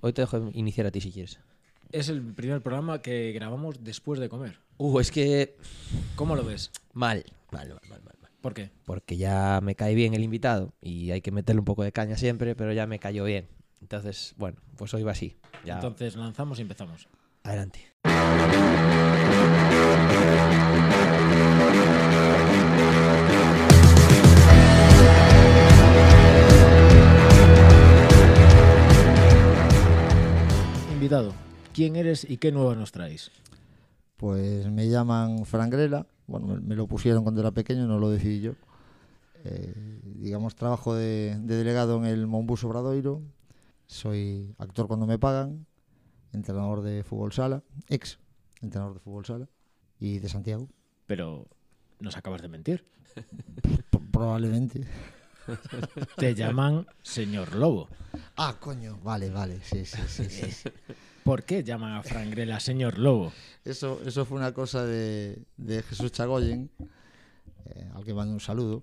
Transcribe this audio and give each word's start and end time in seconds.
Hoy 0.00 0.12
te 0.12 0.22
dejo 0.22 0.50
iniciar 0.54 0.86
a 0.86 0.90
ti 0.90 1.00
si 1.00 1.12
quieres. 1.12 1.38
Es 1.92 2.08
el 2.08 2.22
primer 2.22 2.62
programa 2.62 3.02
que 3.02 3.32
grabamos 3.32 3.82
después 3.84 4.18
de 4.20 4.28
comer. 4.28 4.58
Uh, 4.78 5.00
es 5.00 5.10
que. 5.10 5.56
¿Cómo 6.16 6.36
lo 6.36 6.44
ves? 6.44 6.70
Mal, 6.94 7.24
mal, 7.50 7.68
mal, 7.68 7.80
mal, 7.88 8.00
mal. 8.04 8.30
¿Por 8.40 8.54
qué? 8.54 8.70
Porque 8.86 9.18
ya 9.18 9.60
me 9.62 9.74
cae 9.74 9.94
bien 9.94 10.14
el 10.14 10.22
invitado 10.22 10.72
y 10.80 11.10
hay 11.10 11.20
que 11.20 11.30
meterle 11.30 11.58
un 11.58 11.66
poco 11.66 11.82
de 11.82 11.92
caña 11.92 12.16
siempre, 12.16 12.54
pero 12.54 12.72
ya 12.72 12.86
me 12.86 12.98
cayó 12.98 13.24
bien. 13.24 13.48
Entonces, 13.82 14.34
bueno, 14.38 14.58
pues 14.76 14.94
hoy 14.94 15.02
va 15.02 15.12
así. 15.12 15.36
Ya. 15.64 15.74
Entonces 15.74 16.16
lanzamos 16.16 16.58
y 16.58 16.62
empezamos. 16.62 17.06
Adelante. 17.42 17.80
Invitado, 31.00 31.32
¿quién 31.72 31.96
eres 31.96 32.28
y 32.28 32.36
qué 32.36 32.52
nueva 32.52 32.74
nos 32.74 32.92
traes? 32.92 33.30
Pues 34.18 34.70
me 34.70 34.86
llaman 34.86 35.46
Frangrela, 35.46 36.06
bueno, 36.26 36.60
me, 36.60 36.74
lo 36.74 36.86
pusieron 36.86 37.22
cuando 37.22 37.40
era 37.40 37.52
pequeño, 37.52 37.86
no 37.86 37.98
lo 37.98 38.10
decidí 38.10 38.42
yo. 38.42 38.52
Eh, 39.44 40.02
digamos, 40.16 40.56
trabajo 40.56 40.94
de, 40.94 41.38
de 41.40 41.56
delegado 41.56 41.96
en 41.96 42.04
el 42.04 42.26
Monbus 42.26 42.64
Obradoiro, 42.64 43.22
soy 43.86 44.54
actor 44.58 44.88
cuando 44.88 45.06
me 45.06 45.18
pagan, 45.18 45.64
entrenador 46.34 46.82
de 46.82 47.02
fútbol 47.02 47.32
sala, 47.32 47.62
ex 47.88 48.18
entrenador 48.60 48.92
de 48.92 49.00
fútbol 49.00 49.24
sala 49.24 49.48
y 49.98 50.18
de 50.18 50.28
Santiago, 50.28 50.68
Pero 51.06 51.46
nos 51.98 52.18
acabas 52.18 52.42
de 52.42 52.48
mentir. 52.48 52.84
P- 53.90 53.98
probablemente. 54.12 54.86
Te 56.16 56.34
llaman 56.34 56.86
señor 57.02 57.54
Lobo. 57.54 57.88
Ah, 58.36 58.56
coño, 58.58 58.98
vale, 59.02 59.30
vale, 59.30 59.60
sí, 59.62 59.84
sí, 59.84 60.00
sí. 60.08 60.28
sí. 60.28 60.68
¿Por 61.24 61.44
qué 61.44 61.62
llaman 61.62 61.94
a 61.94 62.02
Frangrela 62.02 62.58
señor 62.60 62.98
Lobo? 62.98 63.32
Eso, 63.64 64.00
eso 64.04 64.24
fue 64.24 64.38
una 64.38 64.52
cosa 64.52 64.84
de, 64.84 65.42
de 65.56 65.82
Jesús 65.82 66.12
Chagoyen, 66.12 66.70
eh, 67.66 67.90
al 67.94 68.04
que 68.04 68.14
mando 68.14 68.32
un 68.32 68.40
saludo. 68.40 68.82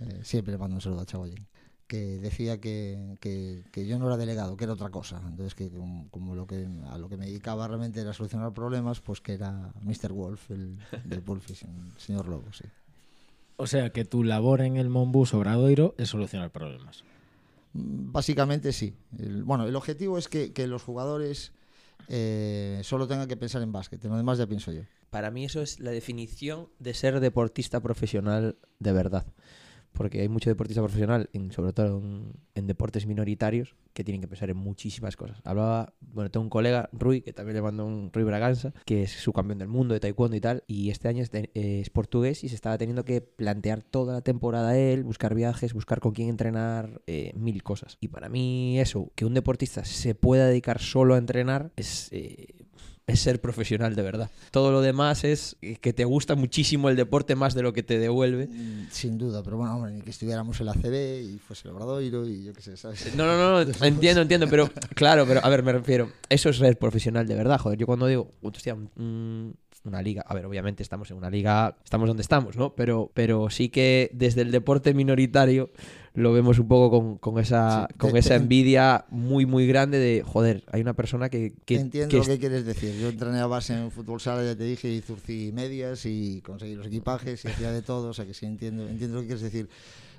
eh, 0.00 0.20
siempre 0.22 0.52
le 0.52 0.58
mando 0.58 0.76
un 0.76 0.80
saludo 0.80 1.00
a 1.00 1.06
Chagoyen. 1.06 1.46
Que 1.86 2.18
decía 2.18 2.60
que, 2.60 3.16
que- 3.20 3.62
que 3.70 3.86
yo 3.86 3.98
no 3.98 4.06
era 4.06 4.16
delegado, 4.16 4.56
que 4.56 4.64
era 4.64 4.72
otra 4.72 4.88
cosa. 4.90 5.20
Entonces, 5.26 5.54
que 5.54 5.70
como, 5.70 6.08
como 6.10 6.34
lo 6.34 6.46
que, 6.46 6.66
a 6.90 6.96
lo 6.96 7.08
que 7.08 7.16
me 7.18 7.26
dedicaba 7.26 7.68
realmente 7.68 8.00
era 8.00 8.14
solucionar 8.14 8.54
problemas, 8.54 9.00
pues 9.00 9.20
que 9.20 9.34
era 9.34 9.70
Mr. 9.82 10.12
Wolf, 10.12 10.50
el 10.50 10.78
del 11.04 11.22
el 11.26 11.92
señor 11.98 12.26
Lobo, 12.28 12.50
sí. 12.52 12.64
O 13.56 13.66
sea 13.66 13.90
que 13.90 14.04
tu 14.04 14.24
labor 14.24 14.60
en 14.62 14.76
el 14.76 14.88
Monbus 14.88 15.32
Obradoiro 15.34 15.94
es 15.98 16.08
solucionar 16.08 16.50
problemas. 16.50 17.04
Mm, 17.72 18.12
Básicamente 18.12 18.72
sí. 18.72 18.94
El- 19.18 19.44
bueno, 19.44 19.66
el 19.66 19.76
objetivo 19.76 20.18
es 20.18 20.28
que, 20.28 20.52
que 20.52 20.66
los 20.66 20.82
jugadores 20.82 21.52
eh, 22.08 22.80
solo 22.82 23.06
tengan 23.06 23.28
que 23.28 23.36
pensar 23.36 23.62
en 23.62 23.72
básquet. 23.72 24.04
En 24.04 24.10
lo 24.10 24.16
demás 24.16 24.38
ya 24.38 24.46
pienso 24.46 24.72
yo. 24.72 24.82
Para 25.10 25.30
mí 25.30 25.44
eso 25.44 25.62
es 25.62 25.78
la 25.80 25.92
definición 25.92 26.68
de 26.80 26.92
ser 26.94 27.20
deportista 27.20 27.80
profesional 27.80 28.56
de 28.80 28.92
verdad. 28.92 29.24
Porque 29.94 30.20
hay 30.20 30.28
mucho 30.28 30.50
deportista 30.50 30.82
profesional, 30.82 31.30
sobre 31.50 31.72
todo 31.72 32.02
en, 32.54 32.66
deportes 32.66 33.06
minoritarios, 33.06 33.76
que 33.92 34.04
tienen 34.04 34.20
que 34.20 34.28
pensar 34.28 34.50
en 34.50 34.56
muchísimas 34.56 35.16
cosas. 35.16 35.40
Hablaba, 35.44 35.94
bueno, 36.00 36.30
tengo 36.30 36.42
un 36.42 36.50
colega, 36.50 36.90
Rui, 36.92 37.22
que 37.22 37.32
también 37.32 37.54
le 37.54 37.62
mando 37.62 37.86
un 37.86 38.10
Rui 38.12 38.24
Braganza, 38.24 38.72
que 38.84 39.04
es 39.04 39.12
su 39.12 39.32
campeón 39.32 39.58
del 39.58 39.68
mundo 39.68 39.94
de 39.94 40.00
taekwondo 40.00 40.36
y 40.36 40.40
tal, 40.40 40.64
y 40.66 40.90
este 40.90 41.08
año 41.08 41.24
eh, 41.32 41.80
es 41.80 41.90
portugués 41.90 42.42
y 42.42 42.48
se 42.48 42.56
estaba 42.56 42.76
teniendo 42.76 43.04
que 43.04 43.20
plantear 43.20 43.82
toda 43.82 44.14
la 44.14 44.20
temporada 44.20 44.76
él, 44.76 45.04
buscar 45.04 45.34
viajes, 45.34 45.72
buscar 45.74 46.00
con 46.00 46.12
quién 46.12 46.28
entrenar, 46.28 47.00
eh, 47.06 47.32
mil 47.36 47.62
cosas. 47.62 47.96
Y 48.00 48.08
para 48.08 48.28
mí 48.28 48.80
eso, 48.80 49.12
que 49.14 49.24
un 49.24 49.34
deportista 49.34 49.84
se 49.84 50.14
pueda 50.14 50.48
dedicar 50.48 50.80
solo 50.80 51.14
a 51.14 51.18
entrenar, 51.18 51.72
es... 51.76 52.08
eh, 52.12 52.53
es 53.06 53.20
ser 53.20 53.40
profesional 53.40 53.94
de 53.94 54.02
verdad. 54.02 54.30
Todo 54.50 54.72
lo 54.72 54.80
demás 54.80 55.24
es 55.24 55.56
que 55.80 55.92
te 55.92 56.04
gusta 56.04 56.34
muchísimo 56.34 56.88
el 56.88 56.96
deporte 56.96 57.34
más 57.34 57.54
de 57.54 57.62
lo 57.62 57.72
que 57.72 57.82
te 57.82 57.98
devuelve. 57.98 58.46
Mm, 58.46 58.86
Sin 58.90 59.18
duda, 59.18 59.42
pero 59.42 59.58
bueno, 59.58 59.76
hombre, 59.76 59.92
ni 59.92 60.00
que 60.00 60.10
estuviéramos 60.10 60.58
en 60.60 60.66
la 60.66 60.74
CB 60.74 61.22
y 61.22 61.38
fuese 61.38 61.68
el 61.68 61.74
Obradoiro 61.74 62.26
y 62.26 62.44
yo 62.44 62.52
qué 62.54 62.62
sé, 62.62 62.76
¿sabes? 62.76 63.14
No, 63.14 63.26
no, 63.26 63.36
no, 63.36 63.64
no, 63.64 63.72
entiendo, 63.86 64.22
entiendo, 64.22 64.46
pero 64.48 64.70
claro, 64.94 65.26
pero 65.26 65.44
a 65.44 65.48
ver, 65.48 65.62
me 65.62 65.72
refiero, 65.72 66.10
eso 66.28 66.48
es 66.48 66.56
ser 66.56 66.78
profesional 66.78 67.26
de 67.26 67.34
verdad, 67.34 67.58
joder. 67.58 67.78
Yo 67.78 67.86
cuando 67.86 68.06
digo, 68.06 68.32
hostia, 68.42 68.74
una 69.84 70.00
liga, 70.02 70.24
a 70.26 70.34
ver, 70.34 70.46
obviamente 70.46 70.82
estamos 70.82 71.10
en 71.10 71.18
una 71.18 71.28
liga, 71.28 71.76
estamos 71.84 72.08
donde 72.08 72.22
estamos, 72.22 72.56
¿no? 72.56 72.74
Pero, 72.74 73.10
pero 73.12 73.50
sí 73.50 73.68
que 73.68 74.10
desde 74.14 74.40
el 74.40 74.50
deporte 74.50 74.94
minoritario 74.94 75.70
lo 76.14 76.32
vemos 76.32 76.60
un 76.60 76.68
poco 76.68 76.90
con, 76.96 77.18
con 77.18 77.40
esa, 77.40 77.88
Sí, 77.90 77.94
con 77.98 78.12
te- 78.12 78.20
esa 78.20 78.28
te- 78.30 78.34
envidia 78.36 79.04
muy, 79.10 79.46
muy 79.46 79.66
grande 79.66 79.98
de, 79.98 80.22
joder, 80.22 80.62
hay 80.70 80.80
una 80.80 80.94
persona 80.94 81.28
que... 81.28 81.54
que 81.64 81.74
Entiendo 81.76 82.08
que 82.10 82.16
lo 82.18 82.24
que 82.24 82.38
quieres 82.38 82.64
decir. 82.64 82.94
Yo 83.00 83.08
entrené 83.08 83.40
a 83.40 83.46
base 83.46 83.74
en 83.74 83.90
fútbol 83.90 84.20
sala, 84.20 84.44
ya 84.44 84.54
te 84.56 84.62
dije, 84.64 84.88
y 84.88 85.00
zurcí 85.00 85.50
medias 85.52 86.06
y 86.06 86.40
conseguí 86.42 86.76
los 86.76 86.86
equipajes 86.86 87.44
y 87.44 87.48
hacía 87.48 87.72
de 87.72 87.82
todo, 87.82 88.10
o 88.10 88.14
sea 88.14 88.24
que 88.26 88.32
sí 88.34 88.46
entiendo, 88.46 88.86
entiendo 88.88 89.16
lo 89.16 89.20
que 89.22 89.26
quieres 89.26 89.42
decir. 89.42 89.68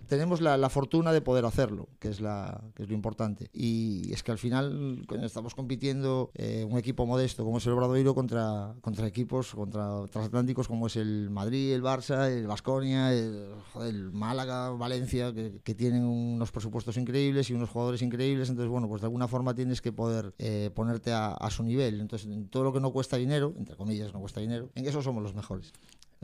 Tenemos 0.08 0.42
la, 0.42 0.58
la 0.58 0.70
fortuna 0.70 1.12
de 1.12 1.22
poder 1.22 1.46
hacerlo, 1.46 1.88
que 2.00 2.10
es, 2.10 2.22
la, 2.22 2.62
que 2.76 2.84
es 2.84 2.90
lo 2.90 2.96
importante. 2.96 3.50
Y 3.54 4.12
es 4.14 4.24
que 4.24 4.32
al 4.32 4.38
final 4.38 5.04
coño, 5.08 5.26
estamos 5.26 5.56
compitiendo 5.56 6.32
eh, 6.36 6.66
un 6.70 6.78
equipo 6.78 7.06
modesto 7.06 7.44
como 7.44 7.58
es 7.58 7.66
el 7.66 7.74
Obradoiro 7.74 8.14
contra, 8.14 8.76
contra 8.82 9.08
equipos, 9.08 9.54
contra 9.54 10.06
transatlánticos 10.12 10.68
como 10.68 10.88
es 10.88 10.96
el 10.96 11.30
Madrid, 11.30 11.74
el 11.74 11.84
Barça, 11.84 12.30
el 12.30 12.48
Vasconia, 12.48 13.14
el, 13.14 13.50
el 13.82 14.12
Málaga, 14.12 14.70
Valencia, 14.72 15.34
que, 15.34 15.60
que 15.64 15.76
tienen 15.76 16.04
unos 16.04 16.52
presupuestos 16.52 16.98
increíbles 16.98 17.50
y 17.50 17.54
unos 17.54 17.70
jugadores 17.70 18.02
increíbles. 18.02 18.50
Entonces, 18.50 18.70
bueno, 18.70 18.88
pues 18.88 19.02
de 19.02 19.08
alguna 19.08 19.28
forma 19.28 19.54
tienes 19.56 19.82
que 19.82 19.92
poder 19.92 20.34
eh, 20.38 20.72
ponerte 20.74 21.12
a, 21.12 21.34
a 21.34 21.50
su 21.50 21.64
nivel. 21.64 22.02
Entonces, 22.02 22.28
en 22.28 22.48
todo 22.50 22.64
lo 22.64 22.74
que 22.74 22.80
no 22.80 22.92
cuesta 22.92 23.18
dinero, 23.18 23.54
entre 23.58 23.76
comillas, 23.76 24.14
no 24.14 24.20
cuesta 24.20 24.40
dinero, 24.40 24.70
en 24.76 24.86
eso 24.86 25.02
somos 25.02 25.24
los 25.24 25.34
mejores. 25.34 25.74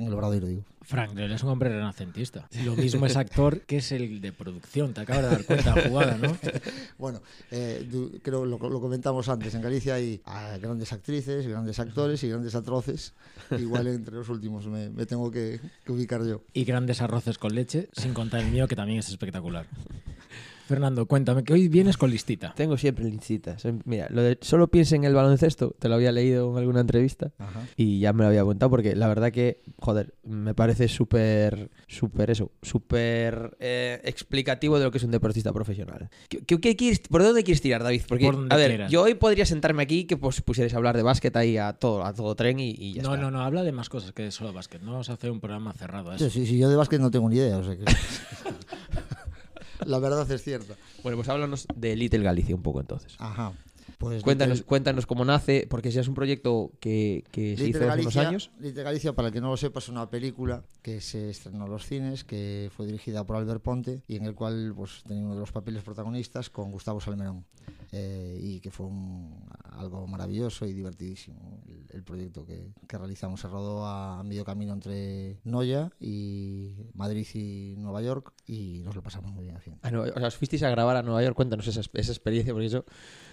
En 0.01 0.07
el 0.07 0.13
Obradoiro, 0.13 0.47
digo. 0.47 0.63
Frangrela 0.81 1.35
es 1.35 1.44
un 1.44 1.50
hombre 1.50 1.69
renacentista. 1.69 2.47
Lo 2.66 2.75
mismo 2.75 3.06
es 3.06 3.16
actor 3.16 3.62
que 3.62 3.78
es 3.78 3.91
el 3.91 4.19
de 4.19 4.34
producción. 4.34 4.95
Te 4.95 5.01
acabas 5.01 5.23
de 5.23 5.29
dar 5.29 5.45
cuenta, 5.45 5.88
jugada, 5.88 6.17
¿no? 6.17 6.35
Bueno, 6.97 7.22
eh, 7.51 7.88
creo 8.23 8.45
lo, 8.45 8.57
lo 8.57 8.81
comentamos 8.81 9.29
antes. 9.29 9.53
En 9.53 9.61
Galicia 9.61 9.94
hay 9.94 10.22
ah, 10.25 10.57
grandes 10.59 10.91
actrices, 10.91 11.45
grandes 11.45 11.79
actores 11.79 12.23
y 12.23 12.29
grandes 12.29 12.56
atroces. 12.56 13.13
Igual 13.51 13.88
entre 13.88 14.16
los 14.16 14.29
últimos 14.29 14.66
me, 14.66 14.90
me 14.90 15.06
tengo 15.06 15.29
que, 15.29 15.59
que 15.85 15.91
ubicar 15.91 16.25
yo. 16.25 16.41
Y 16.51 16.63
grandes 16.63 17.01
arroces 17.01 17.38
con 17.38 17.53
leche, 17.53 17.90
sin 17.94 18.16
contar 18.16 18.41
el 18.41 18.51
mío, 18.51 18.67
que 18.67 18.75
también 18.75 19.00
es 19.00 19.09
espectacular. 19.09 19.67
Fernando, 20.71 21.05
cuéntame, 21.05 21.43
que 21.43 21.53
hoy 21.53 21.67
vienes 21.67 21.97
con 21.97 22.09
listita. 22.09 22.53
Tengo 22.55 22.77
siempre 22.77 23.05
lincitas. 23.05 23.63
Mira, 23.85 24.07
lo 24.09 24.21
de 24.23 24.37
solo 24.41 24.69
piensa 24.69 24.95
en 24.95 25.03
el 25.03 25.13
baloncesto, 25.13 25.75
te 25.77 25.89
lo 25.89 25.95
había 25.95 26.11
leído 26.11 26.49
en 26.51 26.57
alguna 26.57 26.79
entrevista. 26.79 27.31
Ajá. 27.37 27.61
Y 27.75 27.99
ya 27.99 28.13
me 28.13 28.23
lo 28.23 28.29
había 28.29 28.41
apuntado 28.41 28.69
porque 28.69 28.95
la 28.95 29.07
verdad 29.07 29.31
que, 29.31 29.61
joder, 29.79 30.13
me 30.23 30.53
parece 30.53 30.87
súper, 30.87 31.69
súper 31.87 32.31
eso, 32.31 32.51
súper 32.61 33.55
eh, 33.59 33.99
explicativo 34.05 34.77
de 34.79 34.85
lo 34.85 34.91
que 34.91 34.97
es 34.97 35.03
un 35.03 35.11
deportista 35.11 35.51
profesional. 35.53 36.09
¿Qué, 36.29 36.39
qué- 36.45 36.59
qué 36.59 36.75
quieres- 36.75 36.99
¿Por 37.01 37.21
dónde 37.23 37.43
quieres 37.43 37.61
tirar, 37.61 37.83
David? 37.83 38.01
Porque, 38.07 38.25
Por 38.25 38.47
a 38.49 38.55
ver, 38.55 38.69
quieras. 38.69 38.91
yo 38.91 39.03
hoy 39.03 39.13
podría 39.15 39.45
sentarme 39.45 39.83
aquí 39.83 40.05
que 40.05 40.17
pues, 40.17 40.41
pusierais 40.41 40.73
a 40.73 40.77
hablar 40.77 40.95
de 40.95 41.03
básquet 41.03 41.35
ahí 41.35 41.57
a 41.57 41.73
todo, 41.73 42.05
a 42.05 42.13
todo 42.13 42.33
tren 42.35 42.59
y, 42.59 42.71
y 42.71 42.93
ya 42.93 43.03
No, 43.03 43.09
está. 43.15 43.21
no, 43.23 43.31
no, 43.31 43.41
habla 43.41 43.63
de 43.63 43.71
más 43.71 43.89
cosas 43.89 44.13
que 44.13 44.23
de 44.23 44.31
solo 44.31 44.53
básquet. 44.53 44.81
No 44.81 44.91
vamos 44.91 45.09
a 45.09 45.13
hacer 45.13 45.29
un 45.31 45.39
programa 45.41 45.73
cerrado 45.73 46.11
a 46.11 46.15
eso. 46.15 46.29
Sí, 46.29 46.41
sí, 46.41 46.45
sí, 46.47 46.57
yo 46.57 46.69
de 46.69 46.75
básquet 46.77 46.99
no 47.01 47.11
tengo 47.11 47.29
ni 47.29 47.35
idea. 47.35 47.57
o 47.57 47.63
sea 47.63 47.75
que- 47.75 47.83
La 49.85 49.99
verdad 49.99 50.29
es 50.31 50.43
cierta. 50.43 50.75
Bueno, 51.03 51.17
pues 51.17 51.29
háblanos 51.29 51.67
de 51.75 51.95
Little 51.95 52.23
Galicia 52.23 52.55
un 52.55 52.61
poco 52.63 52.79
entonces. 52.79 53.15
Ajá. 53.19 53.53
Pues 53.97 54.23
Cuéntanos, 54.23 54.59
Little- 54.59 54.65
cuéntanos 54.67 55.05
cómo 55.05 55.25
nace, 55.25 55.67
porque 55.69 55.91
ya 55.91 56.01
es 56.01 56.07
un 56.07 56.15
proyecto 56.15 56.71
que, 56.79 57.23
que 57.31 57.55
se 57.55 57.63
Little 57.65 57.69
hizo 57.69 57.77
hace 57.91 58.01
unos 58.01 58.15
Galicia, 58.15 58.29
años. 58.29 58.51
Little 58.59 58.83
Galicia, 58.83 59.13
para 59.13 59.27
el 59.27 59.33
que 59.33 59.41
no 59.41 59.49
lo 59.49 59.57
sepa, 59.57 59.79
es 59.79 59.89
una 59.89 60.09
película 60.09 60.63
que 60.81 61.01
se 61.01 61.29
estrenó 61.29 61.65
en 61.65 61.71
los 61.71 61.85
cines, 61.85 62.23
que 62.23 62.71
fue 62.75 62.87
dirigida 62.87 63.23
por 63.25 63.35
Albert 63.35 63.61
Ponte 63.61 64.01
y 64.07 64.15
en 64.15 64.25
el 64.25 64.33
cual 64.33 64.73
pues, 64.75 65.03
tenía 65.07 65.23
uno 65.23 65.35
de 65.35 65.41
los 65.41 65.51
papeles 65.51 65.83
protagonistas 65.83 66.49
con 66.49 66.71
Gustavo 66.71 66.99
Salmerón. 66.99 67.45
Eh, 67.94 68.38
y 68.41 68.59
que 68.62 68.72
fue 68.72 68.85
un- 68.85 69.50
algo 69.72 70.06
maravilloso 70.07 70.66
y 70.66 70.73
divertidísimo 70.73 71.61
el, 71.67 71.85
el 71.90 72.03
proyecto 72.03 72.46
que, 72.46 72.72
que 72.88 72.97
realizamos. 72.97 73.41
Se 73.41 73.47
rodó 73.47 73.85
a 73.85 74.23
medio 74.23 74.46
camino 74.46 74.72
entre 74.73 75.40
Noya 75.43 75.91
y 75.99 76.76
Madrid 76.93 77.28
y 77.34 77.76
Nueva 77.78 78.02
York 78.02 78.34
y 78.46 78.82
nos 78.84 78.96
lo 78.96 79.02
pasamos 79.03 79.32
muy 79.34 79.46
bien 79.46 79.58
haciendo. 79.58 79.79
Ah, 79.84 79.91
no, 79.91 80.02
o 80.03 80.05
sea, 80.14 80.28
os 80.28 80.35
fuisteis 80.38 80.64
a 80.64 80.70
grabar 80.70 80.96
a 80.97 81.03
Nueva 81.03 81.22
York, 81.23 81.35
cuéntanos 81.35 81.67
esa, 81.67 81.82
esa 81.82 82.11
experiencia, 82.11 82.53
porque 82.53 82.67
eso 82.67 82.85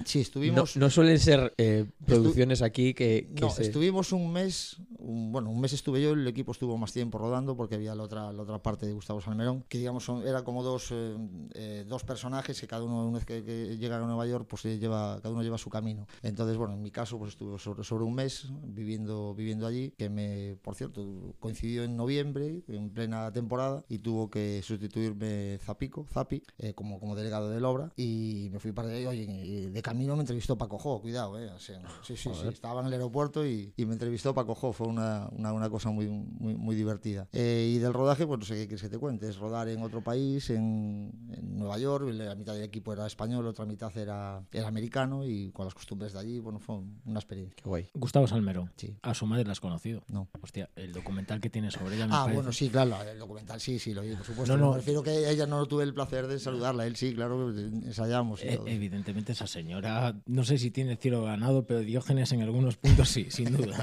Sí, 0.05 0.19
no, 0.19 0.23
estuvimos... 0.23 0.77
no 0.77 0.91
suelen 0.91 1.19
ser 1.21 1.55
eh, 1.59 1.87
producciones 2.07 2.63
aquí 2.63 2.95
que, 2.95 3.31
que 3.37 3.41
No, 3.43 3.51
se- 3.51 3.63
estuvimos 3.63 4.13
un 4.13 4.33
mes, 4.33 4.79
un- 4.99 5.31
bueno, 5.33 5.51
un 5.51 5.61
mes 5.61 5.73
estuve 5.73 6.03
yo, 6.03 6.13
el 6.13 6.27
equipo 6.27 6.53
estuvo 6.53 6.77
más 6.79 6.93
tiempo 6.93 7.19
rodando 7.19 7.57
porque 7.57 7.75
había 7.77 7.95
la 7.95 8.03
otra, 8.05 8.33
la 8.33 8.43
otra 8.43 8.61
parte 8.63 8.87
de 8.87 8.93
Gustavo 8.93 9.21
Salmerón, 9.21 9.65
que 9.69 9.79
digamos 9.79 10.05
son, 10.05 10.27
era 10.27 10.43
como 10.43 10.63
dos, 10.65 10.89
eh, 10.91 11.17
eh, 11.55 11.85
dos 11.87 12.03
personajes 12.05 12.61
que 12.61 12.67
cada 12.67 12.83
uno 12.83 13.05
una 13.05 13.19
vez 13.19 13.27
que, 13.27 13.45
que 13.45 13.77
llegan 13.77 14.03
a 14.03 14.07
Nueva 14.07 14.27
York 14.27 14.48
pues 14.49 14.65
eh, 14.65 14.79
lleva, 14.79 15.21
cada 15.23 15.33
uno 15.33 15.43
lleva 15.43 15.59
su 15.59 15.71
camino. 15.71 16.07
Entonces, 16.23 16.57
bueno, 16.57 16.75
en 16.75 16.83
mi 16.83 16.91
caso 16.91 17.19
pues 17.19 17.33
estuve 17.33 17.59
sobre, 17.59 17.85
sobre 17.85 18.05
un 18.05 18.15
mes 18.15 18.47
viviendo, 18.65 19.35
viviendo 19.35 19.67
allí, 19.67 19.93
que 19.97 20.09
me, 20.09 20.57
por 20.63 20.75
cierto, 20.75 21.35
coincidió 21.39 21.85
en 21.85 21.97
noviembre, 21.97 22.63
en 22.69 22.91
plena 22.91 23.31
temporada, 23.33 23.85
y 23.89 23.99
tuvo 23.99 24.31
que 24.31 24.63
sustituirme 24.63 25.59
Zapico, 25.61 26.07
Zapi, 26.11 26.43
eh, 26.59 26.75
como, 26.75 26.99
como 26.99 27.15
delegado 27.15 27.51
de 27.51 27.61
la 27.61 27.69
obra, 27.69 27.93
y 27.97 28.49
me 28.53 28.59
fui 28.59 28.73
para 28.73 28.89
allá, 28.89 29.01
y, 29.01 29.07
oye, 29.07 29.71
de 29.71 29.83
camino 29.83 30.15
me 30.17 30.23
entrevistó 30.23 30.57
Paco 30.57 30.79
Jo, 30.79 31.01
cuidado, 31.01 31.39
eh, 31.39 31.51
sí, 31.59 31.75
sí, 32.03 32.17
sí, 32.17 32.31
estaba 32.49 32.81
en 32.81 32.87
el 32.87 32.93
aeropuerto 32.95 33.47
y, 33.47 33.73
y 33.77 33.87
me 33.87 33.93
entrevistó 33.93 34.35
Paco 34.35 34.55
Jo, 34.55 34.73
fue 34.73 34.87
una, 34.89 35.29
una, 35.33 35.53
una 35.53 35.69
cosa 35.71 35.91
muy, 35.91 36.09
muy, 36.09 36.55
muy 36.55 36.77
divertida. 36.77 37.29
Eh, 37.33 37.73
y 37.75 37.79
del 37.79 37.93
rodaje, 37.93 38.27
pues 38.27 38.39
no 38.39 38.45
sé 38.47 38.55
qué 38.55 38.67
quieres 38.67 38.83
que 38.83 38.89
te 38.89 38.99
cuente, 38.99 39.29
es 39.29 39.37
rodar 39.37 39.69
en 39.69 39.83
otro 39.83 40.03
país, 40.03 40.51
en, 40.51 41.13
en 41.31 41.59
Nueva 41.59 41.79
York, 41.79 42.09
la 42.13 42.35
mitad 42.35 42.55
del 42.55 42.63
equipo 42.63 42.93
era 42.93 43.07
español, 43.07 43.47
otra 43.47 43.65
mitad 43.65 43.97
era, 43.97 44.38
era 44.53 44.69
americano, 44.69 45.27
y 45.27 45.51
con 45.53 45.65
las 45.67 45.75
costumbres 45.75 46.13
de 46.13 46.21
allí, 46.21 46.39
bueno, 46.39 46.59
fue 46.59 46.77
una 47.05 47.19
experiencia. 47.19 47.55
Qué 47.63 47.69
guay. 47.69 47.89
Gustavo 47.95 48.27
Salmerón. 48.27 48.71
Sí. 48.77 48.97
A 49.03 49.15
su 49.15 49.27
madre 49.27 49.45
la 49.45 49.53
has 49.53 49.61
conocido. 49.61 50.03
No. 50.09 50.29
Hostia, 50.43 50.69
el 50.77 50.93
documental 50.93 51.41
que 51.41 51.51
tiene 51.51 51.71
sobre 51.71 51.97
ella 51.97 52.07
me 52.07 52.15
Ah, 52.15 52.19
parece- 52.23 52.35
bueno, 52.37 52.53
sí, 52.53 52.69
claro, 52.71 53.03
el 53.03 53.19
documental 53.19 53.61
sí, 53.61 53.79
sí, 53.79 53.95
lo 53.95 54.03
vi, 54.03 54.15
por 54.15 54.25
supuesto. 54.27 54.57
No, 54.57 54.65
no. 54.65 54.71
Me 54.73 54.77
refiero 54.79 55.03
que 55.03 55.31
ella 55.31 55.47
no 55.47 55.65
tuve 55.67 55.85
el 55.85 55.95
placer 55.95 56.27
de 56.27 56.39
saludarla, 56.39 56.87
él 56.87 56.97
sí, 56.97 57.15
claro, 57.15 57.51
ensayamos. 57.51 58.43
Y 58.45 58.49
Eh, 58.49 58.57
todo. 58.57 58.67
evidentemente 58.69 59.33
esa 59.33 59.47
señora, 59.47 60.15
no 60.27 60.45
sé 60.45 60.59
si 60.59 60.71
tiene 60.71 60.97
cielo 60.97 61.23
ganado, 61.25 61.65
pero 61.67 61.81
Diógenes 61.81 62.33
en 62.33 62.43
algunos 62.43 62.77
puntos 62.77 63.09
sí, 63.09 63.27
sin 63.31 63.57
duda. 63.57 63.79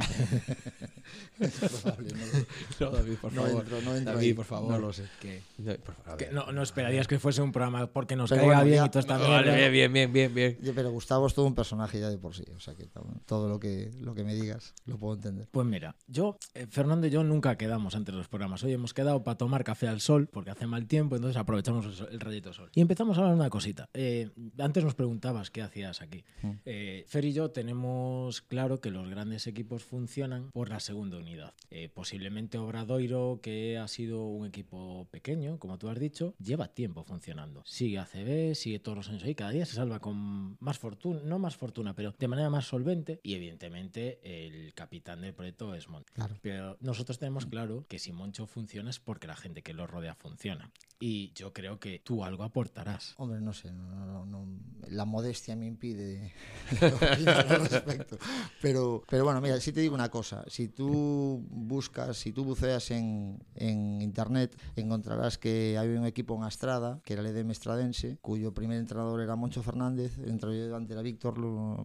Probable, 1.38 2.14
no, 2.80 2.90
David, 2.92 3.16
por 3.22 3.34
no 3.34 3.44
favor. 3.44 3.62
entro, 3.64 3.82
no 3.82 3.96
entro 3.96 4.14
David, 4.14 4.28
ahí, 4.28 4.34
por 4.34 4.46
favor. 4.46 4.72
No 4.72 4.80
lo 4.80 4.94
sé. 4.94 5.04
que, 5.20 5.42
No, 5.58 5.74
por 5.76 5.96
favor, 5.96 6.14
a 6.14 6.18
que 6.18 6.26
ver. 6.26 6.34
no, 6.34 6.52
no 6.52 6.62
esperarías 6.64 7.08
que 7.08 7.20
fuese 7.20 7.42
un 7.42 7.52
programa 7.52 7.88
porque 7.88 8.16
nos 8.16 8.30
Pero 8.30 8.42
caiga 8.42 8.56
bueno, 8.64 8.70
bien 8.70 8.78
ya- 8.92 9.02
y 9.02 9.06
Vale, 9.06 9.52
mierda. 9.52 9.70
bien, 9.70 9.94
bien, 9.94 10.14
bien, 10.14 10.34
bien, 10.34 10.45
bien. 10.50 10.76
Pero 10.76 10.92
Gustavo 10.92 11.28
es 11.28 11.34
todo 11.34 11.46
un 11.46 11.56
personaje 11.56 12.00
ya 12.00 12.10
de 12.10 12.18
por 12.18 12.36
sí, 12.36 12.44
o 12.56 12.60
sea 12.60 12.76
que 12.76 12.88
todo- 13.26 13.50
lo 13.50 13.60
que, 13.60 13.92
lo 14.00 14.14
que 14.16 14.24
me 14.24 14.34
digas 14.36 14.74
lo 14.86 14.98
puedo 14.98 15.16
entender. 15.16 15.48
Pues 15.52 15.66
mira, 15.68 15.96
yo, 16.08 16.38
eh, 16.54 16.68
Fernando 16.70 17.08
y 17.08 17.10
yo 17.10 17.24
nunca 17.24 17.58
quedamos 17.58 17.96
antes 17.96 18.14
de 18.14 18.18
los 18.18 18.28
programas. 18.28 18.64
Hoy 18.64 18.74
hemos 18.74 18.94
quedado 18.94 19.24
para 19.24 19.38
tomar 19.38 19.64
café 19.64 19.88
al 19.88 20.02
sol 20.02 20.28
porque 20.32 20.52
hace 20.52 20.68
mal 20.68 20.88
tiempo, 20.88 21.16
entonces 21.16 21.38
aprovechamos 21.38 21.86
el, 21.86 21.94
sol- 21.94 22.10
el 22.12 22.20
rayito 22.20 22.50
de 22.50 22.56
sol. 22.56 22.70
Y 22.74 22.82
empezamos 22.82 23.18
a 23.18 23.22
hablar 23.22 23.36
de 23.36 23.40
una 23.42 23.50
cosita. 23.50 23.90
Eh, 23.94 24.30
antes 24.58 24.84
nos 24.84 24.96
preguntabas 24.96 25.52
qué 25.52 25.62
hacías 25.62 26.02
aquí. 26.02 26.24
Mm. 26.42 26.50
Eh, 26.66 27.04
Fer 27.08 27.26
y 27.26 27.34
yo 27.34 27.52
tenemos 27.52 28.42
claro 28.42 28.80
que 28.82 28.92
los 28.92 29.10
grandes 29.10 29.48
equipos 29.48 29.84
funcionan 29.84 30.52
por 30.52 30.70
la 30.70 30.80
segunda 30.80 31.18
unidad. 31.18 31.54
Eh, 31.70 31.90
posiblemente 31.94 32.58
Obradoiro, 32.58 33.40
que 33.42 33.78
ha 33.78 33.88
sido 33.88 34.26
un 34.28 34.46
equipo 34.48 35.08
pequeño, 35.12 35.60
como 35.60 35.78
tú 35.78 35.90
has 35.90 36.00
dicho, 36.00 36.34
lleva 36.40 36.68
tiempo 36.70 37.04
funcionando. 37.04 37.62
Sigue 37.66 38.00
ACB, 38.00 38.56
sigue 38.56 38.80
todos 38.80 38.98
los 38.98 39.10
años 39.10 39.24
ahí, 39.24 39.36
cada 39.36 39.52
día 39.52 39.66
se 39.66 39.76
salva 39.76 40.00
con 40.00 40.16
más 40.60 40.78
fortuna, 40.80 41.22
no 41.24 41.40
más 41.40 41.56
fortuna, 41.56 41.94
pero 41.96 42.14
de 42.18 42.28
manera 42.28 42.50
más 42.50 42.66
solvente. 42.68 43.20
Y 43.24 43.34
evidentemente 43.36 44.20
el 44.24 44.74
capitán 44.74 45.22
del 45.22 45.34
proyecto 45.34 45.74
es 45.76 45.88
Moncho. 45.90 46.14
Claro. 46.14 46.36
Pero 46.42 46.78
nosotros 46.82 47.20
tenemos 47.20 47.46
claro 47.46 47.86
que 47.88 48.00
si 48.00 48.12
Moncho 48.12 48.48
funciona 48.48 48.90
es 48.90 49.00
porque 49.00 49.28
la 49.28 49.36
gente 49.36 49.62
que 49.64 49.74
lo 49.74 49.88
rodea 49.88 50.16
funciona. 50.16 50.72
Y 51.00 51.34
yo 51.34 51.52
creo 51.52 51.80
que 51.80 52.00
tú 52.00 52.24
algo 52.24 52.44
aportarás. 52.44 53.14
Hombre, 53.18 53.42
no 53.42 53.52
sé, 53.54 53.72
no, 53.74 54.06
no- 54.06 54.26
no- 54.26 54.48
la 54.90 55.04
modestia 55.06 55.56
me 55.56 55.66
impide 55.66 56.34
al 56.82 57.68
respecto. 57.70 58.18
Pero, 58.62 59.04
pero 59.10 59.24
bueno, 59.24 59.42
mira, 59.42 59.60
sí 59.60 59.72
te 59.74 59.82
digo 59.82 59.94
una 59.96 60.10
cosa, 60.10 60.44
si 60.48 60.68
tú 60.70 61.46
buscas, 61.50 62.18
si 62.18 62.32
tú 62.32 62.44
buceas 62.46 62.92
en, 62.92 63.40
en 63.56 64.02
internet, 64.02 64.56
encontrarás 64.76 65.38
que 65.38 65.78
hay 65.78 65.90
un 65.90 66.06
equipo 66.06 66.36
en 66.36 66.44
Astrada, 66.44 67.02
que 67.04 67.14
era 67.14 67.22
el 67.22 67.28
EDM 67.36 67.52
Estradense, 67.52 68.18
cuyo 68.22 68.54
primer 68.54 68.78
entrenador 68.80 69.22
era 69.22 69.36
Moncho 69.36 69.64
Fernández, 69.64 70.15
el 70.24 70.30
entrenador 70.30 70.92
era 70.92 71.02
Víctor, 71.02 71.36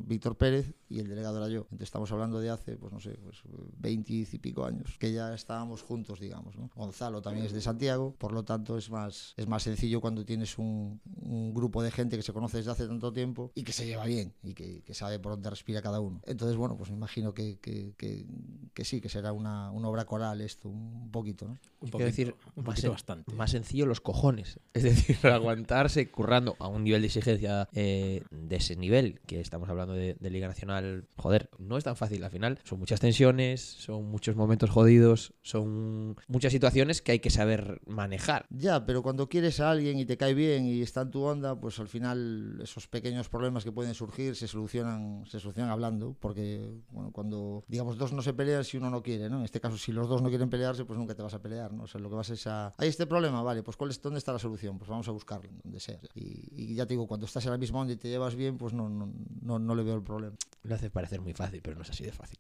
Víctor 0.07 0.37
Pérez 0.37 0.75
y 0.91 0.99
el 0.99 1.09
delegado 1.09 1.39
era 1.39 1.49
yo. 1.49 1.61
Entonces 1.71 1.85
estamos 1.89 2.11
hablando 2.13 2.41
de 2.41 2.51
hace, 2.51 2.77
pues 2.77 2.93
no 2.93 3.01
sé, 3.01 3.13
pues 3.23 3.39
20 3.79 4.13
y 4.13 4.25
pico 4.39 4.65
años, 4.67 4.97
que 4.99 5.13
ya 5.13 5.33
estábamos 5.35 5.83
juntos, 5.83 6.21
digamos. 6.21 6.57
¿no? 6.57 6.69
Gonzalo 6.75 7.23
también 7.23 7.47
es 7.47 7.53
de 7.53 7.61
Santiago, 7.61 8.15
por 8.19 8.33
lo 8.33 8.43
tanto 8.45 8.77
es 8.77 8.91
más, 8.91 9.33
es 9.37 9.47
más 9.47 9.63
sencillo 9.63 10.01
cuando 10.01 10.25
tienes 10.25 10.59
un, 10.59 11.01
un 11.23 11.55
grupo 11.55 11.83
de 11.83 11.91
gente 11.91 12.17
que 12.17 12.23
se 12.23 12.33
conoce 12.33 12.59
desde 12.59 12.73
hace 12.73 12.87
tanto 12.87 13.13
tiempo 13.13 13.53
y 13.55 13.63
que 13.63 13.73
se 13.73 13.87
lleva 13.87 14.05
bien 14.05 14.35
y 14.43 14.53
que, 14.55 14.83
que 14.83 14.93
sabe 14.95 15.19
por 15.19 15.33
dónde 15.33 15.49
respira 15.49 15.81
cada 15.81 16.01
uno. 16.01 16.21
Entonces, 16.27 16.57
bueno, 16.57 16.77
pues 16.77 16.91
me 16.91 16.97
imagino 16.97 17.33
que, 17.33 17.59
que, 17.61 17.95
que- 17.97 18.27
que 18.75 18.85
sí, 18.85 19.01
que 19.01 19.09
será 19.09 19.33
una, 19.33 19.71
una 19.71 19.89
obra 19.89 20.05
coral 20.05 20.41
esto, 20.41 20.69
un 20.69 21.11
poquito, 21.11 21.47
¿no? 21.47 21.59
Un 21.81 21.91
Quiero 21.91 22.07
decir, 22.07 22.35
un 22.57 22.65
más, 22.65 22.75
poquito 22.77 22.91
bastante. 22.93 23.35
más 23.35 23.51
sencillo 23.51 23.87
los 23.87 24.01
cojones. 24.01 24.59
Es 24.75 24.83
decir, 24.85 25.17
aguantarse 25.27 26.11
currando 26.11 26.57
a 26.59 26.69
un 26.69 26.85
nivel 26.85 27.03
de 27.03 27.07
exigencia 27.09 27.69
eh, 27.73 28.23
de 28.31 28.57
ese 28.57 28.77
nivel, 28.77 29.21
que 29.27 29.41
estamos 29.41 29.69
hablando 29.69 29.93
de, 29.95 30.15
de 30.19 30.31
Liga 30.31 30.49
Nacional, 30.49 30.80
joder, 31.17 31.51
no 31.59 31.77
es 31.77 31.85
tan 31.85 31.97
fácil 31.97 32.25
al 32.25 32.31
final. 32.31 32.59
Son 32.65 32.79
muchas 32.79 33.01
tensiones, 33.01 33.61
son 33.61 34.05
muchos 34.07 34.37
momentos 34.37 34.71
jodidos, 34.71 35.35
son 35.43 36.17
muchas 36.29 36.53
situaciones 36.53 37.03
que 37.03 37.13
hay 37.13 37.19
que 37.21 37.31
saber 37.31 37.81
manejar. 37.87 38.47
Ya, 38.51 38.87
pero 38.87 39.03
cuando 39.03 39.29
quieres 39.29 39.61
a 39.61 39.71
alguien 39.71 39.99
y 39.99 40.05
te 40.05 40.17
cae 40.17 40.35
bien 40.35 40.67
y 40.67 40.83
está 40.83 41.03
en 41.03 41.11
tu 41.11 41.23
onda, 41.23 41.59
pues 41.59 41.79
al 41.79 41.89
final 41.89 42.61
esos 42.63 42.87
pequeños 42.87 43.29
problemas 43.29 43.65
que 43.65 43.73
pueden 43.73 43.95
surgir 43.95 44.37
se 44.37 44.49
solucionan, 44.49 45.25
se 45.27 45.41
solucionan 45.41 45.71
hablando, 45.71 46.17
porque 46.21 46.69
bueno, 46.91 47.11
cuando 47.13 47.65
digamos 47.69 47.99
dos 47.99 48.13
no 48.13 48.23
se 48.23 48.35
pelean 48.35 48.65
si 48.65 48.77
uno 48.77 48.91
no 48.91 49.03
quiere, 49.03 49.29
¿no? 49.29 49.39
En 49.39 49.45
este 49.45 49.61
caso, 49.61 49.77
si 49.77 49.93
los 49.93 50.09
dos 50.09 50.23
no 50.23 50.29
quieren 50.29 50.51
pelearse, 50.51 50.85
pues 50.85 50.99
nunca 50.99 51.15
te 51.15 51.23
vas 51.23 51.35
a 51.35 51.43
pelear, 51.43 51.73
¿no? 51.73 51.85
O 51.85 51.87
sea, 51.87 52.01
lo 52.01 52.09
que 52.09 52.17
vas 52.17 52.31
es 52.31 52.47
a 52.47 52.75
hay 52.77 52.89
este 52.89 53.07
problema, 53.07 53.43
vale, 53.43 53.63
pues 53.63 53.77
cuál 53.77 53.91
es 53.91 54.01
dónde 54.01 54.19
está 54.19 54.33
la 54.33 54.39
solución, 54.39 54.79
pues 54.79 54.89
vamos 54.89 55.09
a 55.09 55.13
buscarlo, 55.13 55.51
donde 55.63 55.81
sea. 55.81 56.01
Y, 56.15 56.73
y 56.73 56.75
ya 56.75 56.87
te 56.87 56.95
digo, 56.95 57.07
cuando 57.07 57.27
estás 57.27 57.45
en 57.45 57.53
la 57.53 57.59
misma 57.59 57.81
onda 57.81 57.93
y 57.93 57.97
te 57.97 58.09
llevas 58.09 58.35
bien, 58.35 58.59
pues 58.59 58.73
no, 58.73 58.89
no, 58.89 59.13
no, 59.43 59.59
no 59.59 59.75
le 59.75 59.83
veo 59.83 59.95
el 59.95 60.03
problema. 60.03 60.37
Lo 60.71 60.77
hace 60.77 60.89
parecer 60.89 61.21
muy 61.21 61.33
fácil, 61.35 61.61
pero 61.63 61.75
no 61.77 61.83
es 61.83 61.91
así 61.91 62.05
de 62.05 62.13
fácil. 62.13 62.39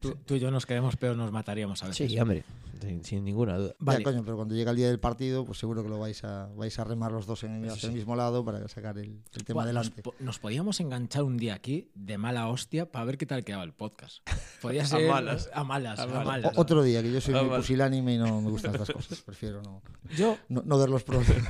Tú, 0.00 0.14
tú 0.26 0.34
y 0.34 0.38
yo 0.38 0.50
nos 0.50 0.66
queremos, 0.66 0.96
pero 0.96 1.14
nos 1.16 1.32
mataríamos 1.32 1.82
a 1.82 1.88
veces. 1.88 2.10
Sí, 2.10 2.18
hombre, 2.20 2.44
sin, 2.80 3.02
sin 3.04 3.24
ninguna 3.24 3.56
duda. 3.56 3.74
Vale. 3.78 4.00
Ya, 4.00 4.04
coño, 4.04 4.22
pero 4.22 4.36
cuando 4.36 4.54
llega 4.54 4.70
el 4.70 4.76
día 4.76 4.88
del 4.88 5.00
partido, 5.00 5.46
pues 5.46 5.58
seguro 5.58 5.82
que 5.82 5.88
lo 5.88 5.98
vais 5.98 6.22
a 6.24 6.46
vais 6.56 6.78
a 6.78 6.84
remar 6.84 7.10
los 7.10 7.24
dos 7.26 7.42
en 7.44 7.64
el, 7.64 7.70
hacia 7.70 7.88
el 7.88 7.94
mismo 7.94 8.16
lado 8.16 8.44
para 8.44 8.66
sacar 8.68 8.98
el, 8.98 9.22
el 9.32 9.44
tema 9.44 9.62
Buah, 9.62 9.72
nos, 9.72 9.86
adelante. 9.86 10.02
po- 10.02 10.14
nos 10.20 10.38
podíamos 10.38 10.78
enganchar 10.80 11.22
un 11.22 11.38
día 11.38 11.54
aquí 11.54 11.90
de 11.94 12.18
mala 12.18 12.48
hostia 12.48 12.84
para 12.90 13.06
ver 13.06 13.16
qué 13.16 13.24
tal 13.24 13.44
quedaba 13.44 13.64
el 13.64 13.72
podcast. 13.72 14.18
Podía 14.60 14.84
ser 14.86 15.08
malas. 15.08 15.48
A 15.54 15.64
malas, 15.64 15.98
A 15.98 16.02
a 16.02 16.06
malas. 16.06 16.26
malas. 16.26 16.56
O- 16.56 16.60
Otro 16.60 16.82
día, 16.82 17.02
que 17.02 17.10
yo 17.12 17.20
soy 17.22 17.32
muy 17.34 17.56
pusilánime 17.56 18.14
y 18.14 18.18
no 18.18 18.42
me 18.42 18.50
gustan 18.50 18.72
estas 18.74 18.90
cosas. 18.90 19.20
Prefiero 19.24 19.62
no, 19.62 19.80
Yo 20.16 20.36
no, 20.50 20.62
no 20.66 20.78
ver 20.78 20.90
los 20.90 21.02
problemas. 21.02 21.48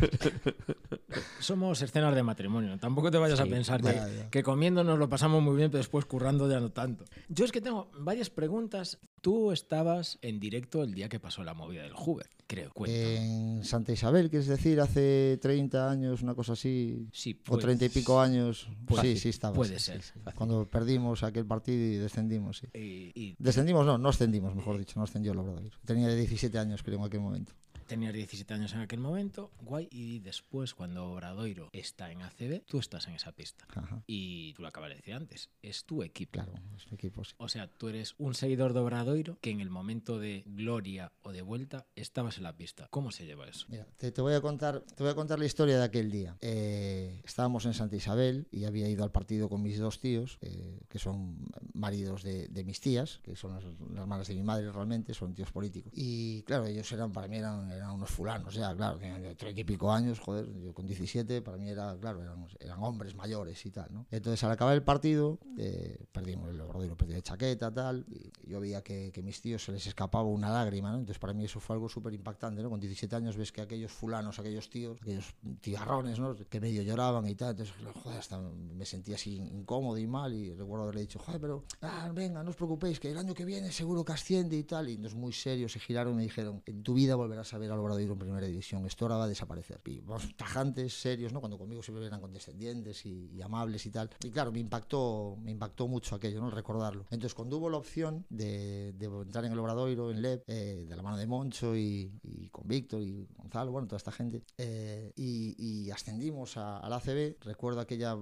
somos 1.40 1.80
escenas 1.82 2.14
de 2.14 2.22
matrimonio. 2.22 2.78
Tampoco 2.78 3.10
te 3.10 3.18
vayas 3.18 3.40
a 3.40 3.44
Sí, 3.44 3.50
pensar 3.50 3.82
ya, 3.82 4.06
que, 4.08 4.16
ya. 4.16 4.30
que 4.30 4.42
comiendo 4.42 4.84
nos 4.84 4.98
lo 4.98 5.08
pasamos 5.08 5.42
muy 5.42 5.56
bien, 5.56 5.70
pero 5.70 5.78
después 5.78 6.04
currando 6.20 6.50
ya 6.50 6.60
no 6.60 6.70
tanto. 6.70 7.04
Yo 7.28 7.44
es 7.46 7.52
que 7.52 7.60
tengo 7.62 7.90
varias 7.98 8.28
preguntas. 8.28 8.98
Tú 9.22 9.52
estabas 9.52 10.18
en 10.22 10.38
directo 10.38 10.82
el 10.82 10.92
día 10.94 11.08
que 11.08 11.18
pasó 11.20 11.42
la 11.44 11.54
movida 11.54 11.82
del 11.82 11.92
Hoover, 11.94 12.28
creo. 12.46 12.70
Cuéntame. 12.72 13.16
En 13.58 13.64
Santa 13.64 13.92
Isabel, 13.92 14.30
que 14.30 14.38
es 14.38 14.46
decir, 14.46 14.80
hace 14.80 15.38
30 15.40 15.90
años, 15.90 16.22
una 16.22 16.34
cosa 16.34 16.52
así, 16.54 17.06
sí, 17.12 17.38
o 17.42 17.52
puede- 17.52 17.62
30 17.62 17.84
y 17.86 17.88
pico 17.88 18.20
años. 18.20 18.68
Puede- 18.86 19.14
sí, 19.14 19.16
sí 19.18 19.28
estaba. 19.30 19.54
puede 19.54 19.78
sí, 19.78 19.84
ser. 19.86 20.02
sí, 20.02 20.12
sí. 20.14 20.20
Cuando 20.34 20.66
perdimos 20.68 21.22
aquel 21.22 21.46
partido 21.46 21.78
y 21.78 21.96
descendimos, 21.96 22.58
sí. 22.58 22.66
Y, 22.78 23.12
y 23.14 23.36
Descendimos, 23.38 23.84
no, 23.86 23.96
no 23.98 24.08
ascendimos, 24.10 24.54
mejor 24.54 24.78
dicho, 24.78 24.94
no 24.98 25.04
ascendió 25.04 25.32
el 25.32 25.38
Obradoiro. 25.38 25.76
Tenía 25.84 26.08
17 26.14 26.58
años, 26.58 26.82
creo, 26.82 26.98
en 26.98 27.04
aquel 27.04 27.20
momento. 27.20 27.52
Tenías 27.90 28.14
17 28.14 28.54
años 28.54 28.72
en 28.72 28.80
aquel 28.80 29.00
momento, 29.00 29.50
guay. 29.62 29.88
Y 29.90 30.20
después, 30.20 30.74
cuando 30.74 31.10
Obradoiro 31.10 31.70
está 31.72 32.12
en 32.12 32.22
ACB, 32.22 32.64
tú 32.66 32.78
estás 32.78 33.08
en 33.08 33.14
esa 33.14 33.32
pista. 33.32 33.66
Ajá, 33.74 34.02
Y 34.06 34.52
tú 34.54 34.62
lo 34.62 34.68
acabas 34.68 34.90
de 34.90 34.94
decir 34.96 35.14
antes, 35.14 35.50
es 35.60 35.84
tu 35.84 36.04
equipo. 36.04 36.30
claro, 36.32 36.52
es 36.76 36.86
un 36.86 36.94
equipo, 36.94 37.24
sí. 37.24 37.34
O 37.38 37.48
sea, 37.48 37.66
tú 37.66 37.88
eres 37.88 38.14
un 38.18 38.34
seguidor 38.34 38.74
de 38.74 38.80
Obradoiro 38.80 39.38
que 39.40 39.50
en 39.50 39.60
el 39.60 39.70
momento 39.70 40.20
de 40.20 40.44
gloria 40.46 41.10
o 41.22 41.32
de 41.32 41.42
vuelta 41.42 41.86
estabas 41.96 42.36
en 42.36 42.44
la 42.44 42.56
pista. 42.56 42.86
¿Cómo 42.90 43.10
se 43.10 43.26
lleva 43.26 43.48
eso? 43.48 43.66
Mira, 43.68 43.86
te, 43.96 44.12
te 44.12 44.22
voy 44.22 44.34
a 44.34 44.40
contar, 44.40 44.82
te 44.82 45.02
voy 45.02 45.10
a 45.10 45.16
contar 45.16 45.40
la 45.40 45.46
historia 45.46 45.76
de 45.76 45.84
aquel 45.84 46.12
día. 46.12 46.36
Eh, 46.40 47.20
estábamos 47.24 47.66
en 47.66 47.74
Santa 47.74 47.96
Isabel 47.96 48.46
y 48.52 48.64
había 48.66 48.88
ido 48.88 49.02
al 49.02 49.10
partido 49.10 49.48
con 49.48 49.62
mis 49.62 49.78
dos 49.80 49.98
tíos, 49.98 50.38
eh, 50.42 50.80
que 50.88 51.00
son 51.00 51.38
maridos 51.74 52.22
de, 52.22 52.46
de 52.46 52.62
mis 52.64 52.80
tías, 52.80 53.18
que 53.24 53.34
son 53.34 53.52
las, 53.54 53.64
las 53.64 54.02
hermanas 54.02 54.28
de 54.28 54.34
mi 54.36 54.44
madre 54.44 54.70
realmente, 54.70 55.12
son 55.12 55.34
tíos 55.34 55.50
políticos. 55.50 55.92
Y 55.96 56.42
claro, 56.44 56.66
ellos 56.66 56.90
eran, 56.92 57.10
para 57.12 57.26
mí 57.26 57.36
eran, 57.36 57.68
eran 57.80 57.94
unos 57.94 58.10
fulanos, 58.10 58.54
ya, 58.54 58.74
claro, 58.74 58.98
tenían 58.98 59.36
treinta 59.36 59.60
y 59.60 59.64
pico 59.64 59.92
años, 59.92 60.18
joder, 60.18 60.48
yo 60.60 60.72
con 60.72 60.86
17, 60.86 61.42
para 61.42 61.56
mí 61.56 61.68
era, 61.68 61.96
claro, 62.00 62.22
eran, 62.22 62.46
eran 62.58 62.82
hombres 62.82 63.14
mayores 63.14 63.64
y 63.64 63.70
tal, 63.70 63.88
¿no? 63.92 64.06
Entonces 64.10 64.42
al 64.44 64.50
acabar 64.50 64.74
el 64.74 64.82
partido, 64.82 65.38
eh, 65.58 66.06
perdimos 66.12 66.50
el 66.50 66.60
Obradoiro, 66.60 66.96
perdió 66.96 67.16
de 67.16 67.22
chaqueta, 67.22 67.72
tal, 67.72 68.06
y 68.08 68.50
yo 68.50 68.60
veía 68.60 68.82
que, 68.82 69.12
que 69.12 69.22
mis 69.22 69.40
tíos 69.40 69.64
se 69.64 69.72
les 69.72 69.86
escapaba 69.86 70.28
una 70.28 70.50
lágrima, 70.50 70.90
¿no? 70.90 70.98
Entonces 70.98 71.18
para 71.18 71.32
mí 71.32 71.44
eso 71.44 71.60
fue 71.60 71.76
algo 71.76 71.88
súper 71.88 72.14
impactante, 72.14 72.62
¿no? 72.62 72.70
Con 72.70 72.80
17 72.80 73.14
años 73.14 73.36
ves 73.36 73.52
que 73.52 73.60
aquellos 73.60 73.92
fulanos, 73.92 74.38
aquellos 74.38 74.68
tíos, 74.70 74.98
aquellos 75.00 75.34
tigarrones, 75.60 76.18
¿no? 76.18 76.34
Que 76.36 76.60
medio 76.60 76.82
lloraban 76.82 77.26
y 77.28 77.34
tal, 77.34 77.50
entonces, 77.50 77.74
joder, 78.02 78.18
hasta 78.18 78.38
me 78.40 78.84
sentía 78.84 79.14
así 79.14 79.36
incómodo 79.36 79.98
y 79.98 80.06
mal 80.06 80.32
y 80.32 80.50
recuerdo 80.50 80.70
Obrador 80.70 80.94
le 80.94 81.00
he 81.00 81.04
dicho, 81.04 81.18
joder, 81.18 81.40
pero 81.40 81.64
ah, 81.82 82.10
venga, 82.14 82.42
no 82.42 82.50
os 82.50 82.56
preocupéis, 82.56 83.00
que 83.00 83.10
el 83.10 83.18
año 83.18 83.34
que 83.34 83.44
viene 83.44 83.72
seguro 83.72 84.04
que 84.04 84.12
asciende 84.12 84.56
y 84.56 84.64
tal. 84.64 84.88
Y 84.88 84.94
entonces 84.94 85.18
muy 85.18 85.32
serios 85.32 85.72
se 85.72 85.80
giraron 85.80 86.14
y 86.14 86.16
me 86.16 86.22
dijeron, 86.22 86.62
en 86.66 86.82
tu 86.82 86.94
vida 86.94 87.14
volverás 87.16 87.52
a 87.54 87.58
ver 87.58 87.69
al 87.72 87.80
Obradoiro 87.80 88.12
en 88.12 88.18
primera 88.18 88.46
división, 88.46 88.86
esto 88.86 89.04
ahora 89.04 89.16
va 89.16 89.24
a 89.24 89.28
desaparecer. 89.28 89.80
Y 89.86 90.00
vamos, 90.00 90.34
tajantes, 90.36 91.00
serios, 91.00 91.32
¿no? 91.32 91.40
Cuando 91.40 91.58
conmigo 91.58 91.82
siempre 91.82 92.06
eran 92.06 92.20
condescendientes 92.20 93.04
y, 93.06 93.30
y, 93.32 93.42
amables 93.42 93.84
y 93.86 93.90
tal. 93.90 94.10
Y 94.22 94.30
claro, 94.30 94.52
me 94.52 94.60
impactó, 94.60 95.36
me 95.42 95.50
impactó 95.50 95.88
mucho 95.88 96.14
aquello, 96.14 96.40
¿no? 96.40 96.50
Recordarlo. 96.50 97.06
Entonces 97.10 97.34
cuando 97.34 97.58
hubo 97.58 97.70
la 97.70 97.76
opción 97.76 98.26
de, 98.28 98.92
de 98.92 99.06
entrar 99.06 99.44
en 99.44 99.52
el 99.52 99.58
Obradoiro, 99.58 100.10
en 100.10 100.22
LEP, 100.22 100.44
eh, 100.46 100.86
de 100.88 100.96
la 100.96 101.02
mano 101.02 101.16
de 101.16 101.26
Moncho 101.26 101.76
y, 101.76 102.12
y, 102.22 102.48
con 102.48 102.66
Víctor 102.66 103.02
y 103.02 103.26
Gonzalo, 103.36 103.72
bueno, 103.72 103.86
toda 103.86 103.98
esta 103.98 104.12
gente, 104.12 104.42
eh, 104.58 105.12
y, 105.16 105.54
y, 105.58 105.90
ascendimos 105.90 106.56
a, 106.56 106.88
la 106.88 106.96
ACB, 106.96 107.36
recuerdo 107.40 107.80
aquella 107.80 108.16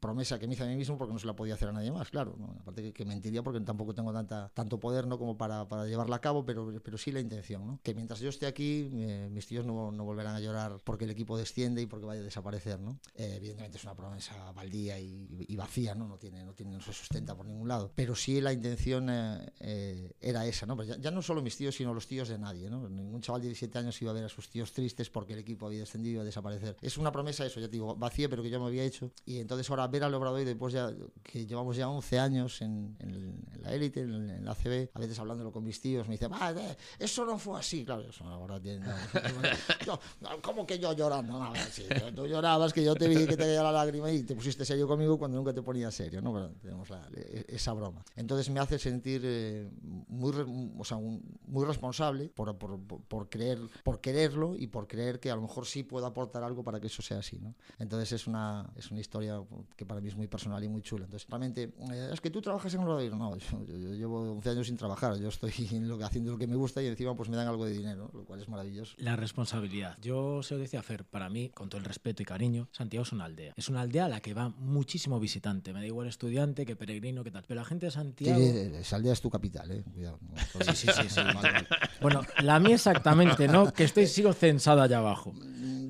promesa 0.00 0.38
que 0.38 0.46
me 0.46 0.54
hice 0.54 0.64
a 0.64 0.66
mí 0.66 0.76
mismo 0.76 0.98
porque 0.98 1.12
no 1.12 1.18
se 1.18 1.26
la 1.26 1.36
podía 1.36 1.54
hacer 1.54 1.68
a 1.68 1.72
nadie 1.72 1.92
más, 1.92 2.10
claro. 2.10 2.36
¿no? 2.38 2.56
Aparte 2.60 2.82
que, 2.82 2.92
que, 2.92 3.04
mentiría 3.04 3.42
porque 3.42 3.60
tampoco 3.60 3.94
tengo 3.94 4.12
tanta, 4.12 4.50
tanto 4.54 4.78
poder 4.78 5.06
¿no? 5.06 5.18
como 5.18 5.36
para, 5.36 5.68
para 5.68 5.86
llevarla 5.86 6.16
a 6.16 6.20
cabo, 6.20 6.44
pero, 6.44 6.72
pero 6.82 6.98
sí 6.98 7.12
la 7.12 7.20
intención, 7.20 7.66
¿no? 7.66 7.80
Que 7.82 7.94
mientras 7.94 8.20
yo 8.20 8.28
esté 8.28 8.46
aquí, 8.46 8.83
eh, 8.92 9.28
mis 9.30 9.46
tíos 9.46 9.64
no, 9.64 9.90
no, 9.90 10.04
volverán 10.04 10.36
a 10.36 10.40
llorar 10.40 10.78
porque 10.84 11.04
el 11.04 11.10
equipo 11.10 11.36
desciende 11.36 11.82
y 11.82 11.86
porque 11.86 12.06
vaya 12.06 12.20
a 12.20 12.24
desaparecer, 12.24 12.80
¿no? 12.80 12.98
Eh, 13.14 13.34
evidentemente 13.36 13.78
es 13.78 13.84
una 13.84 13.94
promesa 13.94 14.52
baldía 14.52 14.98
y, 14.98 15.46
y, 15.48 15.56
vacía, 15.56 15.94
¿no? 15.94 16.08
No 16.08 16.18
tiene, 16.18 16.44
no 16.44 16.54
tiene, 16.54 16.72
no 16.72 16.80
se 16.80 16.92
sustenta 16.92 17.36
por 17.36 17.46
ningún 17.46 17.68
lado. 17.68 17.92
Pero 17.94 18.14
sí 18.14 18.40
la 18.40 18.52
intención 18.52 19.08
eh, 19.10 20.12
era 20.20 20.46
esa, 20.46 20.66
¿no? 20.66 20.76
Pues 20.76 20.88
ya, 20.88 20.98
ya, 20.98 21.10
no 21.10 21.22
solo 21.22 21.42
mis 21.42 21.56
tíos, 21.56 21.74
sino 21.74 21.94
los 21.94 22.06
tíos 22.06 22.28
de 22.28 22.38
nadie, 22.38 22.70
¿no? 22.70 22.88
Ningún 22.88 23.20
chaval 23.20 23.42
de 23.42 23.48
17 23.48 23.78
años 23.78 24.00
iba 24.02 24.10
a 24.10 24.14
ver 24.14 24.24
a 24.24 24.28
sus 24.28 24.48
tíos 24.48 24.72
tristes 24.72 25.10
porque 25.10 25.32
el 25.32 25.38
equipo 25.38 25.66
había 25.66 25.80
descendido 25.80 26.12
y 26.12 26.14
iba 26.14 26.22
a 26.22 26.26
desaparecer. 26.26 26.76
Es 26.82 26.98
una 26.98 27.12
promesa 27.12 27.46
eso, 27.46 27.60
ya 27.60 27.66
te 27.66 27.72
digo, 27.72 27.94
vacía, 27.96 28.28
pero 28.28 28.42
que 28.42 28.50
yo 28.50 28.60
me 28.60 28.66
había 28.66 28.84
hecho. 28.84 29.10
Y 29.24 29.38
entonces 29.38 29.68
ahora 29.70 29.86
ver 29.88 30.04
al 30.04 30.14
Obrador 30.14 30.40
y 30.40 30.44
después 30.44 30.74
ya 30.74 30.92
que 31.22 31.46
llevamos 31.46 31.76
ya 31.76 31.88
11 31.88 32.18
años 32.18 32.62
en, 32.62 32.96
en, 32.98 33.14
en 33.52 33.62
la 33.62 33.74
élite, 33.74 34.00
en, 34.00 34.30
en, 34.30 34.44
la 34.44 34.52
ACB, 34.52 34.90
a 34.94 34.98
veces 34.98 35.18
hablándolo 35.18 35.52
con 35.52 35.64
mis 35.64 35.80
tíos, 35.80 36.08
me 36.08 36.14
dicen, 36.14 36.30
ah, 36.32 36.54
eso 36.98 37.24
no 37.24 37.38
fue 37.38 37.58
así, 37.58 37.84
claro, 37.84 38.02
eso 38.08 38.24
ahora 38.24 38.60
tiene... 38.60 38.73
No, 39.86 40.00
¿Cómo 40.42 40.66
que 40.66 40.78
yo 40.78 40.92
llorando? 40.92 41.38
No, 41.38 41.52
sí, 41.70 41.84
tú 42.14 42.26
llorabas, 42.26 42.72
que 42.72 42.82
yo 42.82 42.94
te 42.94 43.08
vi 43.08 43.26
que 43.26 43.36
te 43.36 43.44
caía 43.44 43.62
la 43.62 43.72
lágrima 43.72 44.10
y 44.10 44.22
te 44.22 44.34
pusiste 44.34 44.64
serio 44.64 44.88
conmigo 44.88 45.18
cuando 45.18 45.36
nunca 45.36 45.52
te 45.52 45.62
ponía 45.62 45.90
serio, 45.90 46.22
¿no? 46.22 46.32
Bueno, 46.32 46.50
tenemos 46.60 46.88
la, 46.90 47.06
esa 47.48 47.72
broma. 47.72 48.02
Entonces 48.16 48.48
me 48.50 48.60
hace 48.60 48.78
sentir 48.78 49.22
eh, 49.24 49.68
muy, 50.08 50.32
o 50.78 50.84
sea, 50.84 50.96
un, 50.96 51.22
muy 51.46 51.64
responsable 51.64 52.28
por, 52.28 52.56
por, 52.56 52.80
por, 52.80 53.00
por, 53.02 53.28
creer, 53.28 53.58
por 53.82 54.00
quererlo 54.00 54.54
y 54.56 54.66
por 54.66 54.86
creer 54.86 55.20
que 55.20 55.30
a 55.30 55.36
lo 55.36 55.42
mejor 55.42 55.66
sí 55.66 55.82
puedo 55.82 56.06
aportar 56.06 56.42
algo 56.42 56.62
para 56.62 56.80
que 56.80 56.86
eso 56.86 57.02
sea 57.02 57.18
así, 57.18 57.38
¿no? 57.38 57.54
Entonces 57.78 58.12
es 58.12 58.26
una, 58.26 58.70
es 58.76 58.90
una 58.90 59.00
historia 59.00 59.42
que 59.76 59.84
para 59.84 60.00
mí 60.00 60.08
es 60.08 60.16
muy 60.16 60.26
personal 60.26 60.62
y 60.62 60.68
muy 60.68 60.82
chula. 60.82 61.04
Entonces, 61.04 61.28
realmente, 61.28 61.74
eh, 61.92 62.10
es 62.12 62.20
que 62.20 62.30
tú 62.30 62.40
trabajas 62.40 62.72
en 62.74 62.80
un 62.80 62.86
rodillo. 62.86 63.16
No, 63.16 63.36
yo, 63.36 63.64
yo, 63.64 63.76
yo, 63.76 63.94
llevo 63.94 64.32
11 64.32 64.50
años 64.50 64.66
sin 64.66 64.76
trabajar. 64.76 65.16
Yo 65.18 65.28
estoy 65.28 65.52
lo 65.82 65.98
que, 65.98 66.04
haciendo 66.04 66.32
lo 66.32 66.38
que 66.38 66.46
me 66.46 66.56
gusta 66.56 66.82
y 66.82 66.86
encima 66.86 67.14
pues 67.14 67.28
me 67.28 67.36
dan 67.36 67.48
algo 67.48 67.64
de 67.64 67.72
dinero, 67.72 68.10
lo 68.12 68.24
cual 68.24 68.40
es 68.40 68.48
maravilloso. 68.54 68.94
La 68.98 69.16
responsabilidad. 69.16 69.98
Yo 70.00 70.42
se 70.42 70.54
lo 70.54 70.60
decía 70.60 70.80
a 70.80 70.82
Fer, 70.82 71.04
para 71.04 71.28
mí, 71.28 71.50
con 71.50 71.68
todo 71.68 71.78
el 71.80 71.84
respeto 71.84 72.22
y 72.22 72.26
cariño, 72.26 72.68
Santiago 72.72 73.02
es 73.02 73.12
una 73.12 73.24
aldea. 73.24 73.52
Es 73.56 73.68
una 73.68 73.80
aldea 73.80 74.06
a 74.06 74.08
la 74.08 74.20
que 74.20 74.34
va 74.34 74.48
muchísimo 74.48 75.20
visitante. 75.20 75.72
Me 75.72 75.80
da 75.80 75.86
igual 75.86 76.08
estudiante 76.08 76.64
que 76.64 76.76
peregrino, 76.76 77.24
que 77.24 77.30
tal. 77.30 77.44
Pero 77.46 77.60
la 77.60 77.64
gente 77.64 77.86
de 77.86 77.92
Santiago... 77.92 78.38
Sí, 78.38 78.46
esa 78.74 78.96
aldea 78.96 79.12
es 79.12 79.20
tu 79.20 79.30
capital, 79.30 79.70
¿eh? 79.70 79.84
Cuidado. 79.92 80.18
No, 80.20 80.64
sí, 80.64 80.76
sí, 80.76 80.88
sí. 80.94 81.08
sí. 81.08 81.20
Mal, 81.20 81.34
mal. 81.34 81.68
Bueno, 82.00 82.22
la 82.42 82.60
mía 82.60 82.74
exactamente, 82.74 83.48
¿no? 83.48 83.72
Que 83.72 83.84
estoy, 83.84 84.06
sigo 84.06 84.32
censada 84.32 84.84
allá 84.84 84.98
abajo. 84.98 85.34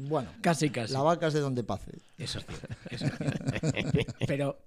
Bueno, 0.08 0.30
casi, 0.40 0.70
casi. 0.70 0.92
La 0.92 1.00
vaca 1.00 1.26
es 1.28 1.34
de 1.34 1.40
donde 1.40 1.64
pase. 1.64 1.92
Eso 2.18 2.38
es 2.38 2.46
cierto. 2.46 2.68
Eso 2.90 3.06
es 3.06 3.12
cierto. 3.18 4.14
pero 4.26 4.58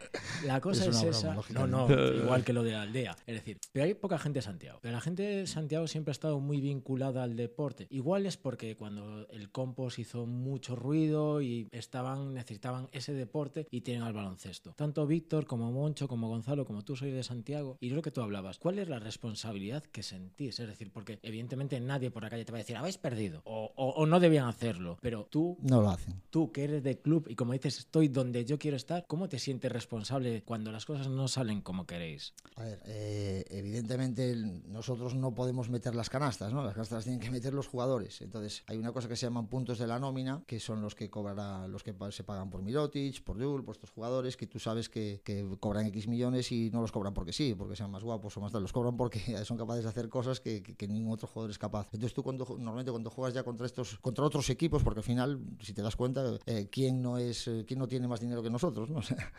la 0.46 0.60
cosa 0.60 0.86
es, 0.86 0.98
es 0.98 1.04
esa. 1.04 1.36
No, 1.52 1.68
no, 1.68 1.88
igual 1.90 2.44
que 2.44 2.54
lo 2.54 2.64
de 2.64 2.72
la 2.72 2.82
aldea. 2.82 3.16
Es 3.26 3.36
decir, 3.36 3.60
pero 3.72 3.86
hay 3.86 3.94
poca 3.94 4.18
gente 4.18 4.40
de 4.40 4.44
Santiago. 4.44 4.80
Pero 4.82 4.94
la 4.94 5.02
gente 5.02 5.24
de 5.24 5.48
Santiago 5.48 5.88
siempre 5.88 6.12
ha 6.12 6.14
estado 6.14 6.40
muy 6.40 6.60
vinculada 6.60 7.24
al 7.24 7.36
deporte. 7.36 7.87
Igual 7.90 8.26
es 8.26 8.38
porque 8.38 8.76
cuando 8.76 9.28
el 9.30 9.52
compost 9.52 10.00
hizo 10.00 10.26
mucho 10.26 10.76
ruido 10.76 11.42
y 11.42 11.68
estaban, 11.72 12.34
necesitaban 12.34 12.90
ese 12.92 13.14
deporte 13.14 13.68
y 13.72 13.82
tienen 13.82 14.04
al 14.04 14.14
baloncesto. 14.14 14.74
Tanto 14.74 15.06
Víctor 15.08 15.46
como 15.46 15.72
Moncho, 15.72 16.08
como 16.08 16.30
Gonzalo, 16.30 16.66
como 16.66 16.84
tú 16.84 16.96
sois 16.96 17.14
de 17.14 17.24
Santiago. 17.24 17.78
Y 17.80 17.90
lo 17.90 18.02
que 18.02 18.12
tú 18.12 18.22
hablabas, 18.22 18.60
¿cuál 18.60 18.80
es 18.80 18.90
la 18.90 19.00
responsabilidad 19.00 19.84
que 19.84 20.04
sentís? 20.04 20.60
Es 20.60 20.68
decir, 20.68 20.92
porque 20.92 21.20
evidentemente 21.24 21.80
nadie 21.80 22.12
por 22.12 22.24
la 22.24 22.30
calle 22.30 22.46
te 22.46 22.52
va 22.52 22.58
a 22.58 22.62
decir, 22.62 22.78
habéis 22.78 22.98
perdido. 22.98 23.42
O, 23.46 23.72
o, 23.76 23.90
o 23.90 24.06
no 24.06 24.20
debían 24.20 24.48
hacerlo. 24.48 24.98
Pero 25.02 25.26
tú. 25.30 25.58
No 25.62 25.82
lo 25.82 25.90
hacen. 25.90 26.22
Tú 26.30 26.52
que 26.52 26.64
eres 26.64 26.84
de 26.84 27.00
club 27.00 27.28
y 27.30 27.36
como 27.36 27.54
dices, 27.54 27.80
estoy 27.80 28.08
donde 28.08 28.46
yo 28.46 28.58
quiero 28.60 28.78
estar, 28.78 29.06
¿cómo 29.08 29.30
te 29.30 29.40
sientes 29.40 29.72
responsable 29.72 30.44
cuando 30.44 30.72
las 30.72 30.86
cosas 30.86 31.08
no 31.08 31.28
salen 31.28 31.62
como 31.62 31.86
queréis? 31.86 32.34
A 32.56 32.64
ver, 32.64 32.82
eh, 32.86 33.46
evidentemente 33.50 34.36
nosotros 34.68 35.16
no 35.16 35.34
podemos 35.34 35.70
meter 35.70 35.96
las 35.96 36.10
canastas, 36.10 36.54
¿no? 36.54 36.64
Las 36.64 36.74
canastas 36.74 37.04
tienen 37.04 37.20
que 37.20 37.32
meter 37.32 37.54
los 37.54 37.68
jugadores. 37.68 37.77
Entonces, 38.22 38.64
hay 38.68 38.78
una 38.78 38.92
cosa 38.92 39.08
que 39.08 39.16
se 39.16 39.26
llaman 39.26 39.48
puntos 39.48 39.78
de 39.78 39.88
la 39.88 40.00
nómina, 40.00 40.44
que 40.48 40.60
son 40.60 40.82
los 40.82 40.96
que 40.96 41.10
cobrará, 41.10 41.68
los 41.68 41.84
que 41.84 41.94
se 42.12 42.24
pagan 42.24 42.50
por 42.50 42.62
Mirotic, 42.62 43.24
por 43.24 43.42
Jul, 43.42 43.64
por 43.64 43.76
estos 43.76 43.92
jugadores, 43.92 44.36
que 44.36 44.48
tú 44.48 44.60
sabes 44.60 44.90
que, 44.90 45.22
que, 45.24 45.46
cobran 45.60 45.86
X 45.88 46.08
millones 46.08 46.52
y 46.52 46.72
no 46.72 46.82
los 46.82 46.92
cobran 46.92 47.14
porque 47.14 47.34
sí, 47.34 47.54
porque 47.56 47.76
sean 47.76 47.92
más 47.92 48.04
guapos 48.04 48.36
o 48.38 48.42
más 48.42 48.52
tal, 48.52 48.62
los 48.62 48.74
cobran 48.74 48.98
porque 48.98 49.20
son 49.46 49.58
capaces 49.58 49.84
de 49.84 49.90
hacer 49.90 50.10
cosas 50.10 50.40
que, 50.40 50.64
que, 50.64 50.76
que 50.76 50.88
ningún 50.88 51.14
otro 51.14 51.28
jugador 51.28 51.52
es 51.52 51.58
capaz. 51.58 51.88
Entonces 51.94 52.14
tú 52.14 52.24
cuando 52.24 52.46
normalmente 52.58 52.92
cuando 52.92 53.10
juegas 53.10 53.34
ya 53.34 53.44
contra 53.44 53.66
estos, 53.66 53.98
contra 54.00 54.26
otros 54.26 54.50
equipos, 54.50 54.84
porque 54.84 55.00
al 55.02 55.06
final, 55.06 55.40
si 55.62 55.74
te 55.74 55.82
das 55.82 55.96
cuenta, 55.96 56.38
eh, 56.46 56.68
quién 56.72 57.02
no 57.02 57.18
es, 57.18 57.48
eh, 57.48 57.64
quién 57.68 57.80
no 57.80 57.88
tiene 57.88 58.08
más 58.08 58.20
dinero 58.20 58.42
que 58.42 58.50
nosotros, 58.50 58.90
¿no? 58.90 58.98
O 59.08 59.10
sea, 59.10 59.32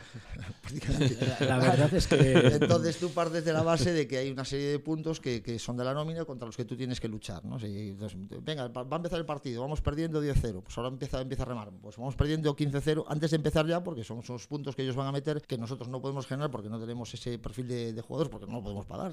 la, 1.41 1.47
la, 1.47 1.59
verdad 1.59 1.93
es 1.93 2.07
que 2.07 2.33
entonces 2.61 2.99
tú 2.99 3.11
partes 3.11 3.45
de 3.45 3.53
la 3.53 3.63
base 3.63 3.93
de 3.93 4.07
que 4.07 4.19
hay 4.19 4.31
una 4.31 4.45
serie 4.45 4.69
de 4.69 4.79
puntos 4.79 5.21
que, 5.21 5.43
que 5.43 5.59
son 5.59 5.77
de 5.77 5.85
la 5.85 5.93
nómina 5.93 6.25
contra 6.25 6.47
los 6.47 6.57
que 6.57 6.65
tú 6.65 6.77
tienes 6.77 7.01
que 7.01 7.09
luchar, 7.09 7.45
¿no? 7.45 7.59
Si, 7.59 7.67
entonces, 7.67 8.19
venga, 8.43 8.69
va 8.69 8.87
a 8.91 8.97
empezar 8.97 9.19
el 9.19 9.27
partido, 9.27 9.63
vamos 9.63 9.81
perdiendo 9.81 10.23
10-0, 10.23 10.63
pues 10.63 10.77
ahora 10.79 10.91
empieza, 10.91 11.21
empieza 11.21 11.43
a 11.43 11.47
remar, 11.47 11.71
pues 11.81 11.97
vamos 11.97 12.17
perdiendo 12.17 12.55
15-0 12.55 13.05
antes 13.09 13.31
de 13.31 13.37
empezar 13.37 13.67
ya, 13.67 13.83
porque 13.83 14.05
son 14.05 14.19
esos 14.21 14.47
puntos 14.47 14.75
que 14.75 14.83
ellos 14.83 14.97
van 14.97 15.07
a 15.07 15.13
meter 15.13 15.43
que 15.43 15.59
nosotros 15.59 15.89
no 15.89 16.01
podemos 16.01 16.27
generar 16.27 16.51
porque 16.51 16.69
no 16.69 16.79
tenemos 16.79 17.13
ese 17.15 17.39
perfil 17.39 17.69
de, 17.69 17.93
de 17.93 18.01
jugadores, 18.03 18.31
porque 18.31 18.47
no 18.47 18.55
lo 18.55 18.63
podemos 18.63 18.87
pagar, 18.87 19.13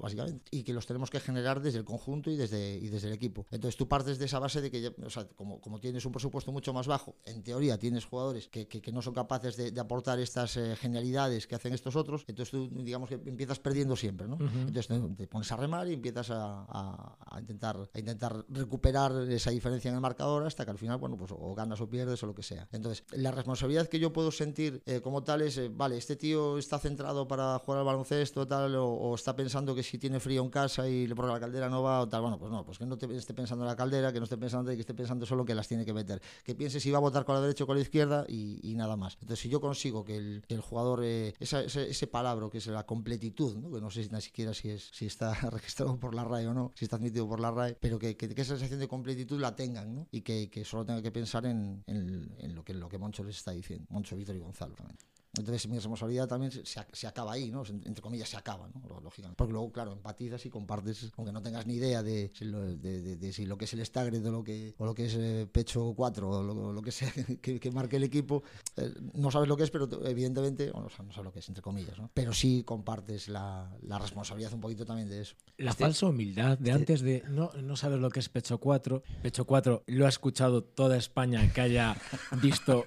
básicamente, 0.00 0.44
y 0.50 0.62
que 0.62 0.72
los 0.72 0.86
tenemos 0.86 1.10
que 1.10 1.20
generar 1.20 1.60
desde 1.60 1.78
el 1.78 1.84
conjunto 1.84 2.30
y 2.30 2.36
desde, 2.36 2.76
y 2.76 2.88
desde 2.88 3.08
el 3.08 3.14
equipo. 3.14 3.46
Entonces 3.50 3.76
tú 3.76 3.88
partes 3.88 4.18
de 4.18 4.26
esa 4.26 4.38
base 4.38 4.60
de 4.60 4.70
que, 4.70 4.80
ya, 4.80 4.90
o 5.04 5.10
sea, 5.10 5.26
como, 5.28 5.60
como 5.60 5.80
tienes 5.80 6.04
un 6.04 6.12
presupuesto 6.12 6.52
mucho 6.52 6.72
más 6.72 6.86
bajo, 6.86 7.16
en 7.24 7.42
teoría 7.42 7.78
tienes 7.78 8.04
jugadores 8.04 8.48
que, 8.48 8.66
que, 8.68 8.80
que 8.80 8.92
no 8.92 9.02
son 9.02 9.14
capaces 9.14 9.56
de, 9.56 9.70
de 9.70 9.80
aportar 9.80 10.18
estas 10.20 10.56
eh, 10.56 10.76
genialidades 10.76 11.46
que 11.46 11.54
hacen 11.54 11.72
estos 11.72 11.96
otros, 11.96 12.24
entonces 12.28 12.50
tú 12.50 12.68
digamos 12.82 13.08
que 13.08 13.14
empiezas 13.14 13.58
perdiendo 13.58 13.96
siempre, 13.96 14.26
¿no? 14.28 14.36
Uh 14.36 14.40
-huh. 14.40 14.68
Entonces 14.68 14.88
te, 14.88 14.98
te, 15.16 15.26
pones 15.26 15.50
a 15.52 15.56
remar 15.56 15.88
y 15.88 15.94
empiezas 15.94 16.30
a, 16.30 16.64
a, 16.68 17.16
a, 17.30 17.40
intentar, 17.40 17.76
a 17.92 17.98
intentar 17.98 18.44
recuperar 18.52 19.12
esa 19.30 19.50
diferencia 19.50 19.88
en 19.88 19.94
el 19.94 20.00
marcador 20.00 20.46
hasta 20.46 20.64
que 20.64 20.70
al 20.70 20.78
final, 20.78 20.98
bueno, 20.98 21.16
pues 21.16 21.32
o 21.32 21.54
ganas 21.54 21.80
o 21.80 21.88
pierdes 21.88 22.22
o 22.22 22.26
lo 22.26 22.34
que 22.34 22.42
sea. 22.42 22.68
Entonces, 22.72 23.04
la 23.12 23.30
responsabilidad 23.30 23.88
que 23.88 23.98
yo 23.98 24.12
puedo 24.12 24.30
sentir 24.30 24.82
eh, 24.86 25.00
como 25.00 25.22
tal 25.22 25.42
es, 25.42 25.58
eh, 25.58 25.70
vale, 25.72 25.96
este 25.96 26.16
tío 26.16 26.58
está 26.58 26.78
centrado 26.78 27.26
para 27.26 27.58
jugar 27.58 27.80
al 27.80 27.86
baloncesto 27.86 28.46
tal, 28.46 28.74
o, 28.76 28.86
o, 28.86 29.14
está 29.14 29.34
pensando 29.34 29.74
que 29.74 29.82
si 29.82 29.98
tiene 29.98 30.20
frío 30.20 30.42
en 30.42 30.50
casa 30.50 30.88
y 30.88 31.06
le 31.06 31.14
la 31.14 31.40
caldera 31.40 31.68
no 31.68 31.82
va 31.82 32.00
o 32.00 32.08
tal, 32.08 32.22
bueno, 32.22 32.38
pues 32.38 32.50
no, 32.50 32.64
pues 32.64 32.78
que 32.78 32.86
no 32.86 32.98
te 32.98 33.06
esté 33.16 33.32
pensando 33.34 33.64
en 33.64 33.68
la 33.68 33.76
caldera, 33.76 34.12
que 34.12 34.18
no 34.18 34.24
esté 34.24 34.36
pensando 34.36 34.72
que 34.72 34.80
esté 34.80 34.94
pensando 34.94 35.26
solo 35.26 35.44
que 35.44 35.54
las 35.54 35.68
tiene 35.68 35.84
que 35.84 35.92
meter. 35.92 36.20
Que 36.44 36.54
piense 36.54 36.80
si 36.80 36.90
va 36.90 36.98
a 36.98 37.00
votar 37.00 37.24
con 37.24 37.34
la 37.34 37.40
derecha 37.40 37.64
o 37.64 37.66
con 37.66 37.76
la 37.76 37.82
izquierda 37.82 38.24
y, 38.28 38.60
y 38.62 38.74
nada 38.74 38.96
más. 38.96 39.14
Entonces, 39.14 39.40
si 39.40 39.48
yo 39.48 39.60
consigo 39.60 40.04
que 40.04 40.16
el, 40.16 40.44
el 40.48 40.60
jugador, 40.60 41.02
eh, 41.04 41.34
esa, 41.40 41.62
ese, 41.62 41.88
ese, 41.90 42.06
palabra 42.06 42.48
que 42.50 42.58
es 42.58 42.66
la 42.66 42.84
completitud, 42.84 43.56
¿no? 43.56 43.72
que 43.72 43.80
no 43.80 43.90
sé 43.90 44.08
ni 44.10 44.20
siquiera 44.20 44.52
si, 44.54 44.70
es, 44.70 44.90
si 44.92 45.06
está 45.06 45.32
registrado 45.50 45.98
por 45.98 46.14
la 46.14 46.24
RAE 46.24 46.48
o 46.48 46.54
no, 46.54 46.72
si 46.74 46.84
está 46.84 46.96
admitido 46.96 47.28
por 47.28 47.40
la 47.40 47.50
RAE, 47.50 47.76
pero 47.80 47.98
que, 47.98 48.16
que, 48.16 48.28
que 48.34 48.41
esa 48.42 48.54
sensación 48.54 48.80
de 48.80 48.88
completitud 48.88 49.40
la 49.40 49.54
tengan 49.56 49.94
¿no? 49.94 50.08
y 50.10 50.20
que, 50.20 50.50
que 50.50 50.64
solo 50.64 50.84
tenga 50.84 51.02
que 51.02 51.10
pensar 51.10 51.46
en, 51.46 51.82
en, 51.86 52.34
en, 52.38 52.54
lo, 52.54 52.64
que, 52.64 52.74
lo 52.74 52.88
que 52.88 52.98
Moncho 52.98 53.24
les 53.24 53.36
está 53.36 53.52
diciendo, 53.52 53.86
Moncho, 53.90 54.16
Víctor 54.16 54.36
y 54.36 54.40
Gonzalo 54.40 54.74
también. 54.74 54.98
Entonces 55.38 55.66
mi 55.66 55.76
responsabilidad 55.76 56.28
también 56.28 56.52
se, 56.52 56.62
se, 56.64 57.06
acaba 57.06 57.32
ahí, 57.32 57.50
¿no? 57.50 57.62
Entre 57.66 58.02
comillas, 58.02 58.28
se 58.28 58.36
acaba, 58.36 58.68
¿no? 58.68 59.00
Lógicamente. 59.00 59.36
Porque 59.36 59.52
luego, 59.52 59.72
claro, 59.72 59.92
empatizas 59.92 60.44
y 60.44 60.50
compartes, 60.50 61.10
aunque 61.16 61.32
no 61.32 61.40
tengas 61.40 61.66
ni 61.66 61.76
idea 61.76 62.02
de 62.02 62.30
si 62.34 62.44
lo, 62.44 62.60
de, 62.60 63.00
de, 63.00 63.16
de 63.16 63.32
si 63.32 63.46
lo 63.46 63.56
que 63.56 63.64
es 63.64 63.72
el 63.72 63.80
estagre 63.80 64.18
o 64.18 64.30
lo 64.30 64.44
que, 64.44 64.74
o 64.76 64.84
lo 64.84 64.94
que 64.94 65.06
es 65.06 65.14
eh, 65.14 65.48
pecho 65.50 65.94
4 65.96 66.28
o 66.28 66.42
lo, 66.42 66.72
lo, 66.74 66.82
que 66.82 66.92
sea 66.92 67.10
que, 67.40 67.58
que, 67.58 67.70
marque 67.70 67.96
el 67.96 68.04
equipo, 68.04 68.42
eh, 68.76 68.92
no 69.14 69.30
sabes 69.30 69.48
lo 69.48 69.56
que 69.56 69.64
es, 69.64 69.70
pero 69.70 69.88
evidentemente, 70.06 70.70
bueno, 70.70 70.88
no 71.02 71.12
sabes 71.12 71.24
lo 71.24 71.32
que 71.32 71.38
es, 71.38 71.48
entre 71.48 71.62
comillas, 71.62 71.98
¿no? 71.98 72.10
Pero 72.12 72.34
sí 72.34 72.62
compartes 72.62 73.28
la, 73.28 73.74
la 73.80 73.98
responsabilidad 73.98 74.52
un 74.52 74.60
poquito 74.60 74.84
también 74.84 75.08
de 75.08 75.22
eso. 75.22 75.34
La 75.56 75.70
este, 75.70 75.84
falsa 75.84 76.06
humildad 76.08 76.58
de 76.58 76.72
antes 76.72 77.00
de 77.00 77.24
no, 77.30 77.50
no 77.54 77.76
sabes 77.76 78.00
lo 78.00 78.10
que 78.10 78.20
es 78.20 78.28
pecho 78.28 78.58
4. 78.58 79.02
Pecho 79.22 79.46
4 79.46 79.84
lo 79.86 80.04
ha 80.04 80.10
escuchado 80.10 80.62
toda 80.62 80.98
España 80.98 81.50
que 81.54 81.62
haya 81.62 81.96
visto 82.42 82.84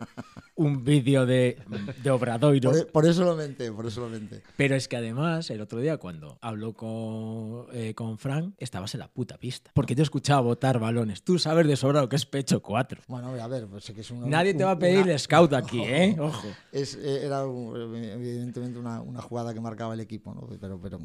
un 0.56 0.84
vídeo 0.84 1.26
de, 1.26 1.58
de 2.04 2.10
obra 2.12 2.35
Obradoiro. 2.36 2.72
Por, 2.72 2.80
e, 2.80 2.86
por 2.86 3.06
eso 3.06 3.24
lo 3.24 3.36
menté, 3.36 3.72
por 3.72 3.86
eso 3.86 4.02
lo 4.02 4.10
menté. 4.10 4.42
Pero 4.58 4.76
es 4.76 4.88
que 4.88 4.98
además, 4.98 5.50
el 5.50 5.62
otro 5.62 5.80
día 5.80 5.98
cuando 5.98 6.38
habló 6.42 6.74
con, 6.74 7.68
eh, 7.74 7.94
con 7.96 8.18
Fran, 8.18 8.56
estabas 8.58 8.94
en 8.94 9.00
la 9.00 9.08
puta 9.08 9.38
pista. 9.38 9.72
Porque 9.74 9.96
yo 9.96 10.04
escuchaba 10.04 10.42
botar 10.42 10.80
balones. 10.80 11.24
Tú 11.24 11.40
sabes 11.40 11.68
de 11.68 11.76
sobrado 11.76 12.10
que 12.10 12.16
es 12.16 12.26
pecho 12.26 12.62
4. 12.62 13.02
Bueno, 13.08 13.30
a 13.42 13.48
ver, 13.48 13.68
pues 13.68 13.92
que 13.92 14.02
es 14.02 14.12
un... 14.12 14.30
Nadie 14.30 14.54
te 14.54 14.64
va 14.64 14.72
a 14.72 14.80
pedir 14.80 15.04
una- 15.04 15.12
el 15.14 15.20
scout 15.20 15.54
aquí, 15.54 15.82
¿eh? 15.84 16.16
Ojo. 16.20 16.48
Es, 16.72 16.96
eh, 16.96 17.26
era 17.26 17.46
un- 17.46 17.76
evidentemente 17.96 18.80
una, 18.80 19.02
una 19.02 19.22
jugada 19.22 19.54
que 19.54 19.60
marcaba 19.60 19.94
el 19.94 20.00
equipo, 20.00 20.34
¿no? 20.34 20.48
pero, 20.60 20.80
pero 20.82 21.00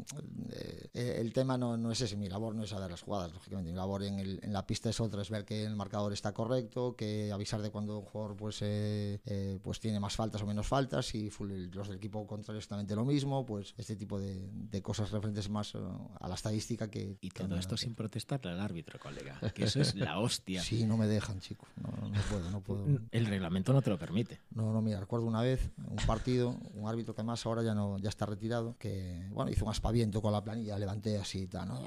eh, 0.51 0.89
eh, 0.93 1.17
el 1.19 1.33
tema 1.33 1.57
no, 1.57 1.77
no 1.77 1.91
es 1.91 2.01
ese, 2.01 2.15
mi 2.17 2.29
labor 2.29 2.55
no 2.55 2.63
es 2.63 2.69
saber 2.69 2.89
las 2.91 3.01
jugadas, 3.01 3.31
lógicamente, 3.33 3.71
mi 3.71 3.77
labor 3.77 4.03
en, 4.03 4.19
el- 4.19 4.39
en 4.43 4.53
la 4.53 4.65
pista 4.65 4.89
es 4.89 4.99
otra, 4.99 5.21
es 5.21 5.29
ver 5.29 5.45
que 5.45 5.63
el 5.63 5.75
marcador 5.75 6.13
está 6.13 6.33
correcto, 6.33 6.95
que 6.95 7.31
avisar 7.31 7.61
de 7.61 7.69
cuando 7.71 7.99
un 7.99 8.05
jugador 8.05 8.35
pues, 8.35 8.59
eh, 8.61 9.19
eh, 9.25 9.59
pues 9.63 9.79
tiene 9.79 9.99
más 9.99 10.15
faltas 10.15 10.41
o 10.41 10.45
menos 10.45 10.67
faltas, 10.67 11.13
y 11.15 11.20
full- 11.29 11.69
los 11.73 11.87
del 11.87 11.97
equipo 11.97 12.25
contrario 12.25 12.57
exactamente 12.57 12.95
lo 12.95 13.05
mismo, 13.05 13.45
pues 13.45 13.73
este 13.77 13.95
tipo 13.95 14.19
de, 14.19 14.49
de 14.51 14.81
cosas 14.81 15.11
referentes 15.11 15.49
más 15.49 15.75
eh, 15.75 15.79
a 16.19 16.27
la 16.27 16.35
estadística 16.35 16.89
que... 16.89 17.17
Y 17.21 17.29
que 17.29 17.43
todo 17.43 17.57
esto 17.57 17.77
sin 17.77 17.95
protestarle 17.95 18.51
al 18.51 18.59
árbitro, 18.59 18.99
colega. 18.99 19.39
Que 19.53 19.65
eso 19.65 19.81
es 19.81 19.95
la 19.95 20.19
hostia. 20.19 20.61
Sí, 20.61 20.85
no 20.85 20.97
me 20.97 21.07
dejan, 21.07 21.39
chicos, 21.39 21.69
no, 21.75 22.09
no 22.09 22.21
puedo, 22.29 22.49
no 22.49 22.61
puedo. 22.61 22.85
El 23.11 23.25
reglamento 23.25 23.73
no 23.73 23.81
te 23.81 23.89
lo 23.89 23.99
permite. 23.99 24.39
No, 24.51 24.73
no, 24.73 24.81
mira, 24.81 24.99
recuerdo 24.99 25.25
una 25.25 25.41
vez 25.41 25.69
un 25.77 25.97
partido, 26.07 26.57
un 26.73 26.87
árbitro 26.87 27.13
que 27.13 27.21
además 27.21 27.45
ahora 27.45 27.63
ya 27.63 27.73
no 27.73 27.97
ya 27.99 28.09
está 28.09 28.25
retirado, 28.25 28.75
que 28.79 29.27
bueno, 29.31 29.51
hizo 29.51 29.65
un 29.65 29.71
aspaviento 29.71 30.21
con 30.21 30.31
la 30.31 30.43
planilla, 30.43 30.77
levanté 30.79 31.17
así, 31.17 31.47
tal, 31.47 31.67
¿no? 31.67 31.81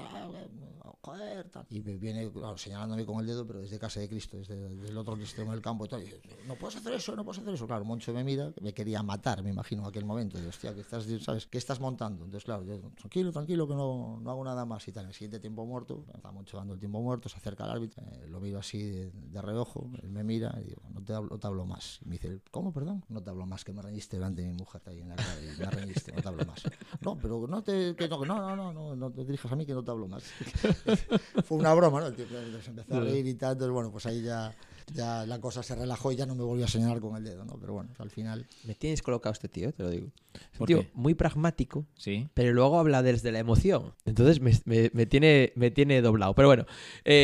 joder, 1.01 1.49
tal. 1.49 1.65
Y 1.69 1.81
me 1.81 1.97
viene 1.97 2.31
claro, 2.31 2.57
señalándome 2.57 3.05
con 3.05 3.19
el 3.19 3.27
dedo, 3.27 3.45
pero 3.45 3.59
desde 3.61 3.77
casa 3.77 3.99
de 3.99 4.09
Cristo, 4.09 4.37
desde, 4.37 4.55
desde 4.55 4.89
el 4.89 4.97
otro 4.97 5.15
extremo 5.17 5.51
del 5.51 5.61
campo 5.61 5.85
y 5.85 5.89
tal. 5.89 6.01
Y 6.01 6.05
dice, 6.05 6.19
no 6.47 6.55
puedes 6.55 6.77
hacer 6.77 6.93
eso, 6.93 7.15
no 7.15 7.23
puedes 7.23 7.41
hacer 7.41 7.53
eso. 7.53 7.67
Claro, 7.67 7.85
Moncho 7.85 8.11
me 8.13 8.23
mira, 8.23 8.51
me 8.59 8.73
quería 8.73 9.03
matar, 9.03 9.24
me 9.41 9.49
imagino, 9.49 9.81
en 9.81 9.87
aquel 9.87 10.05
momento. 10.05 10.39
Y 10.39 10.45
hostia, 10.45 10.73
¿qué 10.73 10.81
estás, 10.81 11.05
¿sabes? 11.21 11.47
¿Qué 11.47 11.57
estás 11.57 11.79
montando? 11.79 12.25
Entonces, 12.25 12.45
claro, 12.45 12.63
yo, 12.63 12.79
tranquilo, 12.95 13.31
tranquilo, 13.31 13.67
que 13.67 13.73
no, 13.73 14.19
no 14.21 14.29
hago 14.31 14.43
nada 14.43 14.65
más 14.65 14.87
y 14.87 14.91
tal. 14.91 15.05
En 15.05 15.09
el 15.09 15.13
siguiente 15.13 15.39
tiempo 15.39 15.65
muerto, 15.65 16.05
está 16.13 16.31
Moncho 16.31 16.57
dando 16.57 16.73
el 16.73 16.79
tiempo 16.79 17.01
muerto, 17.01 17.27
se 17.27 17.37
acerca 17.37 17.63
al 17.63 17.71
árbitro, 17.71 18.03
eh, 18.03 18.27
lo 18.27 18.39
miro 18.39 18.59
así 18.59 18.83
de, 18.83 19.11
de 19.11 19.41
reojo, 19.41 19.89
él 20.01 20.09
me 20.11 20.23
mira 20.23 20.55
y 20.61 20.65
digo, 20.65 20.81
no 20.93 21.01
te, 21.03 21.13
hablo, 21.13 21.29
no 21.31 21.39
te 21.39 21.47
hablo 21.47 21.65
más. 21.65 21.99
Y 22.03 22.09
me 22.09 22.13
dice, 22.13 22.39
¿cómo, 22.51 22.71
perdón? 22.71 23.03
No 23.09 23.21
te 23.21 23.29
hablo 23.29 23.45
más, 23.45 23.63
que 23.63 23.73
me 23.73 23.81
reñiste 23.81 24.17
delante 24.17 24.43
de 24.43 24.49
mi 24.49 24.55
mujer 24.55 24.81
ahí 24.85 25.01
en 25.01 25.09
la 25.09 25.15
cara 25.15 25.35
y 25.41 25.59
me 25.59 25.65
reñiste, 25.65 26.11
no 26.11 26.21
te 26.21 26.27
hablo 26.27 26.45
más. 26.45 26.63
No, 27.01 27.17
pero 27.17 27.47
no 27.47 27.63
te, 27.63 27.95
que 27.95 28.07
no, 28.07 28.23
no, 28.25 28.39
no, 28.39 28.55
no, 28.55 28.73
no, 28.73 28.95
no 28.95 29.11
te 29.11 29.25
dirijas 29.25 29.51
a 29.51 29.55
mí 29.55 29.65
que 29.65 29.73
no 29.73 29.83
te 29.83 29.91
hablo 29.91 30.07
más. 30.07 30.23
Fue 31.45 31.57
una 31.57 31.73
broma, 31.73 32.01
¿no? 32.01 32.07
El 32.07 32.15
tío 32.15 32.25
pues, 32.27 32.63
se 32.63 32.69
empezó 32.69 32.95
a 32.95 32.99
reír 32.99 33.25
y 33.27 33.33
tal, 33.35 33.53
entonces 33.53 33.73
bueno, 33.73 33.91
pues 33.91 34.05
ahí 34.05 34.21
ya, 34.21 34.53
ya 34.93 35.25
la 35.25 35.39
cosa 35.41 35.63
se 35.63 35.75
relajó 35.75 36.11
y 36.11 36.15
ya 36.15 36.25
no 36.25 36.35
me 36.35 36.43
volvió 36.43 36.65
a 36.65 36.67
señalar 36.67 36.99
con 36.99 37.15
el 37.17 37.23
dedo, 37.23 37.45
¿no? 37.45 37.57
Pero 37.59 37.73
bueno, 37.73 37.89
al 37.97 38.09
final... 38.09 38.45
Me 38.65 38.75
tienes 38.75 39.01
colocado 39.01 39.33
este 39.33 39.47
tío, 39.49 39.73
te 39.73 39.83
lo 39.83 39.89
digo. 39.89 40.07
Es 40.33 40.41
un 40.53 40.57
¿Por 40.59 40.67
tío 40.67 40.81
qué? 40.81 40.89
muy 40.93 41.13
pragmático, 41.13 41.85
Sí. 41.97 42.27
pero 42.33 42.53
luego 42.53 42.77
habla 42.79 43.01
desde 43.03 43.31
la 43.31 43.39
emoción. 43.39 43.93
Entonces 44.05 44.39
me, 44.41 44.51
me- 44.65 44.91
me 44.93 45.05
tiene, 45.05 45.53
me 45.55 45.71
tiene 45.71 46.01
doblado. 46.01 46.33
Pero 46.35 46.47
bueno, 46.49 46.65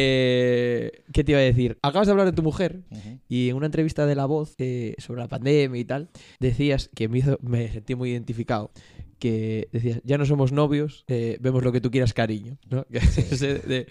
eh, 0.05 1.03
¿qué 1.13 1.23
te 1.23 1.31
iba 1.33 1.39
a 1.39 1.43
decir? 1.43 1.77
Acabas 1.81 2.07
de 2.07 2.11
hablar 2.11 2.25
de 2.27 2.33
tu 2.33 2.43
mujer 2.43 2.81
ujú. 2.89 3.19
y 3.29 3.49
en 3.49 3.55
una 3.55 3.65
entrevista 3.67 4.05
de 4.05 4.15
La 4.15 4.25
Voz 4.25 4.55
eh, 4.57 4.95
sobre 4.97 5.21
la 5.21 5.27
pandemia 5.27 5.79
y 5.79 5.85
tal, 5.85 6.09
decías 6.39 6.89
que 6.95 7.07
me, 7.07 7.19
hizo, 7.19 7.37
me 7.41 7.71
sentí 7.71 7.95
muy 7.95 8.11
identificado. 8.11 8.71
Que 9.19 9.69
decías, 9.71 10.01
ya 10.03 10.17
no 10.17 10.25
somos 10.25 10.51
novios, 10.51 11.03
eh, 11.07 11.37
vemos 11.41 11.63
lo 11.63 11.71
que 11.71 11.79
tú 11.79 11.91
quieras, 11.91 12.11
cariño. 12.11 12.57
¿no? 12.71 12.85
De, 12.89 13.59
de 13.67 13.87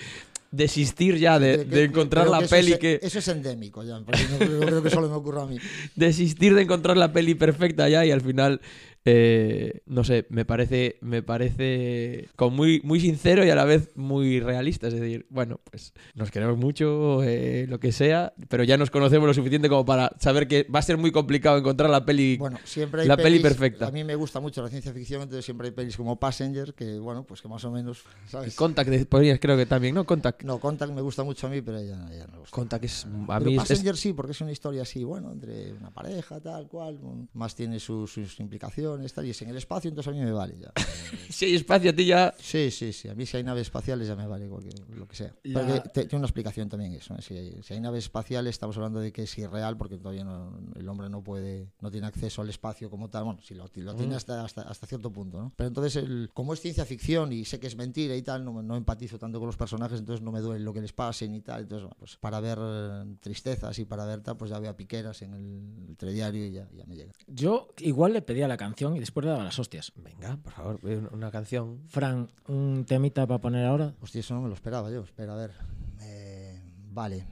desistir 0.51 1.17
ya 1.19 1.39
de, 1.39 1.65
de 1.65 1.85
encontrar 1.85 2.29
la 2.29 2.41
que 2.41 2.49
peli 2.49 2.73
es- 2.73 2.79
que. 2.79 2.99
Eso 3.03 3.19
es 3.21 3.29
endémico 3.29 3.85
ya, 3.85 4.01
porque 4.01 4.21
no, 4.31 4.61
no 4.61 4.67
creo 4.67 4.83
que 4.83 4.91
solo 4.91 5.09
me 5.09 5.15
ocurra 5.15 5.43
a 5.43 5.47
mí. 5.47 5.59
desistir 5.95 6.55
de 6.55 6.63
encontrar 6.63 6.97
la 6.97 7.13
peli 7.13 7.35
perfecta 7.35 7.89
ya 7.89 8.05
y 8.05 8.11
al 8.11 8.21
final 8.21 8.61
eh, 9.05 9.81
no 9.87 10.05
sé 10.05 10.27
me 10.29 10.45
parece 10.45 10.99
me 11.01 11.23
parece 11.23 12.29
como 12.37 12.57
muy 12.57 12.81
muy 12.85 13.01
sincero 13.01 13.45
y 13.45 13.51
a 13.51 13.55
la 13.55 13.65
vez 13.65 13.91
muy 13.97 14.41
realista 14.41 14.89
es 14.89 14.95
decir 14.95 15.27
bueno 15.31 15.59
pues 15.71 15.95
nos 16.15 16.31
queremos 16.31 16.59
mucho 16.59 17.23
eh, 17.23 17.67
lo 17.69 17.81
que 17.81 17.93
sea 17.93 18.35
pero 18.49 18.63
ya 18.65 18.77
nos 18.77 18.91
conocemos 18.91 19.27
lo 19.27 19.33
suficiente 19.35 19.69
como 19.71 19.85
para 19.87 20.11
saber 20.21 20.47
que 20.49 20.65
va 20.65 20.81
a 20.81 20.83
ser 20.83 20.99
muy 20.99 21.13
complicado 21.13 21.57
encontrar 21.59 21.89
la 21.91 22.05
peli 22.05 22.37
Bueno, 22.37 22.59
siempre 22.65 23.03
hay 23.03 23.09
La 23.09 23.17
peli 23.17 23.39
perfecta. 23.41 23.87
A 23.87 23.91
mí 23.91 24.05
me 24.05 24.15
gusta 24.17 24.39
mucho 24.41 24.63
la 24.63 24.69
ciencia 24.69 24.93
ficción, 24.93 25.23
entonces 25.23 25.45
siempre 25.45 25.69
hay 25.69 25.73
pelis 25.73 25.97
como 25.97 26.19
Passenger, 26.19 26.75
que 26.75 26.99
bueno, 26.99 27.25
pues 27.25 27.41
que 27.41 27.49
más 27.49 27.65
o 27.65 27.71
menos, 27.71 28.03
¿sabes? 28.27 28.55
Contact 28.55 29.07
podrías 29.07 29.39
creo 29.41 29.57
que 29.57 29.67
también 29.67 29.95
no 29.95 30.05
Contact 30.05 30.43
No, 30.45 30.59
Contact 30.59 30.93
me 30.93 31.01
gusta 31.01 31.23
mucho 31.25 31.47
a 31.47 31.51
mí, 31.51 31.63
pero 31.63 31.79
ella, 31.79 32.07
ella 32.13 32.27
no 32.27 32.33
me 32.35 32.39
gusta. 32.41 32.55
Contact 32.55 32.85
es 32.85 33.07
a 33.07 33.39
Pero 33.39 33.51
mí 33.51 33.57
es- 33.57 33.63
es, 33.63 33.69
Passenger 33.71 33.97
sí, 33.97 34.13
porque 34.13 34.33
es 34.33 34.41
una 34.41 34.53
historia 34.53 34.83
así, 34.83 35.05
bueno, 35.05 35.33
entre 35.33 35.73
una 35.73 35.91
pareja, 35.91 36.41
tal 36.41 36.69
cual, 36.69 36.99
más 37.33 37.55
tiene 37.55 37.79
sus, 37.81 38.13
sus 38.13 38.39
implicaciones, 38.41 38.90
tal, 39.15 39.27
y 39.27 39.31
es 39.31 39.43
en 39.43 39.49
el 39.51 39.57
espacio, 39.57 39.89
entonces 39.89 40.11
a 40.13 40.15
mí 40.17 40.23
me 40.23 40.33
vale 40.33 40.55
ya. 40.59 40.73
si 41.31 41.45
hay 41.47 41.55
espacio 41.55 41.91
a 41.91 41.93
ti 41.95 42.07
ya 42.07 42.35
Sí, 42.39 42.71
sí, 42.71 42.93
sí, 42.93 43.09
a 43.09 43.15
mí 43.15 43.27
si 43.27 43.37
hay 43.37 43.43
naves 43.45 43.63
espaciales 43.63 44.09
ya 44.09 44.17
me 44.17 44.27
vale 44.27 44.49
cualquier, 44.49 44.75
lo 44.97 45.07
que 45.07 45.17
sea. 45.17 45.35
La- 45.45 45.61
Porque 45.61 45.81
te- 45.89 46.05
tiene 46.07 46.19
una 46.21 46.27
explicación 46.27 46.69
también 46.69 46.93
eso, 46.93 47.15
¿eh? 47.15 47.23
si, 47.23 47.37
hay, 47.37 47.63
si 47.63 47.75
hay 47.75 47.81
naves 47.81 48.05
espaciales 48.05 48.51
estamos 48.51 48.77
hablando 48.77 49.01
de 49.01 49.13
que 49.13 49.23
es 49.25 49.39
irreal 49.39 49.77
porque 49.77 49.99
todavía 49.99 50.25
no- 50.25 50.59
el 50.75 50.89
hombre 50.89 51.09
no 51.09 51.23
puede, 51.23 51.69
no 51.81 51.91
tiene 51.91 52.07
acceso 52.07 52.43
al 52.43 52.49
espacio 52.49 52.91
como 52.91 53.09
tal, 53.11 53.25
bueno, 53.25 53.41
si 53.43 53.55
lo, 53.55 53.69
lo 53.75 53.95
tiene 53.95 54.15
hasta, 54.15 54.45
hasta, 54.45 54.63
hasta 54.63 54.87
cierto 54.87 55.13
punto, 55.13 55.41
¿no? 55.41 55.53
Pero 55.57 55.69
entonces, 55.69 55.97
el, 55.97 56.31
como 56.35 56.55
es 56.55 56.61
ciencia 56.61 56.85
ficción 56.85 57.33
y 57.33 57.45
sé 57.45 57.59
que 57.61 57.67
es 57.67 57.77
mentira 57.77 58.17
y 58.17 58.23
tal, 58.23 58.45
no, 58.45 58.63
no 58.63 58.77
empatizo 58.77 59.19
tanto 59.19 59.39
con 59.39 59.47
los 59.47 59.57
personajes, 59.57 59.99
entonces 60.01 60.23
no 60.25 60.33
me 60.33 60.41
duele 60.41 60.65
lo 60.65 60.73
que 60.73 60.81
les 60.81 60.93
pasen 60.93 61.35
y 61.35 61.41
tal, 61.41 61.63
entonces, 61.63 61.85
bueno, 61.85 61.97
pues 61.99 62.17
para 62.17 62.41
ver 62.41 62.59
eh, 62.61 63.05
tristezas 63.21 63.79
y 63.79 63.85
para 63.85 64.05
ver 64.07 64.21
tal, 64.23 64.37
pues 64.37 64.51
ya 64.51 64.59
veo 64.59 64.71
a 64.71 64.77
piqueras 64.77 65.23
en 65.23 65.35
el, 65.35 65.89
el 65.89 65.97
telediario 65.97 66.47
y 66.47 66.53
ya, 66.53 66.69
ya 66.77 66.85
me 66.87 66.97
llega. 66.97 67.13
Yo 67.27 67.69
igual 67.79 68.13
le 68.13 68.23
pedía 68.23 68.49
la 68.49 68.57
canción 68.57 68.80
y 68.97 69.01
después 69.01 69.25
le 69.27 69.33
daba 69.33 69.45
las 69.45 69.59
hostias. 69.59 69.93
venga 69.97 70.37
por 70.37 70.53
favor 70.53 70.81
una- 71.13 71.31
canción 71.31 71.81
Fran, 71.89 72.29
un 72.49 72.85
temita 72.87 73.27
para 73.27 73.41
poner 73.41 73.67
ahora. 73.67 73.95
Hostia, 74.01 74.21
eso 74.21 74.35
no 74.35 74.43
me 74.43 74.49
lo 74.49 74.55
esperaba 74.55 74.91
yo. 74.91 75.01
Espera, 75.03 75.35
a 75.35 75.37
ver. 75.37 75.53
Eh, 76.03 76.61
vale. 76.93 77.27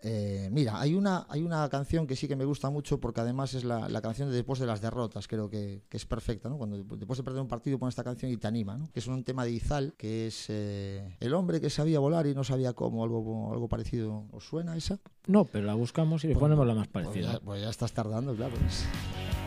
Eh, 0.00 0.48
mira, 0.52 0.80
hay 0.80 0.94
una, 0.94 1.26
hay 1.28 1.42
una 1.42 1.68
canción 1.68 2.06
que 2.06 2.14
sí 2.14 2.28
que 2.28 2.36
me 2.36 2.44
gusta 2.44 2.70
mucho 2.70 3.00
porque 3.00 3.20
además 3.20 3.54
es 3.54 3.64
la, 3.64 3.88
la 3.88 4.00
canción 4.00 4.28
de 4.30 4.36
después 4.36 4.60
de 4.60 4.66
las 4.66 4.80
derrotas, 4.80 5.26
creo 5.26 5.50
que, 5.50 5.82
que 5.88 5.96
es 5.96 6.06
perfecta, 6.06 6.48
¿no? 6.48 6.56
Cuando 6.56 6.76
después 6.96 7.16
de 7.18 7.24
perder 7.24 7.42
un 7.42 7.48
partido 7.48 7.80
pones 7.80 7.94
esta 7.94 8.04
canción 8.04 8.30
y 8.30 8.36
te 8.36 8.46
anima, 8.46 8.76
¿no? 8.78 8.88
Que 8.92 9.00
es 9.00 9.08
un 9.08 9.24
tema 9.24 9.44
de 9.44 9.50
Izal, 9.50 9.94
que 9.98 10.28
es 10.28 10.46
eh, 10.50 11.16
el 11.18 11.34
hombre 11.34 11.60
que 11.60 11.68
sabía 11.68 11.98
volar 11.98 12.28
y 12.28 12.34
no 12.34 12.44
sabía 12.44 12.74
cómo, 12.74 13.02
algo, 13.02 13.52
algo 13.52 13.66
parecido. 13.68 14.24
¿Os 14.30 14.44
suena 14.46 14.76
esa? 14.76 15.00
No, 15.26 15.44
pero 15.46 15.66
la 15.66 15.74
buscamos 15.74 16.22
y 16.24 16.28
le 16.28 16.36
ponemos 16.36 16.64
la 16.64 16.74
más 16.76 16.86
Pues 16.86 17.04
parecida. 17.06 17.32
ya, 17.32 17.40
pues 17.40 17.60
ya 17.62 17.68
estás 17.70 17.92
tardando, 17.92 18.36
claro. 18.36 18.54
Es- 18.68 18.84
Y 18.84 18.88
cuando 19.26 19.37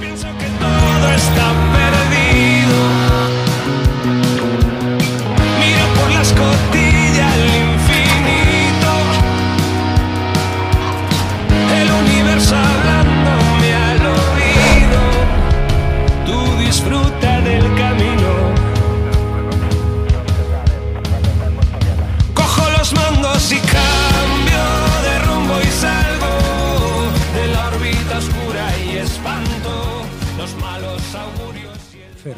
pienso 0.00 0.28
que 0.38 0.46
todo 0.58 1.10
está 1.12 1.52
perdido, 1.76 3.05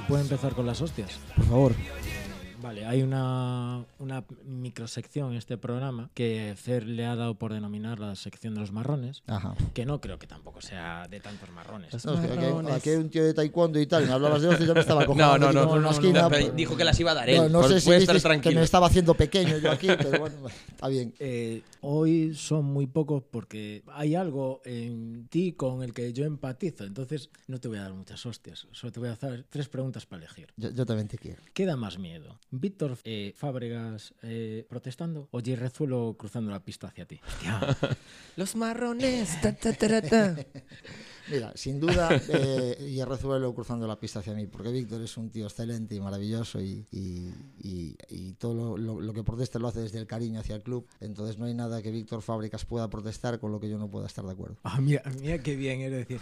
¿puede 0.09 0.23
empezar 0.23 0.55
con 0.55 0.67
las 0.67 0.81
hostias? 0.81 1.19
por 1.37 1.45
favor 1.45 1.73
Vale, 2.61 2.85
hay 2.87 3.03
una, 3.03 3.85
una 3.99 4.25
microsección 4.45 5.33
en 5.33 5.39
este 5.39 5.57
programa 5.59 6.11
que 6.15 6.55
Fer 6.57 6.87
le 6.87 7.07
ha 7.07 7.15
dado 7.17 7.37
por 7.37 7.53
denominar 7.53 7.99
la 8.01 8.15
sección 8.17 8.55
de 8.55 8.61
los 8.61 8.73
marrones, 8.73 9.23
Ajá. 9.27 9.55
que 9.75 9.87
no 9.87 10.01
creo 10.01 10.19
que 10.19 10.27
tampoco 10.27 10.61
sea 10.61 11.07
de 11.09 11.21
tantos 11.21 11.51
marrones. 11.51 11.93
No, 12.05 12.15
es 12.15 12.21
que 12.21 12.27
aquí, 12.27 12.39
hay- 12.45 12.51
marrones. 12.53 12.75
aquí 12.75 12.91
hay 12.91 12.97
un 12.97 13.11
tío 13.11 13.25
de 13.25 13.35
taekwondo 13.35 13.81
y 13.81 13.87
tal, 13.87 14.03
y 14.05 14.07
me 14.07 14.13
hablabas 14.13 14.43
de 14.43 14.49
hostias 14.49 14.65
y 14.65 14.67
yo 14.69 14.75
me 14.75 14.81
estaba 14.81 15.03
no 15.03 15.07
cogiendo 15.07 15.39
no 15.39 15.53
no, 15.53 15.69
por 15.69 15.79
una 15.79 15.87
no, 15.87 15.91
esquina. 15.93 16.23
no, 16.23 16.29
pero 16.31 16.43
pues- 16.47 16.57
dijo 16.57 16.77
que 16.77 16.85
las 16.85 16.99
iba 17.01 17.11
a 17.13 17.15
dar 17.15 17.29
él 17.31 17.37
No, 17.37 17.49
no 17.49 17.61
Por- 17.61 17.69
sé 17.71 17.81
si 17.81 17.91
estar 17.91 17.99
visteis 18.01 18.23
que 18.23 18.29
tranquilo 18.29 18.59
me 18.59 18.65
estaba 18.65 18.87
haciendo 18.89 19.15
pequeño 19.15 19.59
yo 19.59 19.71
aquí, 19.71 19.87
pero 19.87 20.19
bueno, 20.19 20.37
está 20.69 20.89
bien. 20.89 21.15
Eh, 21.21 21.63
hoy 21.81 22.35
son 22.35 22.65
muy 22.65 22.87
pocos 22.87 23.23
porque 23.31 23.83
hay 23.89 24.15
algo 24.15 24.61
en 24.65 25.29
ti 25.29 25.53
con 25.53 25.83
el 25.83 25.93
que 25.95 26.13
yo 26.13 26.25
empatizo, 26.25 26.85
entonces 26.85 27.31
no 27.47 27.61
te 27.61 27.69
voy 27.69 27.79
a 27.79 27.83
dar 27.83 27.93
muchas 27.95 28.25
hostias, 28.27 28.67
solo 28.73 28.93
te 28.93 29.01
voy 29.01 29.09
a 29.11 29.13
hacer 29.13 29.45
tres 29.49 29.69
preguntas 29.69 30.07
para 30.07 30.25
elegir. 30.25 30.49
Yo, 30.57 30.71
yo 30.71 30.85
también 30.87 31.09
te 31.09 31.19
quiero. 31.19 31.41
¿Qué 31.55 31.65
da 31.67 31.77
más 31.77 31.99
miedo? 31.99 32.39
¿Víctor 32.51 32.97
eh, 33.05 33.33
Fábregas 33.37 34.15
eh, 34.23 34.65
protestando 34.69 35.29
o 35.31 35.41
Rezuelo 35.41 36.17
cruzando 36.19 36.51
la 36.51 36.65
pista 36.65 36.89
hacia 36.89 37.05
ti? 37.05 37.21
Hostia. 37.27 37.77
Los 38.37 38.57
marrones. 38.57 39.41
ta, 39.43 39.53
ta, 39.53 39.73
ta, 39.73 40.01
ta. 40.03 40.37
Mira, 41.31 41.53
sin 41.55 41.79
duda, 41.81 42.09
eh, 42.29 42.77
y 42.91 43.03
Rezuelo 43.05 43.55
cruzando 43.55 43.87
la 43.87 43.99
pista 43.99 44.21
hacia 44.21 44.35
mí, 44.35 44.47
porque 44.47 44.71
Víctor 44.71 45.03
es 45.03 45.17
un 45.17 45.31
tío 45.31 45.45
excelente 45.47 45.95
y 45.95 46.01
maravilloso 46.01 46.61
y, 46.61 46.87
y- 46.91 47.33
y- 47.63 47.97
y 48.09 48.33
todo 48.35 48.55
lo, 48.55 48.77
lo- 48.79 49.01
lo 49.01 49.13
que 49.13 49.23
protesta 49.23 49.59
lo 49.59 49.69
hace 49.69 49.81
desde 49.81 49.99
el 49.99 50.07
cariño 50.07 50.41
hacia 50.41 50.57
el 50.57 50.63
club. 50.63 50.87
Entonces 51.01 51.39
no 51.39 51.47
hay 51.47 51.55
nada 51.55 51.83
que 51.83 51.91
Víctor 51.91 52.23
Fábricas 52.23 52.65
pueda 52.65 52.89
protestar 52.89 53.39
con 53.39 53.53
lo 53.53 53.61
que 53.61 53.69
yo 53.69 53.79
no 53.79 53.89
pueda 53.91 54.07
estar 54.07 54.25
de 54.25 54.33
acuerdo. 54.33 54.57
Ah, 54.63 54.81
mira, 54.81 55.03
mira 55.21 55.39
qué 55.39 55.57
bien, 55.57 55.81
es 55.83 55.93
decir. 55.93 56.21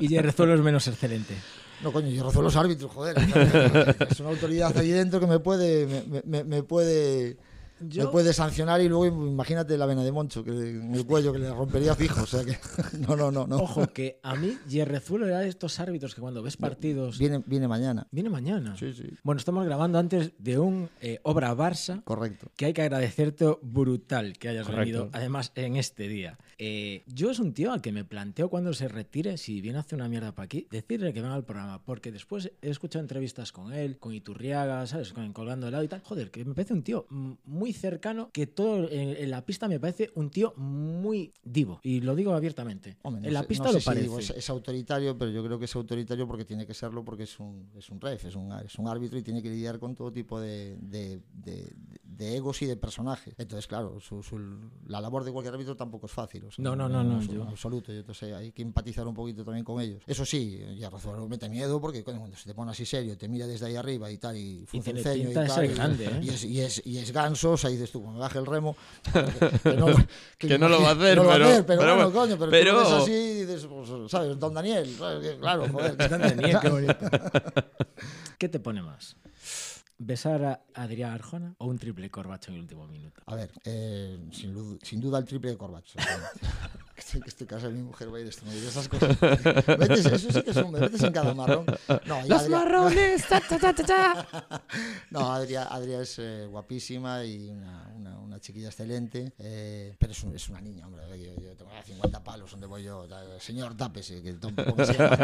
Y 0.00 0.08
Jerry 0.08 0.26
Rezuelo 0.28 0.54
es 0.54 0.60
menos 0.60 0.86
excelente. 0.88 1.34
No, 1.82 1.92
coño, 1.92 2.08
yo 2.08 2.24
Rezuelo 2.26 2.48
es 2.48 2.56
árbitro, 2.56 2.88
joder. 2.88 3.16
Es 4.10 4.20
una 4.20 4.30
autoridad 4.30 4.76
ahí 4.76 4.90
dentro 4.90 5.20
que 5.20 5.26
me 5.26 5.38
puede, 5.38 5.86
me, 6.08 6.22
me- 6.24 6.44
me 6.44 6.62
puede, 6.64 7.36
me 7.80 8.06
puede 8.06 8.32
sancionar 8.32 8.80
y 8.80 8.88
luego 8.88 9.06
imagínate 9.06 9.76
la 9.76 9.86
vena 9.86 10.04
de 10.04 10.12
Moncho 10.12 10.44
que 10.44 10.50
en 10.50 10.94
el 10.94 11.06
cuello 11.06 11.32
que 11.32 11.38
le 11.38 11.50
rompería 11.50 11.94
fijo. 11.94 12.22
O 12.22 12.26
sea 12.26 12.44
que 12.44 12.58
no, 13.06 13.16
no, 13.16 13.30
no, 13.30 13.46
no. 13.46 13.56
Ojo, 13.56 13.86
que 13.88 14.18
a 14.22 14.34
mí 14.34 14.56
Jerry 14.68 14.92
Rezuelo 14.92 15.26
era 15.26 15.40
de 15.40 15.48
estos 15.48 15.78
árbitros 15.80 16.14
que 16.14 16.20
cuando 16.20 16.42
ves 16.42 16.56
partidos... 16.56 17.18
Viene, 17.18 17.42
viene 17.46 17.68
mañana. 17.68 18.06
Viene 18.10 18.30
mañana. 18.30 18.76
Sí, 18.76 18.92
sí. 18.92 19.04
Bueno, 19.22 19.38
estamos 19.38 19.64
grabando 19.64 19.98
antes 19.98 20.32
de 20.38 20.58
un 20.58 20.88
eh, 21.00 21.20
Obra 21.22 21.54
Barça 21.54 22.02
Correcto. 22.04 22.50
que 22.56 22.66
hay 22.66 22.72
que 22.72 22.82
agradecerte 22.82 23.46
brutal 23.62 24.38
que 24.38 24.48
hayas 24.48 24.66
Correcto. 24.66 24.80
venido, 24.80 25.10
además 25.12 25.52
en 25.54 25.76
este 25.76 26.08
día. 26.08 26.38
Eh, 26.58 27.04
yo 27.06 27.30
es 27.30 27.38
un 27.38 27.52
tío 27.52 27.72
al 27.72 27.80
que 27.80 27.92
me 27.92 28.04
planteo 28.04 28.48
cuando 28.48 28.72
se 28.74 28.88
retire, 28.88 29.36
si 29.38 29.60
viene 29.60 29.78
a 29.78 29.82
hacer 29.82 29.96
una 29.96 30.08
mierda 30.08 30.34
para 30.34 30.46
aquí, 30.46 30.66
decirle 30.70 31.12
que 31.12 31.22
venga 31.22 31.34
al 31.34 31.44
programa, 31.44 31.84
porque 31.84 32.10
después 32.10 32.50
he 32.60 32.70
escuchado 32.70 33.02
entrevistas 33.02 33.52
con 33.52 33.72
él, 33.72 33.98
con 33.98 34.12
Iturriaga, 34.12 34.86
¿sabes? 34.86 35.12
Con 35.12 35.32
Colgando 35.32 35.66
el 35.66 35.72
lado 35.72 35.84
y 35.84 35.88
tal. 35.88 36.02
Joder, 36.02 36.30
que 36.30 36.44
me 36.44 36.54
parece 36.54 36.72
un 36.72 36.82
tío 36.82 37.06
mm, 37.10 37.32
muy 37.68 37.74
cercano, 37.74 38.30
que 38.32 38.46
todo 38.46 38.88
en, 38.90 39.10
en 39.16 39.30
la 39.30 39.44
pista 39.44 39.68
me 39.68 39.78
parece 39.78 40.10
un 40.14 40.30
tío 40.30 40.54
muy 40.56 41.34
divo, 41.44 41.80
y 41.82 42.00
lo 42.00 42.14
digo 42.16 42.32
abiertamente. 42.32 42.96
Hombre, 43.02 43.20
no 43.22 43.28
en 43.28 43.34
la 43.34 43.40
sé- 43.42 43.46
pista 43.46 43.64
no 43.64 43.72
lo 43.72 43.74
sé 43.74 43.80
si 43.80 43.84
parece. 43.86 44.02
digo, 44.04 44.18
es, 44.18 44.30
es 44.30 44.48
autoritario, 44.48 45.18
pero 45.18 45.30
yo 45.30 45.44
creo 45.44 45.58
que 45.58 45.66
es 45.66 45.76
autoritario 45.76 46.26
porque 46.26 46.46
tiene 46.46 46.66
que 46.66 46.72
serlo 46.72 47.04
porque 47.04 47.24
es 47.24 47.38
un, 47.38 47.68
es 47.76 47.90
un 47.90 48.00
ref, 48.00 48.24
es 48.24 48.34
un, 48.36 48.50
es 48.64 48.78
un 48.78 48.88
árbitro 48.88 49.18
y 49.18 49.22
tiene 49.22 49.42
que 49.42 49.50
lidiar 49.50 49.78
con 49.78 49.94
todo 49.94 50.10
tipo 50.10 50.40
de, 50.40 50.78
de- 50.80 51.20
de- 51.34 51.70
de 51.76 51.98
egos 52.36 52.60
y 52.62 52.66
de 52.66 52.76
personajes. 52.76 53.34
Entonces, 53.38 53.66
claro, 53.66 54.00
su- 54.00 54.22
su- 54.22 54.38
la 54.86 55.00
labor 55.00 55.24
de 55.24 55.32
cualquier 55.32 55.54
árbitro 55.54 55.76
tampoco 55.76 56.06
es 56.06 56.12
fácil. 56.12 56.44
o 56.46 56.50
sea, 56.50 56.62
No, 56.62 56.74
no, 56.74 56.88
no, 56.88 57.04
no, 57.04 57.20
en 57.20 57.28
yo- 57.28 57.42
absoluto. 57.44 57.92
y 57.92 57.98
Entonces 57.98 58.34
hay 58.34 58.52
que 58.52 58.62
empatizar 58.62 59.06
un 59.06 59.14
poquito 59.14 59.44
también 59.44 59.64
con 59.64 59.80
ellos. 59.80 60.02
Eso 60.06 60.24
sí, 60.24 60.60
ya 60.76 60.90
razón, 60.90 61.28
mete 61.28 61.48
miedo 61.48 61.80
porque 61.80 62.02
coño, 62.02 62.18
cuando 62.18 62.36
se 62.36 62.44
te 62.48 62.54
pone 62.54 62.70
así 62.72 62.84
serio, 62.86 63.16
te 63.16 63.28
mira 63.28 63.46
desde 63.46 63.66
ahí 63.66 63.76
arriba 63.76 64.10
y 64.10 64.18
tal, 64.18 64.36
y 64.36 64.64
frunce 64.66 64.90
el 64.90 64.96
tiene 65.02 65.10
ceño 65.10 65.24
pinta 65.26 65.40
y 65.40 65.42
de 65.42 65.48
tal, 65.54 65.64
y- 65.64 65.74
grande, 65.74 66.04
¿eh? 66.06 66.20
y 66.22 66.28
es, 66.30 66.44
y 66.44 66.60
es, 66.60 66.82
y 66.86 66.98
es 66.98 67.10
ganso, 67.12 67.52
o 67.52 67.56
sea, 67.56 67.70
dices 67.70 67.90
tú, 67.92 68.02
cuando 68.02 68.20
baje 68.20 68.38
el 68.38 68.46
remo, 68.46 68.76
que, 69.62 69.74
no, 69.76 69.86
Que 70.38 70.58
no 70.58 70.68
lo 70.68 70.82
va 70.82 70.88
a 70.90 70.92
hacer, 70.92 71.16
no 71.16 71.22
lo 71.24 71.28
va 71.28 71.34
a 71.34 71.38
pero- 71.38 71.48
hacer, 71.50 71.66
pero, 71.66 71.80
pero 71.80 71.94
bueno, 71.94 72.12
coño, 72.12 72.36
pero, 72.38 72.50
pero- 72.50 72.72
tú 72.72 72.78
ves 72.80 73.02
así 73.02 73.12
y 73.12 73.34
dices, 73.44 73.66
pues, 73.66 74.10
¿sabes? 74.10 74.38
Don 74.38 74.54
Daniel, 74.54 74.94
¿sabes? 74.98 75.26
Que, 75.28 75.38
claro, 75.38 75.66
joder. 75.70 75.96
Don 76.10 76.20
Daniel, 76.20 76.58
qué 76.60 76.68
bonito. 76.68 76.96
¿Qué 78.38 78.48
te 78.48 78.60
pone 78.60 78.82
más? 78.82 79.16
¿Besar 80.00 80.44
a 80.44 80.64
Adrián 80.74 81.12
Arjona 81.12 81.54
o 81.58 81.66
un 81.66 81.76
triple 81.76 82.08
corbacho 82.08 82.50
en 82.50 82.56
el 82.56 82.62
último 82.62 82.86
minuto? 82.86 83.20
A 83.26 83.34
ver, 83.34 83.50
eh, 83.64 84.28
sin, 84.32 84.78
sin 84.80 85.00
duda 85.00 85.18
el 85.18 85.24
triple 85.24 85.50
de 85.50 85.58
Corbacho. 85.58 85.98
que 86.98 87.04
estoy, 87.04 87.20
que 87.20 87.28
estoy 87.28 87.46
casado 87.46 87.70
y 87.70 87.74
mi 87.74 87.82
mujer 87.82 88.12
va 88.12 88.18
a 88.18 88.20
ir 88.20 88.26
esto, 88.26 88.44
no 88.44 88.50
diré 88.52 88.66
esas 88.66 88.88
cosas. 88.88 89.16
Metes, 89.78 90.04
eso 90.06 90.32
sí 90.32 90.42
que 90.42 90.52
son, 90.52 90.72
me 90.72 90.80
metes 90.80 91.00
en 91.02 91.12
cada 91.12 91.32
marrón. 91.32 91.64
No, 92.06 92.26
y 92.26 92.28
Los 92.28 92.48
marrones. 92.48 93.24
ta, 93.28 93.40
ta, 93.40 93.58
ta, 93.58 93.72
ta, 93.72 93.84
ta. 93.84 94.62
No, 95.10 95.32
Adria, 95.32 95.64
Adria 95.64 96.00
es 96.02 96.18
eh, 96.18 96.46
guapísima 96.50 97.24
y 97.24 97.48
una, 97.50 97.88
una, 97.96 98.18
una 98.18 98.40
chiquilla 98.40 98.68
excelente, 98.68 99.32
eh, 99.38 99.94
pero 99.98 100.12
es, 100.12 100.22
un- 100.24 100.34
es 100.34 100.48
una 100.48 100.60
niña, 100.60 100.86
hombre. 100.86 101.02
Yo, 101.22 101.34
yo 101.40 101.54
tengo 101.54 101.70
50 101.86 102.22
palos, 102.24 102.50
donde 102.50 102.66
voy 102.66 102.82
yo? 102.82 103.06
Señor, 103.38 103.76
tápese, 103.76 104.20
que 104.22 104.32
tampoco 104.34 104.84
se 104.84 104.94
llama. 104.94 105.16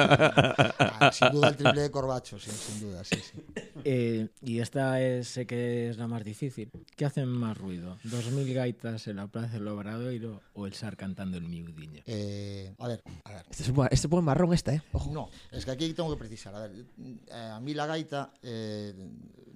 Ah, 0.78 1.10
Sin 1.12 1.30
duda 1.32 1.48
el 1.48 1.56
triple 1.56 1.80
de 1.82 1.90
Corbacho, 1.90 2.38
sí, 2.38 2.50
sin 2.50 2.80
duda, 2.80 3.02
sí, 3.04 3.16
sí. 3.16 3.42
Eh, 3.86 4.28
y 4.40 4.60
esta 4.60 5.02
es, 5.02 5.28
sé 5.28 5.46
que 5.46 5.90
es 5.90 5.98
la 5.98 6.06
más 6.06 6.24
difícil. 6.24 6.70
¿Qué 6.96 7.04
hacen 7.04 7.28
más 7.28 7.58
ruido? 7.58 7.98
¿Dos 8.04 8.30
mil 8.30 8.54
gaitas 8.54 9.06
en 9.08 9.16
la 9.16 9.26
plaza 9.26 9.54
del 9.58 9.68
Obradoiro 9.68 10.40
o 10.54 10.66
el 10.66 10.72
SAR 10.72 10.96
cantando 10.96 11.36
el 11.36 11.44
miudiña. 11.64 12.02
Eh, 12.06 12.74
a 12.78 12.88
ver, 12.88 13.02
a 13.24 13.32
ver. 13.32 13.46
Este, 13.50 13.62
es 13.62 13.68
un, 13.68 13.88
este 13.90 14.08
buen 14.08 14.24
marrón 14.24 14.52
este, 14.52 14.74
eh. 14.76 14.82
Ojo. 14.92 15.10
No, 15.12 15.28
es 15.50 15.64
que 15.64 15.70
aquí 15.70 15.92
tengo 15.92 16.10
que 16.10 16.18
precisar. 16.18 16.54
A 16.54 16.60
ver, 16.60 16.72
eh, 16.72 17.50
a 17.52 17.60
mí 17.60 17.74
la 17.74 17.86
gaita 17.86 18.32
eh, 18.42 18.94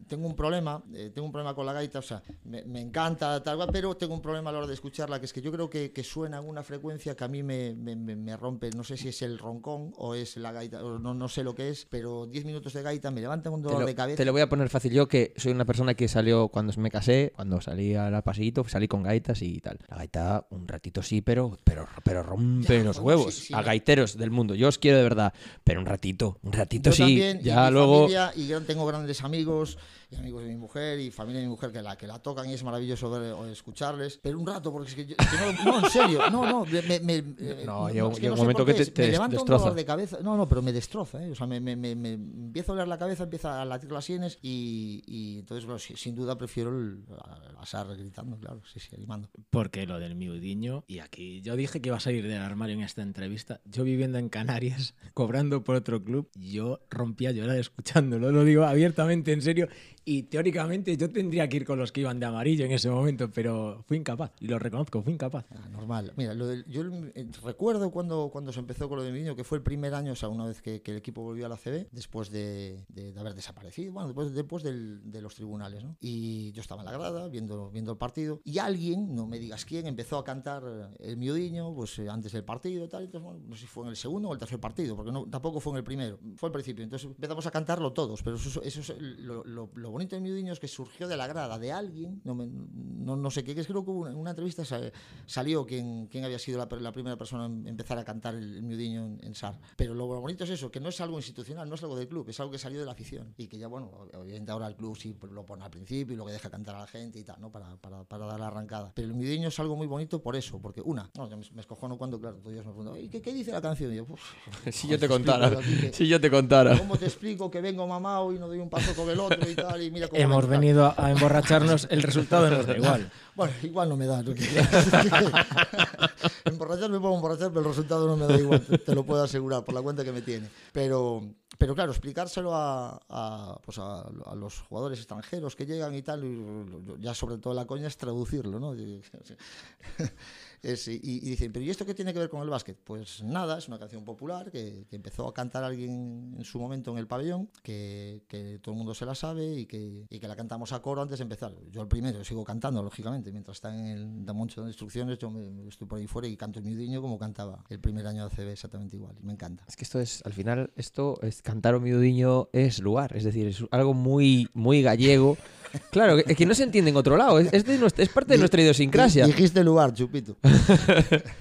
tengo 0.08 0.26
un 0.26 0.34
problema, 0.34 0.82
eh, 0.94 1.10
tengo 1.14 1.26
un 1.26 1.32
problema 1.32 1.54
con 1.54 1.66
la 1.66 1.72
gaita, 1.72 2.00
o 2.00 2.02
sea, 2.02 2.22
me, 2.44 2.64
me 2.64 2.80
encanta, 2.80 3.40
tal, 3.42 3.56
cual, 3.56 3.68
pero 3.72 3.96
tengo 3.96 4.14
un 4.14 4.22
problema 4.22 4.50
a 4.50 4.52
la 4.52 4.58
hora 4.60 4.66
de 4.66 4.74
escucharla, 4.74 5.20
que 5.20 5.26
es 5.26 5.32
que 5.32 5.40
yo 5.40 5.52
creo 5.52 5.68
que, 5.70 5.92
que 5.92 6.02
suena 6.02 6.38
en 6.38 6.48
una 6.48 6.62
frecuencia 6.62 7.14
que 7.14 7.24
a 7.24 7.28
mí 7.28 7.42
me, 7.42 7.74
me- 7.74 8.36
rompe, 8.36 8.70
no 8.70 8.82
sé 8.84 8.96
si 8.96 9.08
es 9.08 9.22
el 9.22 9.38
roncón 9.38 9.92
o 9.96 10.14
es 10.14 10.36
la 10.36 10.52
gaita, 10.52 10.82
o 10.84 10.98
no, 10.98 11.14
no 11.14 11.28
sé 11.28 11.44
lo 11.44 11.54
que 11.54 11.68
es, 11.68 11.84
pero 11.86 12.26
10 12.26 12.44
minutos 12.44 12.72
de 12.72 12.82
gaita 12.82 13.10
me 13.10 13.20
levantan 13.20 13.52
un 13.52 13.62
dolor 13.62 13.80
lo, 13.80 13.86
de 13.86 13.94
cabeza. 13.94 14.16
te 14.16 14.24
lo 14.24 14.32
voy 14.32 14.40
a 14.40 14.48
poner 14.48 14.68
fácil. 14.68 14.92
Yo 14.92 15.08
que 15.08 15.34
soy 15.36 15.52
una 15.52 15.64
persona 15.64 15.94
que 15.94 16.08
salió 16.08 16.48
cuando 16.48 16.72
me 16.78 16.90
casé, 16.90 17.32
cuando 17.34 17.60
salí 17.60 17.94
al 17.94 18.22
pasito, 18.22 18.66
salí 18.68 18.88
con 18.88 19.02
gaitas 19.02 19.42
y 19.42 19.60
tal. 19.60 19.78
La 19.88 19.96
gaita, 19.98 20.46
un 20.50 20.66
ratito 20.68 21.02
sí, 21.02 21.20
pero, 21.20 21.58
pero, 21.64 21.86
pero 22.04 22.22
rompe 22.22 22.78
Ya, 22.78 22.84
los 22.84 22.98
huevos. 22.98 23.34
sí, 23.34 23.40
sí, 23.46 23.54
a 23.54 23.62
gaiteros 23.62 24.16
del 24.16 24.30
mundo. 24.30 24.54
Yo 24.54 24.68
os 24.68 24.78
quiero 24.78 24.96
de 24.98 25.02
verdad, 25.02 25.32
pero 25.64 25.80
un 25.80 25.86
ratito, 25.86 26.38
un 26.42 26.52
ratito 26.52 26.90
Yo 26.90 26.96
sí. 26.96 27.02
también, 27.02 27.38
y 27.40 27.44
ya 27.44 27.64
mi 27.66 27.70
luego. 27.72 27.94
familia, 28.00 28.32
y 28.36 28.46
yo 28.46 28.62
tengo 28.62 28.86
grandes 28.86 29.22
amigos, 29.24 29.78
y 30.10 30.16
amigos 30.16 30.42
de 30.42 30.48
mi 30.48 30.56
mujer, 30.56 30.98
y 31.00 31.10
familia 31.10 31.40
de 31.40 31.46
mi 31.46 31.50
mujer 31.50 31.70
que 31.70 31.82
la, 31.82 31.96
que 31.96 32.06
la 32.06 32.18
tocan 32.18 32.48
y 32.48 32.54
es 32.54 32.62
maravilloso 32.64 33.10
ver, 33.10 33.32
o 33.32 33.46
escucharles, 33.46 34.18
pero 34.22 34.38
un 34.38 34.46
rato, 34.46 34.72
porque 34.72 34.88
es 34.90 34.94
que, 34.94 35.06
yo- 35.06 35.16
es 35.18 35.26
que 35.26 35.36
no, 35.64 35.72
no, 35.72 35.84
en 35.84 35.90
serio, 35.90 36.30
no, 36.30 36.46
no, 36.46 36.64
me, 36.64 36.82
me- 36.82 37.00
me- 37.00 37.14
eh, 37.38 37.62
No, 37.66 37.88
llega 37.90 38.06
un- 38.06 38.38
momento 38.38 38.64
que 38.64 38.74
te- 38.74 38.86
te 38.86 39.02
me 39.02 39.08
levanta 39.12 39.40
un 39.40 39.46
dolor 39.46 39.74
de 39.74 39.84
cabeza, 39.84 40.18
no, 40.22 40.36
no, 40.36 40.48
pero 40.48 40.62
me 40.62 40.72
destroza, 40.72 41.22
¿eh? 41.24 41.30
o 41.30 41.34
sea, 41.34 41.46
me, 41.46 41.60
me, 41.60 41.76
me, 41.76 41.94
me 41.94 42.12
empieza 42.14 42.72
a 42.72 42.74
oler 42.76 42.88
la 42.88 42.98
cabeza, 42.98 43.24
empieza 43.24 43.60
a 43.60 43.64
latir 43.64 43.92
las 43.92 44.04
sienes, 44.04 44.38
y, 44.42 45.02
y 45.06 45.40
entonces, 45.40 45.64
bueno, 45.66 45.78
sin 45.78 46.14
duda 46.14 46.38
prefiero 46.38 46.70
el, 46.70 47.04
a, 47.20 47.60
a 47.62 47.66
Sar 47.66 47.88
gritando, 47.96 48.38
claro, 48.38 48.62
sí, 48.72 48.80
sí, 48.80 48.88
animando. 48.96 49.28
Porque 49.50 49.86
lo 49.86 49.98
del 49.98 50.14
miudiño, 50.14 50.84
y 50.88 51.00
aquí 51.00 51.42
yo 51.42 51.54
dije 51.56 51.80
que 51.82 51.90
iba 51.90 51.96
a 51.96 52.00
salir 52.00 52.26
del 52.26 52.40
armario 52.40 52.74
en 52.76 52.82
esta 52.82 53.02
entrevista, 53.02 53.60
yo 53.66 53.84
viviendo 53.84 54.18
en 54.18 54.28
Canarias, 54.30 54.94
cobrando 55.14 55.64
por 55.64 55.74
otro 55.76 56.02
club, 56.02 56.30
yo 56.34 56.80
rompía 56.88 57.28
a 57.28 57.32
llorar 57.32 57.56
escuchándolo, 57.58 58.32
lo 58.32 58.44
digo 58.44 58.64
abiertamente, 58.64 59.32
en 59.32 59.42
serio, 59.42 59.68
y 60.10 60.22
teóricamente 60.22 60.96
yo 60.96 61.10
tendría 61.10 61.48
que 61.48 61.58
ir 61.58 61.64
con 61.66 61.78
los 61.78 61.92
que 61.92 62.00
iban 62.00 62.18
de 62.18 62.26
amarillo 62.26 62.64
en 62.64 62.72
ese 62.72 62.88
momento, 62.88 63.30
pero 63.30 63.84
fui 63.86 63.96
incapaz, 63.98 64.32
y 64.40 64.46
lo 64.46 64.58
reconozco, 64.58 65.02
fui 65.02 65.12
incapaz. 65.12 65.44
Ah, 65.50 65.68
normal. 65.70 66.12
Mira, 66.16 66.32
lo 66.34 66.46
del- 66.46 66.64
yo 66.66 66.82
eh, 67.14 67.28
recuerdo 67.44 67.90
cuando, 67.90 68.30
cuando 68.32 68.52
se 68.52 68.60
empezó 68.60 68.88
con 68.88 68.96
lo 68.98 69.04
de 69.04 69.12
mi 69.12 69.18
niño, 69.18 69.36
que 69.36 69.44
fue 69.44 69.58
el 69.58 69.62
primer 69.64 69.94
año, 69.94 70.12
o 70.12 70.16
sea, 70.16 70.28
una 70.30 70.46
vez 70.46 70.62
que, 70.62 70.80
que 70.80 70.92
el 70.92 70.96
equipo 70.96 71.22
volvió 71.22 71.44
a 71.46 71.48
la 71.50 71.56
CB, 71.56 71.88
después 71.92 72.30
de, 72.30 72.84
de- 72.88 73.12
de 73.12 73.20
haber 73.20 73.34
desaparecido, 73.34 73.92
bueno, 73.92 74.08
después, 74.08 74.32
después 74.32 74.62
del- 74.62 75.00
de 75.10 75.20
los 75.20 75.34
tribunales, 75.34 75.84
¿no? 75.84 75.96
Y 76.00 76.52
yo 76.52 76.62
estaba 76.62 76.80
en 76.82 76.86
la 76.86 76.92
grada 76.92 77.28
viendo, 77.28 77.70
viendo 77.70 77.92
el 77.92 77.98
partido, 77.98 78.40
y 78.44 78.58
alguien, 78.58 79.14
no 79.14 79.26
me 79.26 79.38
digas 79.38 79.64
quién, 79.64 79.86
empezó 79.86 80.16
a 80.18 80.24
cantar 80.24 80.62
el 81.00 81.16
miudiño, 81.18 81.74
pues 81.74 81.98
eh, 81.98 82.08
antes 82.08 82.32
del 82.32 82.44
partido 82.44 82.88
tal, 82.88 83.04
entonces, 83.04 83.24
bueno, 83.24 83.40
no 83.46 83.54
sé 83.56 83.62
si 83.62 83.66
fue 83.66 83.84
en 83.84 83.90
el 83.90 83.96
segundo 83.96 84.28
o 84.28 84.32
el 84.32 84.38
tercer 84.38 84.58
partido, 84.58 84.96
porque 84.96 85.12
no, 85.12 85.26
tampoco 85.26 85.60
fue 85.60 85.72
en 85.72 85.78
el 85.78 85.84
primero, 85.84 86.18
fue 86.36 86.48
al 86.48 86.52
principio, 86.52 86.82
entonces 86.84 87.06
empezamos 87.10 87.46
a 87.46 87.50
cantarlo 87.50 87.92
todos, 87.92 88.22
pero 88.22 88.36
eso, 88.36 88.62
eso 88.62 88.80
es 88.80 88.94
lo- 89.00 89.44
lo 89.44 89.90
bonito 89.98 90.16
del 90.16 90.22
miudiño 90.22 90.52
es 90.52 90.60
que 90.60 90.68
surgió 90.68 91.08
de 91.08 91.16
la 91.16 91.26
grada 91.26 91.58
de 91.58 91.72
alguien, 91.72 92.20
no, 92.24 92.34
me- 92.34 92.46
no, 92.48 93.16
no 93.16 93.30
sé 93.30 93.42
qué, 93.44 93.54
que 93.54 93.64
creo 93.64 93.84
que 93.84 93.90
hubo 93.90 94.00
una, 94.02 94.10
en 94.10 94.16
una 94.16 94.30
entrevista 94.30 94.64
sa- 94.64 94.80
salió 95.26 95.66
quién, 95.66 96.06
quién 96.10 96.24
había 96.24 96.38
sido 96.38 96.58
la, 96.58 96.68
la 96.80 96.92
primera 96.92 97.16
persona 97.16 97.46
en 97.46 97.66
empezar 97.66 97.98
a 97.98 98.04
cantar 98.04 98.34
el, 98.34 98.56
el 98.56 98.62
miudiño 98.62 99.04
en, 99.04 99.20
en 99.22 99.34
SAR. 99.34 99.58
Pero 99.76 99.94
lo 99.94 100.06
bonito 100.06 100.44
es 100.44 100.50
eso, 100.50 100.70
que 100.70 100.80
no 100.80 100.88
es 100.88 101.00
algo 101.00 101.18
institucional, 101.18 101.68
no 101.68 101.74
es 101.74 101.82
algo 101.82 101.96
del 101.96 102.08
club, 102.08 102.28
es 102.28 102.38
algo 102.40 102.52
que 102.52 102.58
salió 102.58 102.78
de 102.80 102.86
la 102.86 102.92
afición. 102.92 103.34
Y 103.36 103.46
que 103.48 103.58
ya, 103.58 103.66
bueno, 103.68 103.90
obviamente 104.14 104.50
ahora 104.52 104.66
el 104.68 104.76
club 104.76 104.96
sí 104.96 105.14
lo 105.32 105.44
pone 105.44 105.64
al 105.64 105.70
principio 105.70 106.14
y 106.14 106.16
lo 106.16 106.24
que 106.26 106.32
deja 106.32 106.48
cantar 106.50 106.76
a 106.76 106.80
la 106.80 106.86
gente 106.86 107.18
y 107.18 107.24
tal, 107.24 107.40
¿no? 107.40 107.50
Para, 107.50 107.76
para, 107.76 108.04
para 108.04 108.26
dar 108.26 108.38
la 108.40 108.46
arrancada. 108.48 108.92
Pero 108.94 109.08
el 109.08 109.14
miudiño 109.14 109.48
es 109.48 109.58
algo 109.58 109.76
muy 109.76 109.86
bonito 109.86 110.22
por 110.22 110.36
eso, 110.36 110.60
porque 110.60 110.80
una, 110.80 111.10
no, 111.16 111.28
yo 111.28 111.36
me, 111.36 111.44
me 111.54 111.60
escojono 111.60 111.98
cuando, 111.98 112.20
claro, 112.20 112.36
todos 112.38 112.52
ellos 112.52 112.66
me 112.66 112.72
preguntan, 112.72 113.04
"¿Y 113.04 113.08
¿qué, 113.08 113.20
¿qué 113.20 113.32
dice 113.32 113.50
la 113.52 113.60
canción? 113.60 113.92
Y 113.92 113.96
yo, 113.96 114.06
"Uf, 114.08 114.20
Si 114.72 114.82
¿cómo 114.82 114.92
yo 114.92 114.98
te 114.98 115.06
explico 115.06 115.08
contara. 115.32 115.56
que- 115.80 115.92
Si 115.92 116.06
yo 116.08 116.20
te 116.20 116.30
contara. 116.30 116.78
¿Cómo 116.78 116.96
te 116.96 117.06
explico 117.06 117.50
que 117.50 117.60
vengo 117.60 117.86
mamado 117.86 118.32
y 118.32 118.38
no 118.38 118.46
doy 118.48 118.58
un 118.58 118.70
paso 118.70 118.94
con 118.94 119.08
el 119.10 119.18
otro 119.20 119.48
y 119.50 119.54
tal? 119.54 119.77
Y 119.80 119.90
mira 119.90 120.08
cómo 120.08 120.20
Hemos 120.20 120.40
tal? 120.42 120.50
venido 120.50 120.94
a 120.96 121.10
emborracharnos, 121.10 121.86
el 121.90 122.02
resultado 122.02 122.50
nos 122.50 122.66
da 122.66 122.76
igual. 122.76 123.10
Bueno, 123.38 123.52
igual 123.62 123.88
no 123.88 123.96
me 123.96 124.06
da. 124.06 124.20
¿no? 124.20 124.32
Emborracharme 126.44 126.98
puedo 126.98 127.14
emborrachar, 127.14 127.50
pero 127.50 127.60
el 127.60 127.66
resultado 127.66 128.08
no 128.08 128.16
me 128.16 128.26
da 128.26 128.36
igual, 128.36 128.60
te, 128.62 128.78
te 128.78 128.94
lo 128.96 129.04
puedo 129.04 129.22
asegurar, 129.22 129.64
por 129.64 129.76
la 129.76 129.82
cuenta 129.82 130.02
que 130.02 130.10
me 130.10 130.22
tiene. 130.22 130.48
Pero, 130.72 131.22
pero 131.56 131.72
claro, 131.74 131.92
explicárselo 131.92 132.52
a, 132.52 133.00
a, 133.08 133.60
pues 133.64 133.78
a, 133.78 134.00
a 134.26 134.34
los 134.34 134.58
jugadores 134.62 134.98
extranjeros 134.98 135.54
que 135.54 135.66
llegan 135.66 135.94
y 135.94 136.02
tal, 136.02 136.24
y 136.24 137.00
ya 137.00 137.14
sobre 137.14 137.38
todo 137.38 137.54
la 137.54 137.64
coña 137.64 137.86
es 137.86 137.96
traducirlo, 137.96 138.58
¿no? 138.58 138.74
Es- 140.62 140.88
y, 140.88 140.98
y 141.02 141.20
dicen, 141.20 141.52
pero 141.52 141.64
¿y 141.64 141.70
esto 141.70 141.84
qué 141.86 141.94
tiene 141.94 142.12
que 142.12 142.18
ver 142.18 142.28
con 142.28 142.42
el 142.42 142.48
básquet? 142.48 142.76
Pues 142.82 143.22
nada, 143.22 143.58
es 143.58 143.68
una 143.68 143.78
canción 143.78 144.04
popular 144.04 144.50
que, 144.50 144.86
que 144.88 144.96
empezó 144.96 145.26
a 145.28 145.34
cantar 145.34 145.64
alguien 145.64 146.34
en 146.36 146.44
su 146.44 146.58
momento 146.58 146.90
en 146.92 146.98
el 146.98 147.06
pabellón, 147.06 147.48
que, 147.62 148.22
que 148.28 148.58
todo 148.62 148.72
el 148.72 148.78
mundo 148.78 148.94
se 148.94 149.04
la 149.06 149.14
sabe 149.14 149.54
y 149.54 149.66
que, 149.66 150.06
y 150.08 150.18
que 150.18 150.28
la 150.28 150.36
cantamos 150.36 150.72
a 150.72 150.80
coro 150.82 151.02
antes 151.02 151.18
de 151.18 151.22
empezar. 151.22 151.54
Yo 151.70 151.82
el 151.82 151.88
primero 151.88 152.24
sigo 152.24 152.44
cantando, 152.44 152.82
lógicamente, 152.82 153.30
mientras 153.32 153.56
está 153.58 153.76
en 153.76 153.86
el 153.86 154.24
Damoncho 154.24 154.62
de 154.62 154.68
instrucciones, 154.68 155.18
yo 155.18 155.30
me, 155.30 155.68
estoy 155.68 155.86
por 155.86 155.98
ahí 155.98 156.06
fuera 156.06 156.28
y 156.28 156.36
canto 156.36 156.58
el 156.58 156.64
miudiño 156.64 157.00
como 157.00 157.18
cantaba 157.18 157.64
el 157.68 157.80
primer 157.80 158.06
año 158.06 158.28
de 158.28 158.34
ACB 158.34 158.48
exactamente 158.50 158.96
igual, 158.96 159.16
y 159.20 159.24
me 159.24 159.32
encanta. 159.32 159.64
Es 159.68 159.76
que 159.76 159.84
esto 159.84 160.00
es, 160.00 160.22
al 160.24 160.32
final, 160.32 160.70
esto 160.76 161.18
es 161.22 161.42
cantar 161.42 161.74
o 161.74 161.80
miudiño 161.80 162.48
es 162.52 162.80
lugar, 162.80 163.16
es 163.16 163.24
decir, 163.24 163.46
es 163.46 163.64
algo 163.70 163.94
muy, 163.94 164.48
muy 164.54 164.82
gallego. 164.82 165.36
Claro, 165.90 166.16
que, 166.16 166.34
que 166.34 166.46
no 166.46 166.54
se 166.54 166.62
entiende 166.62 166.90
en 166.90 166.96
otro 166.96 167.18
lado, 167.18 167.38
es, 167.38 167.52
es 167.52 167.66
de 167.66 167.76
nuestra- 167.76 168.02
es 168.02 168.08
parte 168.08 168.32
de 168.32 168.38
nuestra 168.38 168.62
idiosincrasia. 168.62 169.26
Dijiste 169.26 169.62
lugar, 169.62 169.92
Chupito. 169.92 170.34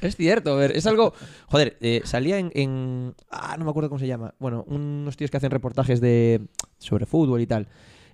Es 0.01 0.15
cierto, 0.15 0.53
a 0.53 0.55
ver, 0.57 0.75
es 0.75 0.85
algo. 0.87 1.13
Joder, 1.47 1.77
eh, 1.81 2.01
salía 2.05 2.37
en, 2.39 2.51
en- 2.53 3.15
Ah, 3.29 3.55
no 3.57 3.65
me 3.65 3.71
acuerdo 3.71 3.89
cómo 3.89 3.99
se 3.99 4.07
llama. 4.07 4.33
Bueno, 4.39 4.63
unos 4.67 5.17
tíos 5.17 5.31
que 5.31 5.37
hacen 5.37 5.51
reportajes 5.51 6.01
de 6.01 6.41
sobre 6.77 7.05
fútbol 7.05 7.41
y 7.41 7.47
tal. 7.47 7.67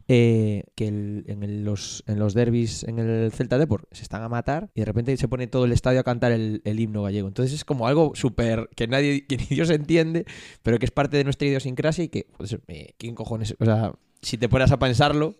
eh, 0.09 0.65
que 0.75 0.87
en, 0.87 1.43
el- 1.43 1.63
los, 1.63 2.03
en 2.07 2.19
los 2.19 2.33
derbis 2.33 2.83
en 2.83 2.99
el 2.99 3.31
Celta 3.31 3.57
Deport 3.57 3.85
se 3.93 4.03
están 4.03 4.21
a 4.21 4.27
matar 4.27 4.69
y 4.75 4.81
de 4.81 4.85
repente 4.85 5.15
se 5.15 5.29
pone 5.29 5.47
todo 5.47 5.63
el 5.63 5.71
estadio 5.71 6.01
a 6.01 6.03
cantar 6.03 6.33
el, 6.33 6.61
himno 6.65 7.03
gallego. 7.03 7.29
Entonces 7.29 7.53
es 7.53 7.63
como 7.63 7.87
algo 7.87 8.11
súper 8.13 8.69
que 8.75 8.87
nadie, 8.87 9.25
que 9.27 9.37
ni 9.37 9.45
Dios 9.45 9.69
entiende, 9.69 10.25
pero 10.61 10.77
que 10.77 10.85
es 10.85 10.91
parte 10.91 11.15
de 11.17 11.23
nuestra 11.23 11.47
idiosincrasia 11.47 12.03
y 12.03 12.09
que, 12.09 12.27
eh, 12.67 12.93
¿quién 12.97 13.15
cojones? 13.15 13.55
O 13.59 13.65
sea, 13.65 13.93
si 14.23 14.37
te 14.37 14.49
pones 14.49 14.71
a 14.71 14.79
pensarlo, 14.79 15.35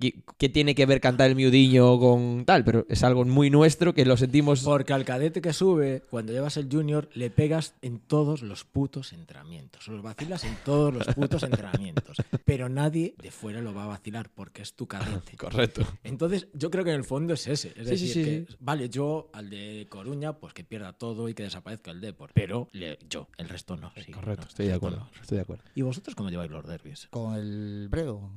¿qué, 0.00 0.22
qué 0.38 0.48
tiene 0.48 0.74
que 0.74 0.86
ver 0.86 1.00
cantar 1.00 1.28
el 1.30 1.36
miudiño 1.36 1.98
con 1.98 2.44
tal? 2.46 2.64
Pero 2.64 2.86
es 2.88 3.02
algo 3.02 3.24
muy 3.24 3.50
nuestro 3.50 3.92
que 3.94 4.04
lo 4.04 4.16
sentimos. 4.16 4.62
Porque 4.62 4.92
al 4.92 5.04
cadete 5.04 5.40
que 5.42 5.52
sube, 5.52 6.02
cuando 6.10 6.32
llevas 6.32 6.56
el 6.56 6.68
junior, 6.70 7.08
le 7.14 7.30
pegas 7.30 7.74
en 7.82 7.98
todos 7.98 8.42
los 8.42 8.64
putos 8.64 9.12
entrenamientos. 9.12 9.86
Los 9.88 10.02
vacilas 10.02 10.44
en 10.44 10.56
todos 10.64 10.94
los 10.94 11.06
putos 11.14 11.42
entrenamientos. 11.42 12.16
Pero 12.44 12.68
nadie 12.68 13.14
de 13.20 13.30
fuera 13.30 13.60
lo 13.60 13.74
va 13.74 13.84
a 13.84 13.88
vacilar 13.88 14.30
porque 14.34 14.62
es 14.62 14.74
tu 14.74 14.86
cadete. 14.86 15.36
Correcto. 15.36 15.82
Entonces, 16.04 16.48
yo 16.54 16.70
creo 16.70 16.84
que 16.84 16.90
en 16.90 16.96
el 16.96 17.04
fondo 17.04 17.34
es 17.34 17.46
ese. 17.46 17.68
Es 17.68 17.74
Sí, 17.84 17.90
decir, 17.90 18.08
sí, 18.12 18.24
que, 18.24 18.46
vale, 18.60 18.88
yo 18.88 19.30
al 19.32 19.50
de 19.50 19.86
Coruña, 19.90 20.32
pues 20.34 20.54
que 20.54 20.64
pierda 20.64 20.92
todo 20.92 21.28
y 21.28 21.34
que 21.34 21.42
desaparezca 21.42 21.90
el 21.90 22.00
Depor. 22.00 22.30
Pero 22.34 22.68
le- 22.72 22.98
yo, 23.08 23.28
el 23.38 23.48
resto 23.48 23.76
no. 23.76 23.92
sí, 24.04 24.12
Correcto, 24.12 24.42
no, 24.42 24.48
estoy 24.48 24.66
de 24.66 24.74
acuerdo. 24.74 24.98
no. 24.98 25.10
Estoy 25.20 25.36
de 25.36 25.42
acuerdo. 25.42 25.64
¿Y 25.74 25.82
vosotros 25.82 26.14
cómo 26.14 26.30
lleváis 26.30 26.50
los 26.50 26.66
derbis? 26.66 27.08
Con 27.10 27.34
el 27.34 27.88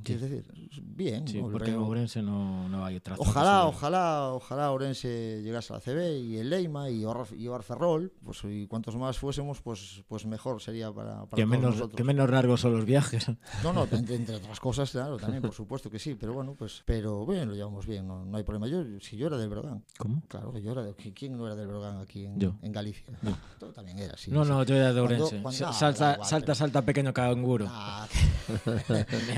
quieres 0.02 0.22
decir. 0.30 0.44
Bien, 0.82 1.26
Sí, 1.26 1.40
¿no? 1.40 1.50
Porque 1.50 1.70
en 1.70 1.76
Ourense 1.76 2.22
no, 2.22 2.68
no 2.68 2.84
hay 2.84 2.96
otra 2.96 3.14
Ojalá, 3.18 3.66
ojalá, 3.66 4.28
ojalá 4.32 4.70
Orense 4.70 5.40
llegase 5.42 5.72
a 5.72 5.76
la 5.76 5.80
CB 5.80 6.18
y 6.20 6.36
el 6.38 6.50
Leima 6.50 6.90
y 6.90 7.04
Or- 7.04 7.26
y 7.36 7.46
Oar 7.48 7.62
Ferrol, 7.62 8.12
pues 8.24 8.40
y 8.44 8.66
cuantos 8.66 8.96
más 8.96 9.18
fuésemos, 9.18 9.60
pues 9.60 10.02
pues 10.08 10.26
mejor 10.26 10.60
sería 10.62 10.92
para, 10.92 11.26
para 11.26 11.30
Que 11.30 11.42
todos 11.42 11.48
menos, 11.48 11.74
nosotros. 11.74 11.96
que 11.96 12.04
menos 12.04 12.30
largos 12.30 12.60
son 12.60 12.72
los 12.76 12.84
viajes. 12.84 13.26
No, 13.62 13.72
no, 13.72 13.84
entre, 13.90 14.16
entre 14.16 14.36
otras 14.36 14.60
cosas, 14.60 14.90
claro, 14.90 15.16
también, 15.16 15.42
por 15.42 15.52
supuesto 15.54 15.90
que 15.90 15.98
sí, 15.98 16.14
pero 16.14 16.32
bueno, 16.34 16.54
pues, 16.58 16.82
pero 16.84 17.24
bien, 17.26 17.48
lo 17.48 17.54
llevamos 17.54 17.86
bien, 17.86 18.06
no, 18.06 18.24
no 18.24 18.36
hay 18.36 18.42
problema. 18.44 18.66
Yo, 18.68 18.82
si 19.00 19.16
yo 19.16 19.26
era 19.28 19.36
del 19.36 19.48
Brogan, 19.48 19.84
¿Cómo? 19.98 20.22
claro 20.28 20.56
yo 20.58 20.72
era 20.72 20.82
de, 20.82 20.94
¿quién 20.94 21.36
no 21.36 21.46
era 21.46 21.56
del 21.56 21.66
Brogan 21.66 21.98
aquí 21.98 22.26
en, 22.26 22.38
Yo. 22.38 22.54
en 22.62 22.72
Galicia? 22.72 23.06
Tú 23.58 23.72
también 23.72 23.98
eras, 23.98 24.20
sí. 24.20 24.30
no, 24.30 24.44
no, 24.44 24.62
yo 24.64 24.76
era 24.76 24.92
de 24.92 25.00
Cuando- 25.00 25.24
Ourense. 25.24 25.42
cuando- 25.42 25.66
ah, 25.68 25.72
salta, 25.72 26.12
igual, 26.14 26.28
salta, 26.28 26.54
salta, 26.54 26.82
pequeño 26.82 27.12
canguro. 27.12 27.66
Ah, 27.68 28.06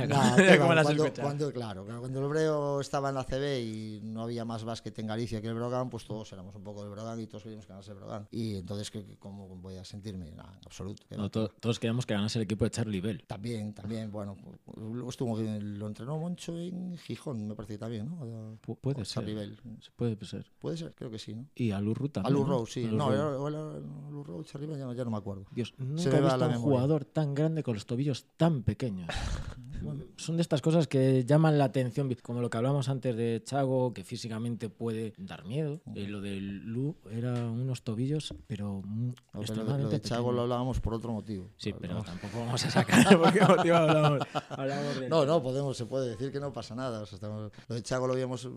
No, 0.09 0.36
las 0.75 1.13
cuando, 1.21 1.53
claro, 1.53 1.85
cuando 1.87 2.21
el 2.23 2.29
Breo 2.29 2.81
estaba 2.81 3.09
en 3.11 3.15
la 3.15 3.25
CB 3.25 3.61
y 3.61 4.01
no 4.03 4.23
había 4.23 4.45
más 4.45 4.65
básquet 4.65 4.99
en 4.99 5.07
Galicia 5.07 5.41
que 5.41 5.49
el 5.49 5.55
Brogan, 5.55 5.89
pues 5.91 6.05
todos 6.05 6.33
éramos 6.33 6.55
un 6.55 6.63
poco 6.63 6.83
del 6.83 6.91
Brogan 6.91 7.21
y 7.21 7.27
todos 7.27 7.43
queríamos 7.43 7.67
ganarse 7.67 7.91
el 7.93 7.97
Brogan. 7.99 8.29
Y 8.31 8.57
entonces, 8.57 8.91
¿qué- 8.91 9.05
qué- 9.05 9.17
¿cómo 9.17 9.49
voy 9.57 9.77
a 9.77 9.85
sentirme? 9.85 10.31
Nada, 10.33 10.53
en 10.61 10.67
absoluto. 10.67 11.03
que 11.09 11.17
No, 11.17 11.25
va. 11.25 11.29
to- 11.31 11.49
todos 11.61 11.79
queríamos 11.79 12.07
que 12.07 12.15
ganase 12.15 12.39
el 12.39 12.45
equipo 12.45 12.65
de 12.65 12.71
Charlie 12.71 13.01
Bell. 13.01 13.23
También, 13.27 13.73
también, 13.75 14.11
bueno, 14.11 14.37
luego 14.77 15.11
estuvo, 15.11 15.39
lo 15.39 15.87
entrenó 15.87 16.19
Moncho 16.19 16.57
en 16.59 16.97
Gijón, 16.99 17.49
me 17.49 17.55
parece 17.55 17.75
que 17.75 17.79
también, 17.79 18.07
¿no? 18.09 18.59
Pu- 18.65 18.79
puede 18.81 19.05
ser. 19.05 19.07
Charlie 19.25 19.35
Bell. 19.35 19.59
Puede 19.97 20.17
ser. 20.25 20.47
Puede 20.59 20.77
ser, 20.77 20.95
creo 20.95 21.11
que 21.11 21.19
sí, 21.19 21.35
¿no? 21.35 21.47
Y 21.55 21.71
a 21.71 21.81
Lurru 21.81 22.07
A 22.07 22.13
también. 22.13 22.35
Lou 22.35 22.45
¿no? 22.47 22.49
Rowe, 22.55 22.67
sí. 22.67 22.85
A 22.85 22.89
Lou 22.89 22.97
No, 22.99 23.11
Rowe. 23.11 23.49
era, 23.49 24.11
Lou 24.11 24.25
Rowe, 24.25 24.45
Charlie 24.45 24.67
Bell, 24.67 24.79
ya, 24.79 24.85
no- 24.87 24.93
ya 24.95 25.05
no 25.05 25.11
me 25.11 25.17
acuerdo. 25.19 25.47
Dios, 25.53 25.75
nunca 25.79 26.11
me 26.11 26.17
he 26.17 26.21
visto 26.21 26.35
un 26.35 26.41
memoria. 26.41 26.59
jugador 26.59 27.05
tan 27.05 27.35
grande 27.35 27.63
con 27.63 27.75
los 27.75 27.87
tobillos 27.87 28.27
tan 28.37 28.63
pequeños. 28.63 29.09
Son 30.27 30.37
de 30.37 30.43
estas 30.43 30.61
cosas 30.61 30.89
que 30.89 31.25
llaman 31.25 31.57
la 31.57 31.67
atención, 31.67 32.13
como 32.21 32.41
lo 32.41 32.51
que 32.51 32.57
hablamos 32.57 32.89
antes 32.89 33.17
de 33.17 33.41
Chago, 33.45 33.95
que 33.95 34.03
físicamente 34.03 34.69
puede 34.69 35.13
dar 35.19 35.45
miedo. 35.45 35.81
Eh, 35.95 36.09
lo 36.09 36.21
de 36.21 36.41
Lu 36.41 36.97
era 37.13 37.33
unos 37.49 37.83
tobillos, 37.83 38.35
pero 38.49 38.83
lo, 39.33 39.41
de- 39.41 39.83
lo 39.85 39.89
de 39.89 40.01
Chago 40.01 40.33
lo 40.33 40.43
hablábar 40.43 40.81
por 40.81 40.95
otro 40.95 41.13
motivo. 41.13 41.51
Sí, 41.57 41.73
pero 41.81 41.95
no. 41.95 42.03
tampoco 42.03 42.41
vamos 42.41 42.65
a 42.65 42.71
sacar 42.73 43.05
por 43.19 43.33
qué 43.33 43.41
motivo 43.41 43.77
hablamos, 43.77 44.19
hablamos 44.51 44.99
de 45.01 45.09
No, 45.09 45.25
no, 45.25 45.41
podemos, 45.41 45.77
se 45.77 45.87
puede 45.87 46.09
decir 46.11 46.33
que 46.33 46.41
no 46.41 46.53
pasa 46.53 46.75
nada. 46.75 47.03
o 47.03 47.07
sea, 47.07 47.15
estamos- 47.15 47.53
lo 47.69 47.75
de 47.77 47.83
Chago 47.85 48.09
lo 48.09 48.15
habíamos. 48.15 48.49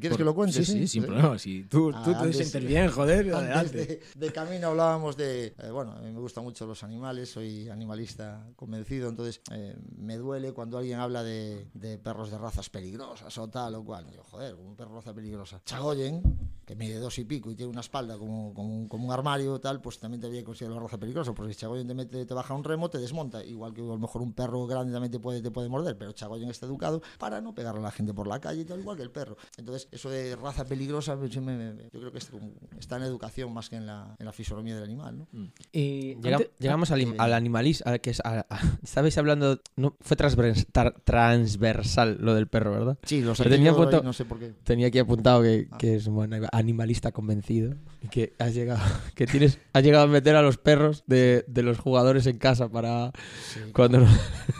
¿Quieres 0.00 0.16
que 0.16 0.24
lo 0.24 0.36
cuente? 0.36 0.64
Sí, 0.64 0.64
sí, 0.64 0.86
sin 0.86 1.02
problema. 1.04 1.36
Si 1.36 1.64
tú, 1.64 1.90
Ah, 1.92 2.02
tú 2.04 2.12
te 2.12 2.16
antes- 2.18 2.36
sientes 2.36 2.64
bien, 2.64 2.88
joder, 2.90 3.34
adelante. 3.34 3.78
de, 3.86 4.00
de 4.14 4.32
camino 4.32 4.68
hablábamos 4.68 5.16
de. 5.16 5.46
eh, 5.58 5.70
bueno, 5.72 5.94
a 5.94 6.00
mí 6.00 6.12
me 6.12 6.20
gustan 6.20 6.44
mucho 6.44 6.64
los 6.64 6.84
animales, 6.84 7.28
soy 7.30 7.68
animalista 7.68 8.46
convencido, 8.54 9.08
entonces 9.08 9.40
eh, 9.50 9.74
me 9.96 10.16
duele 10.16 10.52
cuando 10.52 10.78
alguien 10.78 11.00
habla 11.00 11.07
de, 11.12 11.66
de 11.74 11.98
perros 11.98 12.30
de 12.30 12.38
razas 12.38 12.68
peligrosas 12.70 13.36
o 13.38 13.48
tal 13.48 13.74
o 13.76 13.84
cual. 13.84 14.06
Yo, 14.10 14.22
joder, 14.24 14.54
un 14.54 14.76
perro 14.76 14.90
de 14.90 14.96
raza 14.96 15.14
peligrosa. 15.14 15.60
Chagoyen, 15.64 16.22
que 16.64 16.74
mide 16.76 16.98
dos 16.98 17.18
y 17.18 17.24
pico 17.24 17.50
y 17.50 17.54
tiene 17.54 17.70
una 17.72 17.80
espalda 17.80 18.18
como, 18.18 18.52
como, 18.52 18.74
un, 18.76 18.88
como 18.88 19.06
un 19.06 19.12
armario 19.12 19.54
o 19.54 19.60
tal, 19.60 19.80
pues 19.80 19.98
también 19.98 20.20
te 20.20 20.26
había 20.26 20.44
considerado 20.44 20.80
raza 20.80 20.98
peligrosa, 20.98 21.32
porque 21.32 21.54
si 21.54 21.60
Chagoyen 21.60 21.86
te, 21.88 21.94
mete, 21.94 22.26
te 22.26 22.34
baja 22.34 22.52
un 22.54 22.62
remo, 22.64 22.90
te 22.90 22.98
desmonta. 22.98 23.42
Igual 23.44 23.72
que 23.72 23.80
a 23.80 23.84
lo 23.84 23.98
mejor 23.98 24.20
un 24.22 24.32
perro 24.34 24.66
grande 24.66 24.92
también 24.92 25.10
te 25.10 25.18
puede, 25.20 25.40
te 25.40 25.50
puede 25.50 25.68
morder, 25.68 25.96
pero 25.96 26.12
Chagoyen 26.12 26.50
está 26.50 26.66
educado 26.66 27.00
para 27.18 27.40
no 27.40 27.54
pegarle 27.54 27.80
a 27.80 27.84
la 27.84 27.90
gente 27.90 28.12
por 28.12 28.26
la 28.26 28.38
calle 28.40 28.62
y 28.62 28.64
tal, 28.64 28.80
igual 28.80 28.96
que 28.96 29.02
el 29.02 29.10
perro. 29.10 29.36
Entonces, 29.56 29.88
eso 29.92 30.10
de 30.10 30.36
raza 30.36 30.64
peligrosa, 30.66 31.16
pues, 31.16 31.34
me- 31.40 31.56
me- 31.72 31.84
yo 31.84 32.00
creo 32.00 32.12
que 32.12 32.18
es- 32.18 32.30
está 32.78 32.96
en 32.96 33.04
educación 33.04 33.52
más 33.52 33.68
que 33.70 33.76
en 33.76 33.86
la, 33.86 34.14
en 34.18 34.26
la 34.26 34.32
fisonomía 34.32 34.74
del 34.74 34.84
animal, 34.84 35.18
¿no? 35.18 35.28
Y 35.72 36.16
Llega- 36.16 36.36
antes- 36.36 36.50
llegamos 36.58 36.90
al, 36.90 37.00
que- 37.04 37.14
al 37.18 37.32
animalismo, 37.32 37.90
que 38.02 38.10
es 38.10 38.20
a- 38.24 38.46
a- 38.50 38.60
estabais 38.82 39.16
hablando, 39.16 39.60
no, 39.76 39.96
fue 40.00 40.16
transvers- 40.16 40.66
tar- 40.70 40.97
transversal 41.04 42.18
lo 42.20 42.34
del 42.34 42.46
perro, 42.48 42.72
¿verdad? 42.72 42.98
Sí, 43.04 43.20
los 43.22 43.38
Lo 43.38 43.44
tenía 43.48 43.70
apuntado- 43.70 44.02
no 44.02 44.12
sé 44.12 44.24
por 44.24 44.38
qué. 44.38 44.52
Tenía 44.64 44.88
aquí 44.88 44.98
apuntado 44.98 45.42
que, 45.42 45.68
que 45.78 45.96
es 45.96 46.06
un 46.06 46.48
animalista 46.52 47.12
convencido 47.12 47.74
y 48.02 48.08
que 48.08 48.34
has 48.38 48.54
llegado, 48.54 48.80
que 49.14 49.26
tienes, 49.26 49.58
has 49.72 49.82
llegado 49.82 50.04
a 50.04 50.08
meter 50.08 50.36
a 50.36 50.42
los 50.42 50.58
perros 50.58 51.04
de, 51.06 51.44
de 51.48 51.62
los 51.62 51.78
jugadores 51.78 52.26
en 52.26 52.38
casa 52.38 52.68
para 52.68 53.12
Sí, 53.52 53.60
cuando 53.72 54.00
no- 54.00 54.06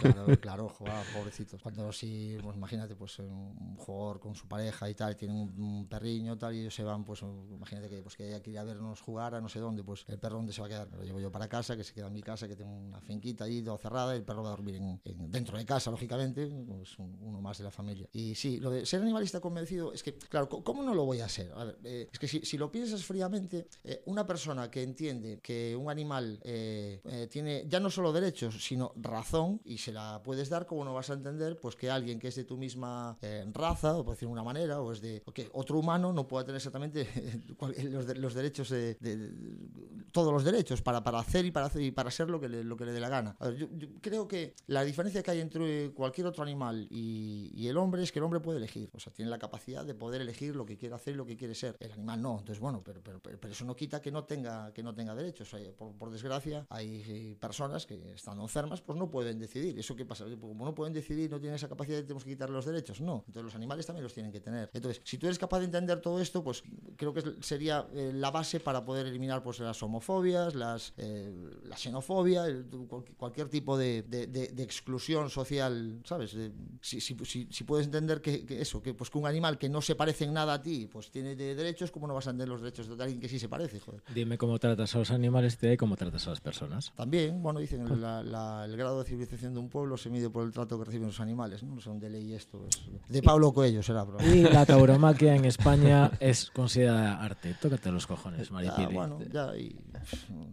Claro, 0.00 0.26
claro, 0.40 0.68
joder, 0.68 0.94
pobrecitos. 1.12 1.60
Cuando 1.62 1.92
sí, 1.92 2.36
pues 2.42 2.56
imagínate, 2.56 2.94
pues 2.94 3.18
un 3.18 3.76
jugador 3.76 4.20
con 4.20 4.34
su 4.34 4.46
pareja 4.46 4.88
y 4.88 4.94
tal, 4.94 5.16
tienen 5.16 5.36
un, 5.36 5.60
un 5.62 5.86
perriño 5.88 6.36
tal, 6.38 6.54
y 6.54 6.60
ellos 6.60 6.74
se 6.74 6.82
van, 6.84 7.04
pues 7.04 7.22
imagínate 7.22 7.88
que, 7.88 8.02
pues, 8.02 8.16
que 8.16 8.24
haya 8.24 8.40
que 8.42 8.50
ir 8.52 8.58
a 8.58 8.64
vernos 8.64 9.00
jugar 9.00 9.34
a 9.34 9.40
no 9.40 9.48
sé 9.48 9.58
dónde, 9.58 9.82
pues 9.82 10.04
el 10.08 10.18
perro 10.18 10.36
dónde 10.36 10.52
se 10.52 10.60
va 10.60 10.66
a 10.66 10.70
quedar, 10.70 10.90
me 10.90 10.98
lo 10.98 11.04
llevo 11.04 11.20
yo 11.20 11.30
para 11.32 11.48
casa, 11.48 11.76
que 11.76 11.84
se 11.84 11.92
queda 11.92 12.06
en 12.06 12.12
mi 12.12 12.22
casa, 12.22 12.46
que 12.48 12.54
tengo 12.56 12.70
una 12.72 13.00
finquita 13.00 13.44
ahí, 13.44 13.62
todo 13.62 13.76
cerrada, 13.78 14.14
y 14.14 14.18
el 14.18 14.24
perro 14.24 14.42
va 14.42 14.48
a 14.48 14.52
dormir 14.52 14.76
en, 14.76 15.00
en- 15.04 15.30
dentro 15.30 15.58
de 15.58 15.64
casa, 15.64 15.90
lógicamente, 15.90 16.27
pues 16.34 16.98
un- 16.98 17.18
uno 17.22 17.40
más 17.40 17.58
de 17.58 17.64
la 17.64 17.70
familia. 17.70 18.08
Y 18.12 18.34
sí, 18.34 18.58
lo 18.58 18.70
de 18.70 18.84
ser 18.86 19.02
animalista 19.02 19.40
convencido, 19.40 19.92
es 19.92 20.02
que, 20.02 20.14
claro, 20.14 20.48
¿cómo 20.48 20.82
no 20.82 20.94
lo 20.94 21.04
voy 21.04 21.20
a 21.20 21.28
ser? 21.28 21.52
A 21.52 21.64
ver, 21.64 21.78
eh, 21.84 22.08
es 22.12 22.18
que 22.18 22.28
si, 22.28 22.40
si 22.40 22.56
lo 22.58 22.70
piensas 22.70 23.04
fríamente, 23.04 23.68
eh, 23.84 24.02
una 24.06 24.26
persona 24.26 24.70
que 24.70 24.82
entiende 24.82 25.40
que 25.42 25.76
un 25.76 25.90
animal 25.90 26.40
eh, 26.42 27.00
eh, 27.04 27.28
tiene 27.30 27.64
ya 27.68 27.80
no 27.80 27.90
solo 27.90 28.12
derechos, 28.12 28.64
sino 28.64 28.92
razón, 28.96 29.60
y 29.64 29.78
se 29.78 29.92
la 29.92 30.20
puedes 30.22 30.48
dar, 30.48 30.66
como 30.66 30.84
no 30.84 30.94
vas 30.94 31.10
a 31.10 31.14
entender, 31.14 31.58
pues 31.60 31.76
que 31.76 31.90
alguien 31.90 32.18
que 32.18 32.28
es 32.28 32.34
de 32.36 32.44
tu 32.44 32.56
misma 32.56 33.18
eh, 33.22 33.44
raza, 33.52 33.96
o 33.96 34.04
por 34.04 34.14
decirlo 34.14 34.30
de 34.30 34.40
una 34.40 34.44
manera, 34.44 34.80
o 34.80 34.92
es 34.92 35.00
de 35.00 35.22
o 35.26 35.32
que 35.32 35.48
otro 35.52 35.78
humano 35.78 36.12
no 36.12 36.26
pueda 36.26 36.44
tener 36.44 36.56
exactamente 36.56 37.06
los, 37.90 38.06
de- 38.06 38.14
los 38.16 38.34
derechos 38.34 38.68
de, 38.70 38.94
de- 39.00 39.16
de- 39.16 40.04
todos 40.12 40.32
los 40.32 40.44
derechos 40.44 40.82
para, 40.82 41.02
para 41.02 41.18
hacer 41.18 41.44
y 41.44 41.50
para 41.50 41.66
hacer 41.66 41.82
y 41.82 41.90
para 41.90 42.10
ser 42.10 42.30
lo 42.30 42.40
que 42.40 42.48
le, 42.48 42.64
lo 42.64 42.76
que 42.76 42.84
le 42.86 42.92
dé 42.92 43.00
la 43.00 43.08
gana. 43.08 43.36
A 43.38 43.48
ver, 43.48 43.56
yo, 43.56 43.68
yo 43.76 43.88
creo 44.00 44.26
que 44.26 44.54
la 44.66 44.84
diferencia 44.84 45.22
que 45.22 45.30
hay 45.30 45.40
entre 45.40 45.90
cualquier 45.92 46.07
otro 46.28 46.42
animal 46.42 46.86
y, 46.90 47.66
el 47.68 47.76
hombre 47.76 48.02
es 48.02 48.12
que 48.12 48.18
el 48.18 48.24
hombre 48.24 48.40
puede 48.40 48.58
elegir, 48.58 48.88
o 48.94 48.98
sea, 49.00 49.12
tiene 49.12 49.30
la 49.30 49.38
capacidad 49.38 49.84
de 49.84 49.94
poder 49.94 50.20
elegir 50.22 50.56
lo 50.56 50.64
que 50.64 50.76
quiere 50.78 50.94
hacer 50.94 51.14
y 51.14 51.16
lo 51.16 51.26
que 51.26 51.36
quiere 51.36 51.54
ser. 51.54 51.76
El 51.80 51.92
animal 51.92 52.22
no, 52.22 52.38
entonces 52.38 52.60
bueno, 52.60 52.82
pero, 52.82 53.02
pero, 53.02 53.20
pero, 53.20 53.52
eso 53.52 53.64
no 53.64 53.76
quita 53.76 54.00
que 54.00 54.10
no 54.10 54.24
tenga 54.24 54.72
que 54.72 54.82
no 54.82 54.94
tenga 54.94 55.14
derechos. 55.14 55.54
Por, 55.76 56.10
desgracia, 56.10 56.66
hay 56.70 57.02
eh, 57.06 57.36
personas 57.38 57.84
que 57.86 58.12
estando 58.14 58.42
enfermas 58.42 58.80
pues 58.80 58.98
no 58.98 59.10
pueden 59.10 59.38
decidir. 59.38 59.78
¿Eso 59.78 59.94
qué 59.94 60.04
pasa? 60.06 60.24
Pues 60.24 60.38
Como 60.38 60.64
no 60.64 60.74
pueden 60.74 60.94
decidir, 60.94 61.30
no 61.30 61.38
tienen 61.38 61.56
esa 61.56 61.68
capacidad, 61.68 62.00
tenemos 62.02 62.24
que 62.24 62.30
quitarle 62.30 62.54
los 62.54 62.64
derechos. 62.64 63.00
No, 63.00 63.24
entonces 63.26 63.42
los 63.44 63.54
animales 63.54 63.84
también 63.86 64.04
los 64.04 64.14
tienen 64.14 64.32
que 64.32 64.40
tener. 64.40 64.70
Entonces, 64.72 65.02
si 65.04 65.18
tú 65.18 65.26
eres 65.26 65.38
capaz 65.38 65.58
de 65.58 65.66
entender 65.66 66.00
todo 66.00 66.20
esto, 66.20 66.42
pues 66.42 66.62
creo 66.96 67.12
que 67.12 67.22
sería 67.40 67.86
eh, 67.92 68.12
la 68.14 68.30
base 68.30 68.60
para 68.60 68.84
poder 68.84 69.06
eliminar 69.06 69.42
pues 69.42 69.60
las 69.60 69.82
homofobias, 69.82 70.54
las, 70.54 70.94
eh, 70.96 71.32
la 71.64 71.76
xenofobia, 71.76 72.46
el- 72.46 72.64
cual- 72.88 73.04
cualquier 73.16 73.48
tipo 73.48 73.76
de- 73.76 74.02
de 74.02 74.62
exclusión 74.62 75.28
social, 75.30 75.97
¿sabes? 76.04 76.34
De- 76.34 76.52
si, 76.80 77.00
si- 77.00 77.16
si- 77.24 77.48
si 77.50 77.64
puedes 77.64 77.86
entender 77.86 78.20
que, 78.20 78.44
que 78.46 78.60
eso, 78.60 78.82
que 78.82 78.94
pues 78.94 79.10
que 79.10 79.18
un 79.18 79.26
animal 79.26 79.58
que 79.58 79.68
no 79.68 79.80
se 79.80 79.94
parece 79.94 80.24
en 80.24 80.32
nada 80.32 80.54
a 80.54 80.62
ti, 80.62 80.88
pues 80.90 81.10
tiene 81.10 81.34
de 81.36 81.54
derechos, 81.54 81.90
¿cómo 81.90 82.06
no 82.06 82.14
vas 82.14 82.26
a 82.26 82.30
entender 82.30 82.48
los 82.48 82.60
derechos 82.60 82.88
de 82.96 83.02
alguien 83.02 83.20
que 83.20 83.28
sí 83.28 83.38
se 83.38 83.48
parece? 83.48 83.80
Joder. 83.80 84.02
Dime 84.14 84.38
cómo 84.38 84.58
tratas 84.58 84.94
a 84.94 84.98
los 84.98 85.10
animales, 85.10 85.56
te 85.58 85.66
diré 85.66 85.76
cómo 85.76 85.96
tratas 85.96 86.26
a 86.26 86.30
las 86.30 86.40
personas. 86.40 86.92
También, 86.96 87.42
bueno, 87.42 87.60
dicen 87.60 87.86
el, 87.86 88.00
la- 88.00 88.22
la- 88.22 88.64
el 88.64 88.76
grado 88.76 89.02
de 89.02 89.08
civilización 89.08 89.54
de 89.54 89.60
un 89.60 89.68
pueblo 89.68 89.96
se 89.96 90.10
mide 90.10 90.30
por 90.30 90.44
el 90.44 90.52
trato 90.52 90.78
que 90.78 90.84
reciben 90.84 91.08
los 91.08 91.20
animales, 91.20 91.62
¿no? 91.62 91.74
No 91.74 91.80
sé 91.80 91.88
dónde 91.90 92.10
leí 92.10 92.32
esto. 92.34 92.66
es- 92.68 92.80
de 93.08 93.22
Pablo 93.22 93.52
Coelho 93.52 93.82
será, 93.82 94.04
pero... 94.06 94.18
Y 94.34 94.42
la 94.42 94.64
tauromaquia 94.66 95.34
en 95.36 95.44
España 95.44 96.10
es 96.20 96.50
considerada 96.50 97.22
arte. 97.22 97.54
Tócate 97.60 97.90
los 97.90 98.06
cojones, 98.06 98.48
Ah, 98.50 98.54
Maripili. 98.54 98.94
bueno, 98.94 99.18
ya, 99.32 99.56
y 99.56 99.76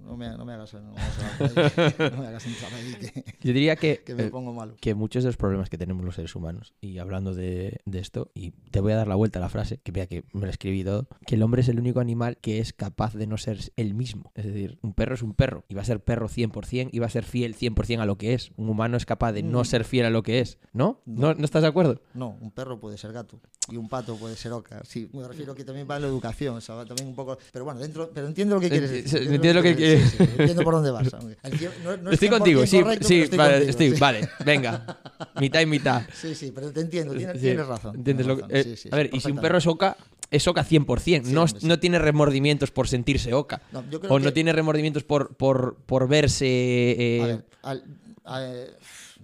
no 0.06 0.16
me, 0.18 0.30
no 0.38 0.46
me 0.46 0.54
hagas, 0.54 0.74
no 0.74 0.92
me 0.94 1.00
hagas, 1.02 1.78
no 2.12 2.18
me 2.22 2.28
hagas 2.28 2.44
que, 2.44 3.24
Yo 3.42 3.54
diría 3.54 3.76
que, 3.76 4.02
que 4.06 4.16
me 4.16 4.24
eh, 4.26 4.30
pongo 4.30 4.54
malo. 4.54 4.76
que 4.80 4.94
muchos 4.96 5.24
de 5.24 5.30
problemas 5.38 5.70
que 5.70 5.78
tenemos 5.78 6.04
los 6.06 6.16
seres 6.16 6.36
humanos, 6.36 6.74
y 6.82 6.98
hablando 6.98 7.34
de, 7.34 7.82
de 7.86 8.00
esto, 8.00 8.32
y 8.34 8.52
te 8.52 8.80
voy 8.80 8.92
a 8.94 8.96
dar 8.96 9.08
la 9.08 9.16
vuelta 9.16 9.40
a 9.40 9.42
la 9.42 9.50
frase, 9.50 9.80
que 9.84 9.92
vea 9.92 10.08
que 10.08 10.24
me 10.34 10.42
la 10.46 10.50
escribí 10.52 10.84
todo, 10.84 11.08
que 11.26 11.36
el 11.36 11.44
hombre 11.44 11.62
es 11.62 11.70
el 11.70 11.80
único 11.80 12.00
animal 12.00 12.38
que 12.38 12.60
es 12.60 12.74
capaz 12.74 13.14
de 13.16 13.28
no 13.28 13.38
ser 13.38 13.60
él 13.76 13.94
mismo. 13.94 14.32
Es 14.36 14.46
decir, 14.46 14.78
un 14.82 14.94
perro 14.94 15.16
es 15.16 15.22
un 15.22 15.34
perro, 15.34 15.66
y 15.68 15.74
va 15.76 15.82
a 15.82 15.86
ser 15.86 16.00
perro 16.04 16.28
100%, 16.28 16.90
y 16.92 17.00
va 17.00 17.08
a 17.08 17.10
ser 17.10 17.24
fiel 17.24 17.56
100% 17.56 18.00
a 18.02 18.06
lo 18.06 18.18
que 18.18 18.34
es. 18.34 18.52
Un 18.58 18.70
humano 18.70 18.98
es 18.98 19.06
capaz 19.06 19.32
de 19.34 19.44
no 19.44 19.62
Mm. 19.62 19.66
ser 19.66 19.84
fiel 19.86 20.06
a 20.06 20.10
lo 20.10 20.24
que 20.24 20.40
es, 20.40 20.58
¿no? 20.74 21.02
¿No, 21.06 21.34
¿No 21.34 21.46
estás 21.46 21.62
de 21.62 21.68
acuerdo? 21.68 22.02
No, 22.14 22.38
un 22.42 22.52
perro 22.52 22.80
puede 22.80 22.98
ser 22.98 23.12
gato 23.14 23.40
y 23.70 23.78
un 23.78 23.90
pato 23.90 24.16
puede 24.18 24.36
ser 24.36 24.52
oca. 24.52 24.82
Sí, 24.86 25.10
me 25.14 25.28
refiero 25.28 25.56
que 25.56 25.64
también 25.64 25.88
va 25.90 25.96
en 25.96 26.04
la 26.04 26.08
educación, 26.08 26.56
o 26.58 26.62
sea, 26.62 26.76
va 26.76 26.86
también 26.86 27.08
un 27.08 27.16
poco. 27.16 27.38
Pero 27.52 27.66
bueno, 27.66 27.80
dentro, 27.80 28.12
pero 28.14 28.28
entiendo 28.28 28.56
lo 28.56 28.62
que 28.62 28.70
quieres 28.70 28.92
Enti- 28.92 29.04
decir. 29.04 29.34
entiendo 29.34 29.54
lo 29.54 29.64
que 29.64 29.76
quieres 29.76 30.02
decir, 30.04 30.18
sí, 30.20 30.26
sí, 30.26 30.32
entiendo 30.40 30.64
por 30.64 30.74
dónde 30.76 30.92
vas. 30.92 31.08
el 31.44 31.84
no- 31.84 31.98
no 31.98 32.12
estoy 32.12 32.28
100% 32.28 32.32
contigo, 32.32 32.66
sí, 32.66 32.82
correcto, 32.82 33.08
sí, 33.08 33.14
pero 33.16 33.24
estoy 33.24 33.38
vale, 33.38 33.52
contigo, 33.54 33.70
estoy, 33.72 33.92
sí. 33.92 34.00
vale, 34.00 34.30
venga, 34.46 34.86
mitad 35.40 35.62
y 35.62 35.66
mitad. 35.66 36.04
Sí, 36.14 36.36
sí, 36.36 36.52
pero 36.54 36.72
te 36.72 36.82
entiendo, 36.82 37.14
tienes, 37.16 37.36
Sí, 37.38 37.42
tienes 37.44 37.68
razón. 37.68 37.96
¿Entiendes 37.96 38.26
tienes 38.26 38.28
lo 38.28 38.36
razón, 38.36 38.50
que- 38.50 38.60
eh, 38.60 38.76
sí, 38.76 38.76
sí, 38.84 38.90
a 38.92 38.96
ver, 38.96 39.10
y 39.14 39.20
si 39.20 39.32
un 39.32 39.40
perro 39.40 39.58
es 39.58 39.68
oca, 39.68 39.98
es 40.32 40.48
oca 40.48 40.64
100%, 40.64 41.24
no, 41.28 41.46
no 41.62 41.80
tiene 41.80 42.00
remordimientos 42.00 42.72
por 42.72 42.88
sentirse 42.88 43.34
oca. 43.34 43.62
No, 43.72 43.84
yo 43.90 44.00
creo 44.00 44.12
o 44.14 44.20
no 44.20 44.26
que- 44.26 44.32
tiene 44.32 44.52
remordimientos 44.54 45.04
por, 45.04 45.36
por, 45.36 45.76
por 45.86 46.08
verse... 46.08 46.46
eh, 46.48 47.22
A 47.22 47.26
ver, 47.28 47.46
al- 47.62 47.84
a- 48.26 48.44
eh, 48.44 48.72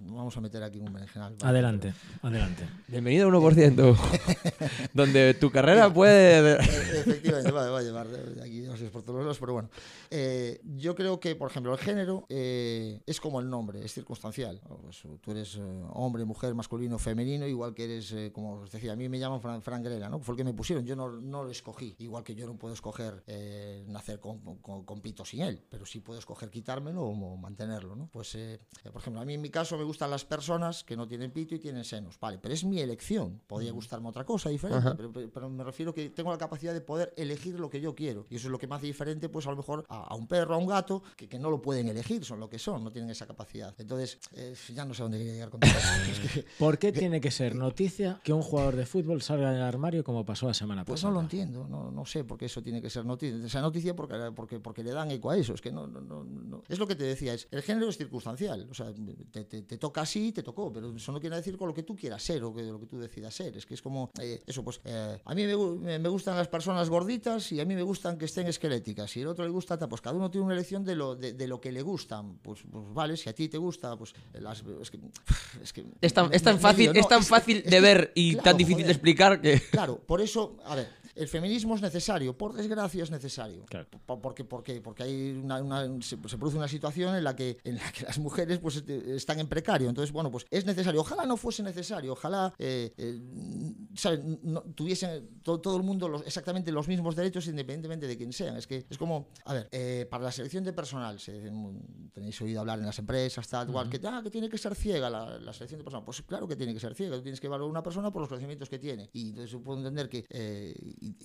vamos 0.04 0.36
a 0.36 0.40
meter 0.40 0.62
aquí 0.62 0.78
un 0.78 0.92
berenjenal. 0.92 1.34
¿vale? 1.38 1.50
Adelante, 1.50 1.92
adelante. 2.22 2.64
Bienvenido 2.88 3.28
a 3.28 3.30
1%, 3.32 3.96
donde 4.94 5.34
tu 5.34 5.50
carrera 5.50 5.92
puede... 5.92 6.54
Eh, 6.54 6.58
Efectivamente, 7.04 7.50
va, 7.50 7.70
va 7.70 7.78
a 7.78 7.82
llevar 7.82 8.06
aquí, 8.42 8.60
no 8.62 8.76
sé, 8.76 8.84
por 8.86 9.02
todos 9.02 9.20
lados, 9.20 9.38
pero 9.38 9.52
bueno. 9.54 9.68
Eh, 10.14 10.60
yo 10.76 10.94
creo 10.94 11.18
que, 11.18 11.34
por 11.36 11.50
ejemplo, 11.50 11.72
el 11.72 11.78
género 11.78 12.26
eh, 12.28 13.00
es 13.06 13.18
como 13.18 13.40
el 13.40 13.48
nombre, 13.48 13.82
es 13.82 13.94
circunstancial. 13.94 14.60
Pues, 14.82 15.02
tú 15.22 15.30
eres 15.30 15.56
eh, 15.56 15.82
hombre, 15.94 16.24
mujer, 16.26 16.54
masculino, 16.54 16.98
femenino, 16.98 17.46
igual 17.46 17.72
que 17.74 17.84
eres, 17.84 18.12
eh, 18.12 18.30
como 18.30 18.60
os 18.60 18.70
decía, 18.70 18.92
a 18.92 18.96
mí 18.96 19.08
me 19.08 19.18
llaman 19.18 19.40
Fran, 19.40 19.62
Fran 19.62 19.82
Grela, 19.82 20.10
¿no? 20.10 20.20
Fue 20.20 20.34
el 20.34 20.36
que 20.36 20.44
me 20.44 20.52
pusieron, 20.52 20.84
yo 20.84 20.94
no, 20.96 21.08
no 21.20 21.44
lo 21.44 21.50
escogí. 21.50 21.96
Igual 21.98 22.24
que 22.24 22.34
yo 22.34 22.46
no 22.46 22.58
puedo 22.58 22.74
escoger 22.74 23.22
eh, 23.26 23.84
nacer 23.88 24.20
con, 24.20 24.58
con, 24.60 24.84
con 24.84 25.00
pito 25.00 25.24
sin 25.24 25.40
él, 25.40 25.64
pero 25.70 25.86
sí 25.86 26.00
puedo 26.00 26.18
escoger 26.18 26.50
quitármelo 26.50 27.02
o 27.04 27.36
mantenerlo, 27.38 27.96
¿no? 27.96 28.08
Pues, 28.12 28.34
eh, 28.34 28.60
por 28.92 29.00
ejemplo, 29.00 29.22
a 29.22 29.24
mí 29.24 29.32
en 29.34 29.40
mi 29.40 29.48
caso 29.50 29.78
me 29.78 29.84
gustan 29.84 30.10
las 30.10 30.26
personas 30.26 30.84
que 30.84 30.94
no 30.96 31.08
tienen 31.08 31.30
pito 31.30 31.54
y 31.54 31.58
tienen 31.58 31.84
senos, 31.84 32.20
vale, 32.20 32.38
pero 32.38 32.52
es 32.52 32.64
mi 32.64 32.80
elección. 32.80 33.40
Podría 33.46 33.72
gustarme 33.72 34.08
otra 34.08 34.24
cosa 34.26 34.50
diferente, 34.50 34.90
pero, 34.96 35.10
pero- 35.12 35.30
pero 35.32 35.48
me 35.48 35.64
refiero 35.64 35.94
que 35.94 36.10
tengo 36.10 36.30
la 36.30 36.38
capacidad 36.38 36.74
de 36.74 36.80
poder 36.82 37.14
elegir 37.16 37.58
lo 37.58 37.70
que 37.70 37.80
yo 37.80 37.94
quiero. 37.94 38.26
Y 38.28 38.36
eso 38.36 38.48
es 38.48 38.52
lo 38.52 38.58
que 38.58 38.66
me 38.66 38.74
hace 38.74 38.86
diferente, 38.86 39.28
pues 39.28 39.46
a 39.46 39.50
lo 39.50 39.56
mejor 39.56 39.84
a, 39.88 40.01
a 40.04 40.14
un 40.14 40.26
perro, 40.26 40.54
a 40.54 40.58
un 40.58 40.66
gato, 40.66 41.02
que, 41.16 41.28
que 41.28 41.38
no 41.38 41.50
lo 41.50 41.60
pueden 41.62 41.88
elegir, 41.88 42.24
son 42.24 42.40
lo 42.40 42.48
que 42.48 42.58
son, 42.58 42.82
no 42.84 42.90
tienen 42.92 43.10
esa 43.10 43.26
capacidad. 43.26 43.74
Entonces, 43.78 44.18
eh, 44.34 44.54
ya 44.74 44.84
no 44.84 44.94
sé 44.94 45.02
dónde 45.02 45.18
quería 45.18 45.32
llegar 45.34 45.50
con 45.50 45.60
todo 45.60 45.70
esto. 45.70 45.82
Es 46.12 46.18
que, 46.32 46.44
¿Por 46.58 46.78
qué 46.78 46.92
tiene 46.92 47.20
que 47.20 47.30
ser 47.30 47.54
noticia 47.54 48.20
que 48.22 48.32
un 48.32 48.42
jugador 48.42 48.76
de 48.76 48.86
fútbol 48.86 49.22
salga 49.22 49.50
del 49.52 49.62
armario 49.62 50.04
como 50.04 50.24
pasó 50.24 50.46
la 50.46 50.54
semana 50.54 50.84
Pues 50.84 51.02
no 51.02 51.08
pasada? 51.08 51.14
lo 51.14 51.20
entiendo, 51.20 51.66
no, 51.68 51.90
no 51.90 52.04
sé 52.06 52.24
por 52.24 52.38
qué 52.38 52.46
eso 52.46 52.62
tiene 52.62 52.80
que 52.82 52.90
ser 52.90 53.04
noticia. 53.04 53.44
Esa 53.46 53.60
noticia 53.60 53.94
porque, 53.96 54.30
porque, 54.34 54.60
porque 54.60 54.82
le 54.84 54.92
dan 54.92 55.10
eco 55.10 55.30
a 55.30 55.36
eso. 55.36 55.54
Es 55.54 55.60
que 55.60 55.72
no, 55.72 55.86
no, 55.86 56.00
no, 56.00 56.24
no. 56.24 56.62
Es 56.68 56.78
lo 56.78 56.86
que 56.86 56.94
te 56.96 57.04
decía, 57.04 57.34
es, 57.34 57.48
el 57.50 57.62
género 57.62 57.88
es 57.88 57.96
circunstancial. 57.96 58.66
O 58.70 58.74
sea, 58.74 58.92
te, 59.30 59.44
te- 59.44 59.62
te 59.62 59.78
toca 59.78 60.02
así, 60.02 60.32
te 60.32 60.42
tocó, 60.42 60.72
pero 60.72 60.94
eso 60.94 61.12
no 61.12 61.20
quiere 61.20 61.36
decir 61.36 61.56
con 61.56 61.68
lo 61.68 61.74
que 61.74 61.82
tú 61.82 61.96
quieras 61.96 62.22
ser 62.22 62.42
o 62.44 62.54
que, 62.54 62.62
lo 62.62 62.78
que 62.80 62.86
tú 62.86 62.98
decidas 62.98 63.34
ser. 63.34 63.56
Es 63.56 63.66
que 63.66 63.74
es 63.74 63.82
como, 63.82 64.10
eh, 64.20 64.42
eso, 64.46 64.62
pues, 64.64 64.80
eh, 64.84 65.20
a 65.24 65.34
mí 65.34 65.46
me, 65.46 65.56
me- 65.56 65.98
me 65.98 66.08
gustan 66.08 66.36
las 66.36 66.48
personas 66.48 66.88
gorditas 66.90 67.50
y 67.52 67.60
a 67.60 67.64
mí 67.64 67.74
me 67.74 67.82
gustan 67.82 68.18
que 68.18 68.24
estén 68.26 68.46
esqueléticas. 68.46 69.16
Y 69.16 69.20
el 69.20 69.28
otro 69.28 69.44
le 69.44 69.50
gusta, 69.50 69.78
ta, 69.78 69.88
pues 69.92 70.00
cada 70.00 70.16
uno 70.16 70.30
tiene 70.30 70.46
una 70.46 70.54
elección 70.54 70.86
de 70.86 70.96
lo, 70.96 71.14
de, 71.14 71.34
de 71.34 71.46
lo 71.46 71.60
que 71.60 71.70
le 71.70 71.82
gustan. 71.82 72.38
Pues, 72.38 72.60
pues 72.70 72.82
vale, 72.94 73.14
si 73.14 73.28
a 73.28 73.34
ti 73.34 73.50
te 73.50 73.58
gusta, 73.58 73.94
pues 73.94 74.14
las, 74.32 74.64
es 74.80 74.90
que, 74.90 74.98
es 75.62 75.70
que 75.70 75.84
Es 76.00 76.14
tan, 76.14 76.32
es 76.32 76.42
tan 76.42 76.58
fácil, 76.58 76.96
es 76.96 77.06
tan 77.06 77.22
fácil 77.22 77.62
de 77.62 77.78
ver 77.82 78.10
y 78.14 78.32
claro, 78.32 78.44
tan 78.44 78.56
difícil 78.56 78.86
de 78.86 78.92
explicar 78.92 79.42
que... 79.42 79.60
Claro, 79.70 79.98
por 79.98 80.22
eso, 80.22 80.56
a 80.64 80.76
ver, 80.76 80.88
el 81.14 81.28
feminismo 81.28 81.74
es 81.74 81.82
necesario, 81.82 82.36
por 82.36 82.52
desgracia 82.54 83.02
es 83.02 83.10
necesario. 83.10 83.64
Claro. 83.66 83.88
Po- 84.06 84.20
Porque, 84.20 84.44
porque, 84.44 84.80
porque 84.80 85.02
hay 85.02 85.32
una, 85.32 85.60
una- 85.62 85.86
se, 86.02 86.16
se 86.16 86.38
produce 86.38 86.56
una 86.56 86.68
situación 86.68 87.14
en 87.16 87.24
la 87.24 87.34
que, 87.36 87.58
en 87.64 87.76
la 87.76 87.92
que 87.92 88.04
las 88.04 88.18
mujeres 88.18 88.58
pues, 88.58 88.76
este, 88.76 89.16
están 89.16 89.38
en 89.40 89.48
precario. 89.48 89.88
Entonces, 89.88 90.12
bueno, 90.12 90.30
pues 90.30 90.46
es 90.50 90.64
necesario. 90.64 91.00
Ojalá 91.00 91.24
no 91.26 91.36
fuese 91.36 91.62
necesario, 91.62 92.12
ojalá 92.12 92.52
eh, 92.58 92.92
eh, 92.96 93.20
¿sabes? 93.94 94.20
no, 94.42 94.62
tuviesen 94.74 95.40
to- 95.42 95.60
todo 95.60 95.76
el 95.76 95.82
mundo 95.82 96.08
los- 96.08 96.22
exactamente 96.26 96.72
los 96.72 96.88
mismos 96.88 97.16
derechos 97.16 97.46
independientemente 97.46 98.06
de 98.06 98.16
quién 98.16 98.32
sean. 98.32 98.56
Es 98.56 98.66
que 98.66 98.86
es 98.88 98.98
como, 98.98 99.28
a 99.44 99.54
ver, 99.54 99.68
eh, 99.72 100.06
para 100.10 100.24
la 100.24 100.32
selección 100.32 100.64
de 100.64 100.72
personal, 100.72 101.18
se- 101.20 101.50
tenéis 102.12 102.40
oído 102.40 102.60
hablar 102.60 102.78
en 102.78 102.86
las 102.86 102.98
empresas, 102.98 103.46
tal, 103.48 103.68
igual, 103.68 103.88
que, 103.88 104.00
ah, 104.06 104.20
que 104.22 104.30
tiene 104.30 104.48
que 104.48 104.58
ser 104.58 104.74
ciega 104.74 105.08
la, 105.10 105.38
la 105.38 105.52
selección 105.52 105.78
de 105.78 105.84
personal. 105.84 106.04
Pues 106.04 106.22
claro 106.22 106.46
que 106.48 106.56
tiene 106.56 106.72
que 106.74 106.80
ser 106.80 106.94
ciega, 106.94 107.16
tú 107.16 107.22
tienes 107.22 107.40
que 107.40 107.46
evaluar 107.46 107.68
a 107.68 107.70
una 107.70 107.82
persona 107.82 108.10
por 108.12 108.20
los 108.20 108.28
conocimientos 108.28 108.68
que 108.68 108.78
tiene. 108.78 109.10
Y 109.12 109.30
entonces 109.30 109.50
yo 109.50 109.60
puedo 109.62 109.78
entender 109.78 110.08
que 110.08 110.24
eh, 110.30 110.74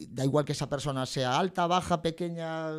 da 0.09 0.25
igual 0.25 0.43
que 0.45 0.53
esa 0.53 0.67
persona 0.69 1.05
sea 1.05 1.37
alta, 1.37 1.67
baja, 1.67 2.01
pequeña, 2.01 2.71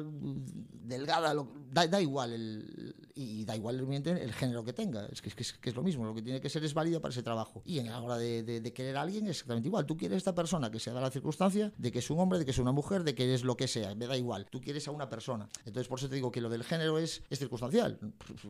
delgada, 0.85 1.35
lo- 1.35 1.53
da, 1.71 1.87
da 1.87 2.01
igual 2.01 2.33
el, 2.33 2.95
y 3.21 3.45
da 3.45 3.57
igual 3.57 3.79
el 3.81 4.33
género 4.33 4.65
que 4.65 4.73
tenga. 4.73 5.07
Es 5.07 5.21
que, 5.21 5.29
es 5.31 5.35
que 5.35 5.43
es 5.43 5.53
que 5.55 5.71
es 5.71 5.77
lo 5.77 5.83
mismo, 5.83 6.05
lo 6.05 6.15
que 6.15 6.23
tiene 6.23 6.41
que 6.41 6.49
ser 6.49 6.63
es 6.65 6.73
válida 6.75 7.01
para 7.01 7.11
ese 7.13 7.23
trabajo. 7.23 7.63
Y 7.65 7.79
en 7.79 7.87
la 7.87 8.01
hora 8.01 8.17
de, 8.17 8.43
de- 8.43 8.61
de 8.61 8.73
querer 8.73 8.97
a 8.97 9.03
alguien 9.03 9.25
es 9.25 9.31
exactamente 9.31 9.69
igual. 9.69 9.87
Tú 9.87 9.97
quieres 9.97 10.19
esta 10.19 10.35
persona 10.35 10.71
que 10.71 10.79
se 10.79 10.91
da 10.91 11.01
la 11.01 11.11
circunstancia 11.11 11.73
de 11.77 11.91
que 11.93 11.99
es 11.99 12.11
un 12.11 12.19
hombre, 12.21 12.39
de 12.39 12.45
que 12.45 12.53
es 12.53 12.59
una 12.59 12.73
mujer, 12.73 13.03
de 13.05 13.15
que 13.15 13.35
es 13.35 13.43
lo 13.45 13.57
que 13.57 13.67
sea, 13.69 13.95
me 13.95 14.07
da 14.07 14.17
igual. 14.17 14.47
Tú 14.51 14.61
quieres 14.61 14.87
a 14.89 14.91
una 14.91 15.09
persona. 15.09 15.49
Entonces 15.67 15.89
por 15.89 15.99
eso 15.99 16.09
te 16.09 16.15
digo 16.15 16.31
que 16.31 16.41
lo 16.41 16.49
del 16.49 16.63
género 16.65 16.99
es, 16.99 17.23
es 17.31 17.39
circunstancial. 17.39 17.99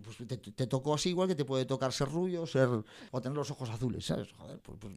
Pues 0.05 0.17
te, 0.29 0.37
te 0.37 0.67
tocó 0.67 0.95
así 0.95 1.11
igual 1.11 1.29
que 1.29 1.35
te 1.35 1.45
puede 1.45 1.65
tocar 1.65 1.93
ser 1.93 2.09
rubio, 2.09 2.47
ser 2.47 2.69
o 3.11 3.21
tener 3.21 3.37
los 3.37 3.51
ojos 3.51 3.71
azules, 3.71 4.05
¿sabes? 4.07 4.29
Joder, 4.33 4.59
pues- 4.61 4.79
pues, 4.81 4.93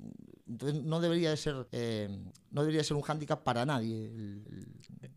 entonces 0.47 0.83
no 0.83 0.99
debería 0.99 1.29
de 1.29 1.37
ser 1.37 1.67
eh, 1.71 2.09
no 2.51 2.61
debería 2.61 2.83
ser 2.83 2.97
un 2.97 3.03
hándicap 3.03 3.41
para 3.43 3.65
nadie. 3.65 4.07
el- 4.07 4.43
el- 4.49 4.67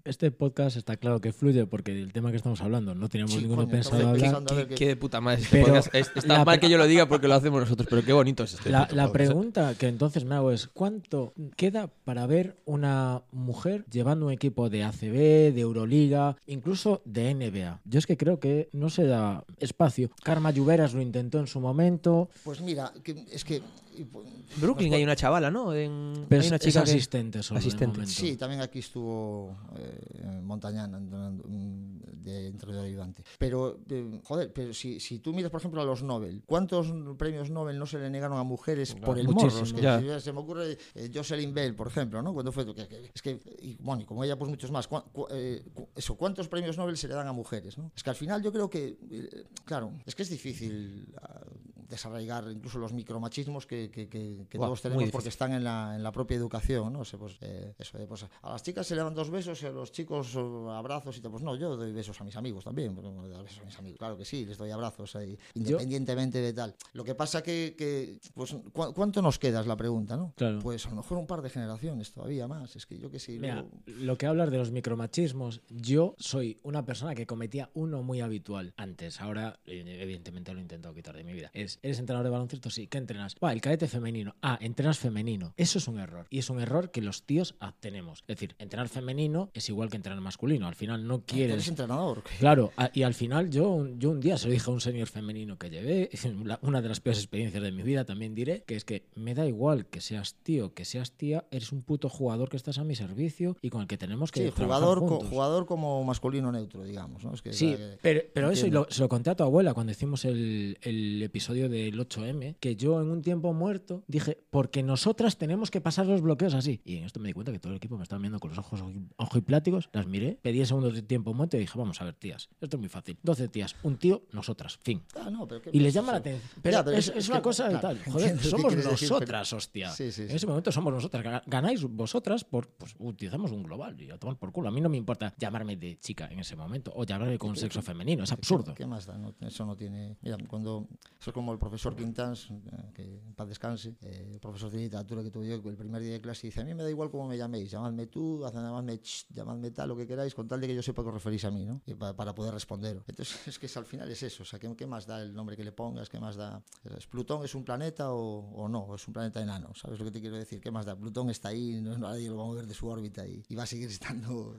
Este 0.04 0.30
podcast 0.30 0.76
está 0.76 0.96
claro 0.96 1.20
que 1.20 1.32
fluye 1.32 1.66
porque 1.66 1.90
el 2.00 2.12
tema 2.12 2.30
que 2.30 2.36
estamos 2.36 2.60
hablando 2.60 2.94
no 2.94 3.08
teníamos 3.08 3.32
Sí, 3.34 3.40
ninguno 3.40 3.62
coño, 3.62 3.70
pensado 3.72 3.96
estamos 3.98 4.18
a 4.52 4.54
ver 4.54 4.68
Qué, 4.68 4.86
de 4.88 4.96
puta 4.96 5.20
madre 5.20 5.42
este 5.42 5.62
Pero. 5.62 5.76
Es- 5.76 5.90
Está 5.94 6.26
la 6.38 6.44
mal 6.44 6.60
que 6.60 6.68
yo 6.68 6.78
lo 6.78 6.86
diga 6.86 7.06
porque 7.08 7.28
lo 7.28 7.34
hacemos 7.34 7.60
nosotros, 7.60 7.86
pero 7.90 8.02
qué 8.04 8.12
bonito 8.12 8.44
es 8.44 8.54
este 8.54 8.70
La, 8.70 8.84
puto 8.86 8.96
la 8.96 9.06
podcast. 9.06 9.12
pregunta 9.26 9.74
que 9.78 9.88
entonces 9.88 10.24
me 10.24 10.34
hago 10.34 10.50
es, 10.50 10.68
¿cuánto 10.68 11.32
queda 11.56 11.88
para 12.04 12.26
ver 12.26 12.56
una 12.64 13.22
mujer 13.32 13.84
llevando 13.90 14.26
un 14.26 14.32
equipo 14.32 14.70
de 14.70 14.84
ACB, 14.84 15.52
de 15.54 15.60
Euroliga, 15.60 16.36
incluso 16.46 17.02
de 17.04 17.34
NBA? 17.34 17.80
Yo 17.84 17.98
es 17.98 18.06
que 18.06 18.16
creo 18.16 18.40
que 18.40 18.68
no 18.72 18.90
se 18.90 19.04
da 19.04 19.44
espacio. 19.58 20.10
Karma 20.22 20.50
Lluveras 20.50 20.94
lo 20.94 21.00
intentó 21.02 21.38
en 21.40 21.46
su 21.46 21.60
momento, 21.60 22.28
Pues 22.44 22.60
mira, 22.60 22.92
es 23.32 23.44
que 23.44 23.62
y, 23.96 24.04
pues, 24.04 24.26
Brooklyn 24.60 24.92
hay 24.94 25.02
una 25.02 25.16
chavala, 25.16 25.50
¿no? 25.50 25.74
En- 25.74 26.26
pero 26.28 26.40
hay 26.40 26.46
es, 26.46 26.50
una 26.52 26.56
es 26.56 26.62
chica 26.62 26.84
que- 26.84 26.90
asistente 26.90 27.42
solo 27.42 27.58
asistente. 27.60 28.06
Sí, 28.06 28.36
también 28.36 28.60
aquí 28.60 28.78
estuvo 28.80 29.56
eh, 29.76 30.40
Montañana 30.42 30.98
entrenando, 30.98 31.44
de 31.48 32.46
entrenador 32.46 32.86
ayudante. 32.86 33.22
Pero, 33.38 33.80
eh, 33.90 34.20
joder, 34.24 34.52
pero 34.52 34.72
si, 34.72 34.98
si 35.00 35.18
tú 35.18 35.32
miras, 35.32 35.50
por 35.50 35.60
ejemplo, 35.60 35.80
a 35.82 35.84
los 35.84 36.02
Nobel, 36.02 36.42
¿cuántos 36.46 36.92
premios 37.18 37.50
Nobel 37.50 37.78
no 37.78 37.86
se 37.86 37.98
le 37.98 38.08
negaron 38.10 38.38
a 38.38 38.42
mujeres 38.42 38.94
por 38.94 39.18
el 39.18 39.28
morro? 39.28 39.48
Que 39.62 40.20
se 40.20 40.32
me 40.32 40.38
ocurre 40.40 40.78
eh, 40.94 41.10
Jocelyn 41.14 41.52
Bell, 41.52 41.74
por 41.74 41.88
ejemplo, 41.88 42.22
¿no? 42.22 42.32
Cuando 42.32 42.50
fue, 42.52 42.64
que- 42.66 42.88
que- 42.88 43.10
es 43.14 43.22
que, 43.22 43.38
y, 43.60 43.76
bueno, 43.80 44.02
y 44.02 44.04
como 44.04 44.24
ella, 44.24 44.38
pues 44.38 44.50
muchos 44.50 44.70
más. 44.70 44.88
Cu- 44.88 45.02
cu- 45.12 45.26
eh, 45.30 45.62
cu- 45.74 45.88
eso, 45.94 46.14
¿cuántos 46.16 46.48
premios 46.48 46.76
Nobel 46.78 46.96
se 46.96 47.08
le 47.08 47.14
dan 47.14 47.26
a 47.28 47.32
mujeres? 47.32 47.76
¿no? 47.76 47.90
Es 47.94 48.02
que 48.02 48.10
al 48.10 48.16
final 48.16 48.42
yo 48.42 48.52
creo 48.52 48.70
que, 48.70 48.96
eh, 49.10 49.44
claro, 49.64 49.92
es 50.06 50.14
que 50.14 50.22
es 50.22 50.30
difícil 50.30 51.14
ah, 51.20 51.40
desarraigar 51.88 52.44
incluso 52.50 52.78
los 52.78 52.92
micromachismos 52.92 53.66
que, 53.66 53.90
que, 53.90 54.08
que- 54.08 54.46
que 54.48 54.58
Buah, 54.58 54.66
todos 54.68 54.82
tenemos 54.82 55.10
porque 55.10 55.28
están 55.28 55.52
en 55.52 55.64
la, 55.64 55.94
en 55.94 56.02
la 56.02 56.12
propia 56.12 56.36
educación, 56.36 56.92
¿no? 56.92 57.00
O 57.00 57.04
sea, 57.04 57.18
pues, 57.18 57.36
eh, 57.40 57.74
eso 57.78 57.98
de, 57.98 58.06
pues, 58.06 58.24
a 58.42 58.50
las 58.50 58.62
chicas 58.62 58.86
se 58.86 58.94
le 58.94 59.02
dan 59.02 59.14
dos 59.14 59.30
besos 59.30 59.62
y 59.62 59.66
a 59.66 59.70
los 59.70 59.92
chicos 59.92 60.34
oh, 60.36 60.70
abrazos 60.70 61.16
y 61.16 61.20
tal. 61.20 61.30
Pues 61.30 61.42
no, 61.42 61.56
yo 61.56 61.76
doy 61.76 61.92
besos 61.92 62.20
a 62.20 62.24
mis 62.24 62.36
amigos 62.36 62.64
también. 62.64 62.94
pero 62.94 63.12
no, 63.12 63.26
doy 63.28 63.42
besos 63.42 63.60
a 63.60 63.64
mis 63.64 63.78
amigos. 63.78 63.98
Claro 63.98 64.16
que 64.16 64.24
sí, 64.24 64.44
les 64.44 64.56
doy 64.58 64.70
abrazos 64.70 65.14
ahí, 65.16 65.38
independientemente 65.54 66.38
de 66.40 66.52
tal. 66.52 66.74
Lo 66.92 67.04
que 67.04 67.14
pasa 67.14 67.42
que, 67.42 67.74
que 67.76 68.18
pues, 68.34 68.52
¿cu- 68.72 68.92
¿cuánto 68.94 69.22
nos 69.22 69.38
queda? 69.38 69.60
Es 69.60 69.66
la 69.66 69.76
pregunta, 69.76 70.16
¿no? 70.16 70.32
Claro. 70.36 70.58
Pues 70.60 70.86
a 70.86 70.90
lo 70.90 70.96
mejor 70.96 71.18
un 71.18 71.26
par 71.26 71.42
de 71.42 71.50
generaciones 71.50 72.12
todavía 72.12 72.46
más. 72.48 72.76
Es 72.76 72.86
que 72.86 72.98
yo 72.98 73.10
que 73.10 73.18
sí. 73.18 73.38
Mira, 73.38 73.54
luego- 73.56 73.70
lo 73.86 74.18
que 74.18 74.26
hablas 74.26 74.50
de 74.50 74.58
los 74.58 74.70
micromachismos, 74.70 75.62
yo 75.68 76.14
soy 76.18 76.58
una 76.62 76.84
persona 76.84 77.14
que 77.14 77.26
cometía 77.26 77.70
uno 77.74 78.02
muy 78.02 78.20
habitual 78.20 78.72
antes. 78.76 79.20
Ahora, 79.20 79.58
eh, 79.66 79.98
evidentemente, 80.00 80.52
lo 80.52 80.58
he 80.58 80.62
intentado 80.62 80.94
quitar 80.94 81.16
de 81.16 81.24
mi 81.24 81.32
vida. 81.32 81.50
Es 81.54 81.73
es, 81.74 81.78
¿eres 81.82 81.98
entrenador 81.98 82.24
de 82.24 82.30
baloncesto? 82.30 82.70
Sí, 82.70 82.86
¿qué 82.86 82.98
entrenas? 82.98 83.34
Va, 83.42 83.52
el 83.52 83.60
cadete 83.60 83.88
femenino. 83.88 84.34
Ah, 84.42 84.58
entrenas 84.60 84.98
femenino. 84.98 85.54
Eso 85.56 85.78
es 85.78 85.88
un 85.88 85.98
error. 85.98 86.26
Y 86.30 86.38
es 86.38 86.50
un 86.50 86.60
error 86.60 86.90
que 86.90 87.00
los 87.00 87.22
tíos 87.24 87.54
tenemos. 87.80 88.20
Es 88.20 88.26
decir, 88.36 88.54
entrenar 88.58 88.88
femenino 88.88 89.50
es 89.54 89.68
igual 89.68 89.90
que 89.90 89.96
entrenar 89.96 90.20
masculino. 90.20 90.66
Al 90.66 90.74
final 90.74 91.06
no 91.06 91.14
Eres 91.14 91.24
quieres... 91.26 91.68
entrenador. 91.68 92.22
Claro, 92.38 92.72
y 92.92 93.02
al 93.02 93.14
final 93.14 93.50
yo, 93.50 93.86
yo 93.98 94.10
un 94.10 94.20
día 94.20 94.36
se 94.38 94.46
lo 94.48 94.52
dije 94.52 94.70
a 94.70 94.74
un 94.74 94.80
senior 94.80 95.08
femenino 95.08 95.58
que 95.58 95.70
llevé, 95.70 96.10
una 96.62 96.82
de 96.82 96.88
las 96.88 97.00
peores 97.00 97.18
experiencias 97.20 97.62
de 97.62 97.72
mi 97.72 97.82
vida 97.82 98.04
también 98.04 98.34
diré, 98.34 98.62
que 98.66 98.76
es 98.76 98.84
que 98.84 99.06
me 99.14 99.34
da 99.34 99.46
igual 99.46 99.86
que 99.86 100.00
seas 100.00 100.34
tío, 100.42 100.74
que 100.74 100.84
seas 100.84 101.12
tía, 101.12 101.44
eres 101.50 101.72
un 101.72 101.82
puto 101.82 102.08
jugador 102.08 102.48
que 102.48 102.56
estás 102.56 102.78
a 102.78 102.84
mi 102.84 102.94
servicio 102.94 103.56
y 103.62 103.70
con 103.70 103.82
el 103.82 103.86
que 103.88 103.98
tenemos 103.98 104.30
que 104.30 104.44
Sí, 104.46 104.52
jugador, 104.56 105.00
co- 105.00 105.20
jugador 105.20 105.66
como 105.66 106.02
masculino 106.04 106.50
neutro, 106.52 106.82
digamos. 106.84 107.24
¿no? 107.24 107.34
Es 107.34 107.42
que, 107.42 107.52
Sí, 107.52 107.74
que- 107.76 107.98
pero, 108.02 108.20
pero 108.32 108.50
eso 108.50 108.66
y 108.66 108.70
lo- 108.70 108.86
se 108.90 109.00
lo 109.00 109.08
conté 109.08 109.30
a 109.30 109.34
tu 109.34 109.42
abuela 109.42 109.74
cuando 109.74 109.92
hicimos 109.92 110.24
el, 110.24 110.78
el 110.82 111.22
episodio 111.22 111.63
del 111.68 111.98
8M, 111.98 112.56
que 112.60 112.76
yo 112.76 113.00
en 113.00 113.08
un 113.10 113.22
tiempo 113.22 113.52
muerto 113.52 114.04
dije, 114.06 114.38
porque 114.50 114.82
nosotras 114.82 115.36
tenemos 115.38 115.70
que 115.70 115.80
pasar 115.80 116.06
los 116.06 116.20
bloqueos 116.20 116.54
así. 116.54 116.80
Y 116.84 116.96
en 116.96 117.04
esto 117.04 117.20
me 117.20 117.28
di 117.28 117.32
cuenta 117.32 117.52
que 117.52 117.58
todo 117.58 117.72
el 117.72 117.76
equipo 117.76 117.96
me 117.96 118.02
estaba 118.02 118.20
viendo 118.20 118.38
con 118.40 118.50
los 118.50 118.58
ojos 118.58 118.82
ojo 119.16 119.38
y 119.38 119.40
pláticos, 119.40 119.88
las 119.92 120.06
miré, 120.06 120.38
pedí 120.42 120.64
segundos 120.64 120.94
de 120.94 121.02
tiempo 121.02 121.34
muerto 121.34 121.56
y 121.56 121.60
dije, 121.60 121.78
vamos 121.78 122.00
a 122.00 122.04
ver, 122.04 122.14
tías, 122.14 122.48
esto 122.60 122.76
es 122.76 122.80
muy 122.80 122.88
fácil. 122.88 123.18
12 123.22 123.48
tías, 123.48 123.76
un 123.82 123.96
tío, 123.96 124.22
nosotras, 124.32 124.78
fin. 124.82 125.02
Ah, 125.16 125.30
no, 125.30 125.46
pero 125.46 125.62
¿qué 125.62 125.70
Y 125.72 125.80
les 125.80 125.92
llama 125.94 126.12
la 126.12 126.18
atención. 126.18 126.48
Pero, 126.62 126.72
Ya, 126.78 126.84
pero 126.84 126.96
es, 126.96 127.08
es- 127.08 127.16
es 127.16 127.24
es 127.24 127.28
una 127.28 127.38
que, 127.38 127.42
cosa 127.42 127.64
de 127.68 127.78
claro, 127.78 127.88
tal. 127.88 128.04
Joder, 128.12 128.38
somos 128.40 128.74
decir, 128.76 128.90
nosotras, 128.90 129.52
hostia. 129.52 129.90
Sí, 129.90 130.12
sí, 130.12 130.22
En 130.22 130.30
ese 130.32 130.46
momento 130.46 130.70
somos 130.72 130.92
nosotras. 130.92 131.24
Ga- 131.24 131.42
Ganáis 131.46 131.82
vosotras, 131.84 132.44
por, 132.44 132.68
pues 132.68 132.94
utilizamos 132.98 133.50
un 133.52 133.62
global 133.62 134.00
y 134.00 134.10
a 134.10 134.18
tomar 134.18 134.36
por 134.38 134.52
culo. 134.52 134.68
A 134.68 134.70
mí 134.70 134.80
no 134.80 134.88
me 134.88 134.96
importa 134.96 135.34
llamarme 135.38 135.76
de 135.76 135.98
chica 135.98 136.28
en 136.30 136.38
ese 136.40 136.56
momento 136.56 136.92
o 136.94 137.04
llamarme 137.04 137.38
con 137.38 137.56
sexo 137.56 137.82
femenino. 137.82 138.24
Es 138.24 138.32
absurdo. 138.32 138.74
¿Qué 138.74 138.86
más 138.86 139.06
da? 139.06 139.16
No, 139.16 139.34
eso 139.40 139.64
no 139.64 139.76
tiene. 139.76 140.16
Mira, 140.22 140.36
cuando. 140.48 140.86
Eso 141.20 141.30
es 141.30 141.34
como 141.34 141.53
el 141.54 141.58
profesor 141.60 141.96
Quintans, 141.96 142.50
eh, 142.50 142.90
que 142.94 143.02
en 143.02 143.34
paz 143.34 143.48
descanse, 143.48 143.94
eh, 144.02 144.30
el 144.34 144.40
profesor 144.40 144.70
de 144.70 144.78
literatura 144.78 145.22
que 145.22 145.30
tuve 145.30 145.48
yo, 145.48 145.54
el 145.54 145.76
primer 145.76 146.02
día 146.02 146.12
de 146.12 146.20
clase 146.20 146.46
dice: 146.46 146.60
A 146.60 146.64
mí 146.64 146.74
me 146.74 146.82
da 146.82 146.90
igual 146.90 147.10
cómo 147.10 147.26
me 147.28 147.36
llaméis, 147.36 147.70
llamadme 147.70 148.06
tú, 148.06 148.40
llamadme 148.52 148.98
ch, 149.00 149.26
llamadme 149.30 149.70
tal, 149.70 149.88
lo 149.88 149.96
que 149.96 150.06
queráis, 150.06 150.34
con 150.34 150.46
tal 150.46 150.60
de 150.60 150.66
que 150.66 150.74
yo 150.74 150.82
sepa 150.82 151.02
que 151.02 151.08
os 151.08 151.14
referís 151.14 151.44
a 151.44 151.50
mí, 151.50 151.64
¿no? 151.64 151.80
Y 151.86 151.94
pa- 151.94 152.14
para, 152.14 152.34
poder 152.34 152.52
responder. 152.54 153.02
Entonces, 153.06 153.38
es 153.48 153.58
que 153.58 153.66
es, 153.66 153.76
al 153.76 153.86
final 153.86 154.10
es 154.10 154.22
eso. 154.22 154.42
O 154.42 154.46
sea, 154.46 154.58
¿qué, 154.58 154.74
qué 154.76 154.86
más 154.86 155.06
da 155.06 155.22
el 155.22 155.34
nombre 155.34 155.56
que 155.56 155.64
le 155.64 155.72
pongas? 155.72 156.08
¿Qué 156.08 156.20
más 156.20 156.36
da? 156.36 156.62
¿Es 156.96 157.06
¿Plutón 157.06 157.44
es 157.44 157.54
un 157.54 157.64
planeta 157.64 158.12
o, 158.12 158.50
o 158.54 158.68
no? 158.68 158.80
¿O 158.80 158.94
es 158.96 159.06
un 159.08 159.14
planeta 159.14 159.40
enano? 159.40 159.72
¿Sabes 159.74 159.98
lo 159.98 160.04
que 160.04 160.10
te 160.10 160.20
quiero 160.20 160.36
decir? 160.36 160.60
¿Qué 160.60 160.70
más 160.70 160.84
da? 160.86 160.96
Plutón 160.96 161.30
está 161.30 161.48
ahí, 161.48 161.80
no, 161.80 161.96
nadie 161.98 162.28
lo 162.28 162.36
va 162.36 162.42
a 162.42 162.46
mover 162.46 162.66
de 162.66 162.74
su 162.74 162.86
órbita 162.88 163.26
y, 163.26 163.42
y 163.48 163.54
va 163.54 163.62
a 163.62 163.66
seguir 163.66 163.88
estando 163.90 164.56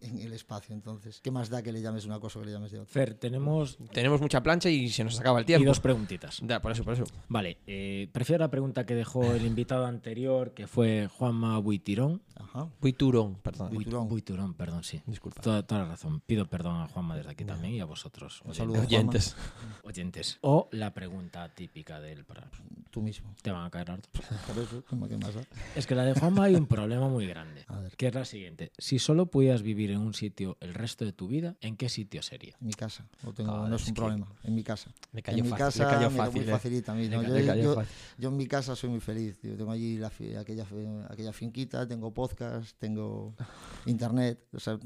en 0.00 0.18
el 0.20 0.32
espacio. 0.32 0.74
Entonces, 0.74 1.20
¿qué 1.22 1.30
más 1.30 1.48
da 1.48 1.62
que 1.62 1.72
le 1.72 1.80
llames 1.82 2.04
una 2.04 2.20
cosa 2.20 2.38
o 2.38 2.42
que 2.42 2.46
le 2.46 2.52
llames 2.52 2.70
de 2.72 2.80
otra? 2.80 2.92
Fer, 2.92 3.14
tenemos 3.14 3.78
Tenemos 3.92 4.20
mucha 4.20 4.42
plancha 4.42 4.68
y 4.68 4.88
se 4.90 5.04
nos 5.04 5.18
acaba 5.20 5.38
el 5.38 5.44
y 5.44 5.46
tiempo. 5.46 5.66
dos 5.68 5.80
preguntitas. 5.80 6.25
Ya, 6.42 6.60
por 6.60 6.72
eso, 6.72 6.84
por 6.84 6.94
eso. 6.94 7.04
Vale, 7.28 7.58
eh, 7.66 8.08
prefiero 8.12 8.44
la 8.44 8.50
pregunta 8.50 8.84
que 8.86 8.94
dejó 8.94 9.24
el 9.34 9.44
invitado 9.46 9.86
anterior, 9.86 10.52
que 10.54 10.66
fue 10.66 11.08
Juanma 11.08 11.58
Buitirón. 11.58 12.22
Ajá. 12.34 12.68
Buiturón, 12.80 13.36
perdón. 13.36 13.70
Bui- 13.70 13.76
Buiturón. 13.76 14.08
Buiturón, 14.08 14.54
perdón, 14.54 14.84
sí. 14.84 15.02
Disculpa. 15.06 15.40
Toda, 15.42 15.62
toda 15.64 15.82
la 15.82 15.88
razón. 15.88 16.20
Pido 16.20 16.46
perdón 16.46 16.80
a 16.82 16.88
Juanma 16.88 17.16
desde 17.16 17.30
aquí 17.30 17.44
también 17.44 17.74
y 17.74 17.80
a 17.80 17.84
vosotros, 17.84 18.40
Un 18.44 18.50
oyentes. 18.50 18.56
saludo. 18.74 18.80
Oyentes. 18.86 19.36
oyentes. 19.84 20.38
O 20.42 20.68
la 20.72 20.92
pregunta 20.92 21.48
típica 21.54 22.00
del 22.00 22.24
programa. 22.24 22.50
Tú 22.96 23.02
mismo. 23.02 23.34
Te 23.42 23.50
van 23.50 23.66
a 23.66 23.70
caer 23.70 23.90
hartos. 23.90 24.10
Por 24.46 24.56
eso, 24.62 24.82
¿cómo 24.88 25.06
que 25.06 25.18
más? 25.18 25.32
Es 25.74 25.86
que 25.86 25.94
la 25.94 26.02
de 26.04 26.14
Juanma 26.18 26.44
hay 26.44 26.54
un 26.54 26.64
problema 26.64 27.08
muy 27.10 27.26
grande. 27.26 27.62
A 27.68 27.78
ver. 27.78 27.94
Que 27.94 28.06
es 28.06 28.14
la 28.14 28.24
siguiente. 28.24 28.72
Si 28.78 28.98
solo 28.98 29.26
pudieras 29.26 29.60
vivir 29.60 29.90
en 29.90 29.98
un 29.98 30.14
sitio 30.14 30.56
el 30.60 30.72
resto 30.72 31.04
de 31.04 31.12
tu 31.12 31.28
vida, 31.28 31.56
¿en 31.60 31.76
qué 31.76 31.90
sitio 31.90 32.22
sería? 32.22 32.56
En 32.58 32.68
mi 32.68 32.72
casa. 32.72 33.06
No, 33.22 33.34
tengo, 33.34 33.52
Joder, 33.52 33.68
no 33.68 33.76
es 33.76 33.82
un 33.86 33.92
que 33.94 34.00
problema. 34.00 34.26
En 34.44 34.54
mi 34.54 34.64
casa. 34.64 34.90
Le 35.12 35.22
cayó 35.22 35.36
en 35.40 35.44
mi 35.44 35.50
fácil, 35.50 35.64
casa 35.66 35.84
le 35.84 35.94
cayó 35.94 36.10
me 36.10 36.16
lo 36.16 36.24
fácil, 36.24 36.40
muy 36.40 36.48
eh. 36.48 36.52
facilita 36.54 36.92
a 36.92 36.94
mí. 36.94 37.08
¿no? 37.08 37.22
Yo, 37.22 37.34
cayó 37.46 37.62
yo- 37.62 37.74
fácil. 37.74 37.94
yo 38.16 38.28
en 38.30 38.36
mi 38.38 38.46
casa 38.46 38.74
soy 38.74 38.88
muy 38.88 39.00
feliz. 39.00 39.38
Yo 39.42 39.56
tengo 39.58 39.72
allí 39.72 39.98
la 39.98 40.06
aquella, 40.06 40.66
aquella 41.10 41.32
finquita, 41.34 41.86
tengo 41.86 42.14
podcast, 42.14 42.78
tengo 42.78 43.34
internet, 43.84 44.40
o 44.54 44.58
sea, 44.58 44.78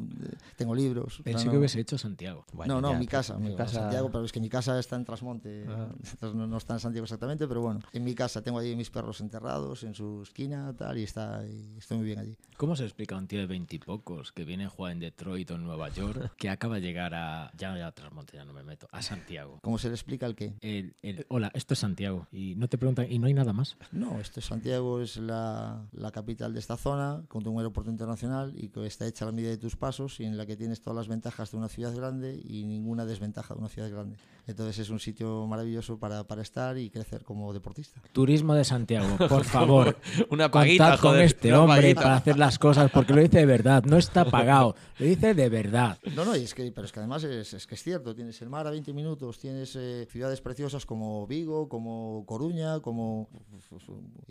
tengo 0.56 0.74
libros. 0.74 1.06
o 1.20 1.22
sea, 1.22 1.24
Pensé 1.24 1.44
no- 1.46 1.52
que 1.52 1.58
hubiese 1.58 1.78
hecho 1.78 1.96
Santiago. 1.96 2.44
Bueno, 2.52 2.74
no, 2.74 2.80
no, 2.80 2.92
ya, 2.94 2.98
mi 2.98 3.04
pues, 3.06 3.10
casa, 3.12 3.38
mi 3.38 3.50
mi 3.50 3.56
casa- 3.56 3.82
Santiago, 3.82 4.10
pero 4.10 4.24
es 4.24 4.32
que 4.32 4.40
mi 4.40 4.48
casa 4.48 4.76
está 4.80 4.96
en 4.96 5.04
Trasmonte, 5.04 5.64
Ah. 5.68 5.88
entonces 6.10 6.34
no, 6.34 6.48
no 6.48 6.56
está 6.56 6.74
en 6.74 6.80
Santiago 6.80 7.04
exactamente, 7.04 7.46
pero 7.46 7.60
bueno, 7.60 7.78
en 7.92 7.99
mi 8.04 8.14
casa 8.14 8.42
tengo 8.42 8.58
allí 8.58 8.74
mis 8.76 8.90
perros 8.90 9.20
enterrados 9.20 9.82
en 9.84 9.94
su 9.94 10.22
esquina, 10.22 10.74
tal, 10.76 10.98
y 10.98 11.02
está, 11.04 11.44
y 11.46 11.76
estoy 11.78 11.98
muy 11.98 12.06
bien 12.06 12.18
allí. 12.18 12.36
¿Cómo 12.56 12.76
se 12.76 12.84
explica 12.84 13.16
un 13.16 13.26
tío 13.26 13.40
de 13.40 13.46
veintipocos 13.46 14.32
que 14.32 14.44
viene 14.44 14.64
a 14.66 14.68
jugar 14.68 14.92
en 14.92 15.00
Detroit 15.00 15.50
o 15.50 15.54
en 15.54 15.64
Nueva 15.64 15.88
York, 15.88 16.34
que 16.38 16.48
acaba 16.50 16.76
de 16.76 16.80
llegar 16.82 17.14
a. 17.14 17.50
Ya, 17.56 17.76
ya, 17.76 17.90
Trasmonte, 17.92 18.36
ya 18.36 18.44
no 18.44 18.52
me 18.52 18.62
meto. 18.62 18.86
A 18.92 19.02
Santiago. 19.02 19.58
¿Cómo 19.62 19.78
se 19.78 19.88
le 19.88 19.94
explica 19.94 20.26
el 20.26 20.34
qué? 20.34 20.54
El, 20.60 20.94
el- 21.02 21.24
hola, 21.28 21.50
esto 21.54 21.74
es 21.74 21.80
Santiago. 21.80 22.26
Y 22.30 22.54
no 22.56 22.68
te 22.68 22.76
preguntan, 22.78 23.06
¿y 23.10 23.18
no 23.18 23.26
hay 23.26 23.34
nada 23.34 23.52
más? 23.52 23.76
No, 23.92 24.20
esto 24.20 24.40
es 24.40 24.46
Santiago 24.46 25.00
es 25.00 25.16
la, 25.16 25.86
la 25.92 26.10
capital 26.10 26.52
de 26.52 26.60
esta 26.60 26.76
zona, 26.76 27.22
con 27.28 27.46
un 27.46 27.56
aeropuerto 27.58 27.90
internacional 27.90 28.52
y 28.56 28.68
que 28.68 28.86
está 28.86 29.06
hecha 29.06 29.24
a 29.24 29.26
la 29.26 29.32
medida 29.32 29.50
de 29.50 29.58
tus 29.58 29.76
pasos 29.76 30.20
y 30.20 30.24
en 30.24 30.36
la 30.36 30.46
que 30.46 30.56
tienes 30.56 30.80
todas 30.80 30.96
las 30.96 31.08
ventajas 31.08 31.50
de 31.50 31.56
una 31.56 31.68
ciudad 31.68 31.94
grande 31.94 32.40
y 32.44 32.64
ninguna 32.64 33.04
desventaja 33.06 33.54
de 33.54 33.60
una 33.60 33.68
ciudad 33.68 33.90
grande. 33.90 34.16
Entonces 34.46 34.78
es 34.78 34.90
un 34.90 35.00
sitio 35.00 35.46
maravilloso 35.46 35.98
para, 35.98 36.24
para 36.24 36.42
estar 36.42 36.76
y 36.76 36.90
crecer 36.90 37.24
como 37.24 37.52
deportista. 37.52 37.89
Turismo 38.12 38.54
de 38.54 38.64
Santiago, 38.64 39.16
por 39.28 39.44
favor. 39.44 39.96
Una 40.30 40.50
paguita, 40.50 40.84
Contad 40.84 41.00
con 41.00 41.10
joder, 41.12 41.24
este 41.26 41.54
hombre 41.54 41.80
paguita. 41.80 42.02
para 42.02 42.16
hacer 42.16 42.38
las 42.38 42.58
cosas, 42.58 42.90
porque 42.90 43.12
lo 43.12 43.22
dice 43.22 43.38
de 43.38 43.46
verdad, 43.46 43.84
no 43.84 43.96
está 43.96 44.24
pagado, 44.30 44.74
lo 44.98 45.06
dice 45.06 45.34
de 45.34 45.48
verdad. 45.48 45.98
No, 46.14 46.24
no, 46.24 46.36
y 46.36 46.42
es 46.42 46.54
que, 46.54 46.72
pero 46.72 46.86
es 46.86 46.92
que 46.92 46.98
además 46.98 47.22
es, 47.24 47.54
es 47.54 47.66
que 47.66 47.76
es 47.76 47.82
cierto, 47.82 48.14
tienes 48.14 48.40
el 48.42 48.48
mar 48.48 48.66
a 48.66 48.70
20 48.70 48.92
minutos, 48.92 49.38
tienes 49.38 49.76
eh, 49.76 50.06
ciudades 50.10 50.40
preciosas 50.40 50.86
como 50.86 51.26
Vigo, 51.26 51.68
como 51.68 52.24
Coruña, 52.26 52.80
como, 52.80 53.28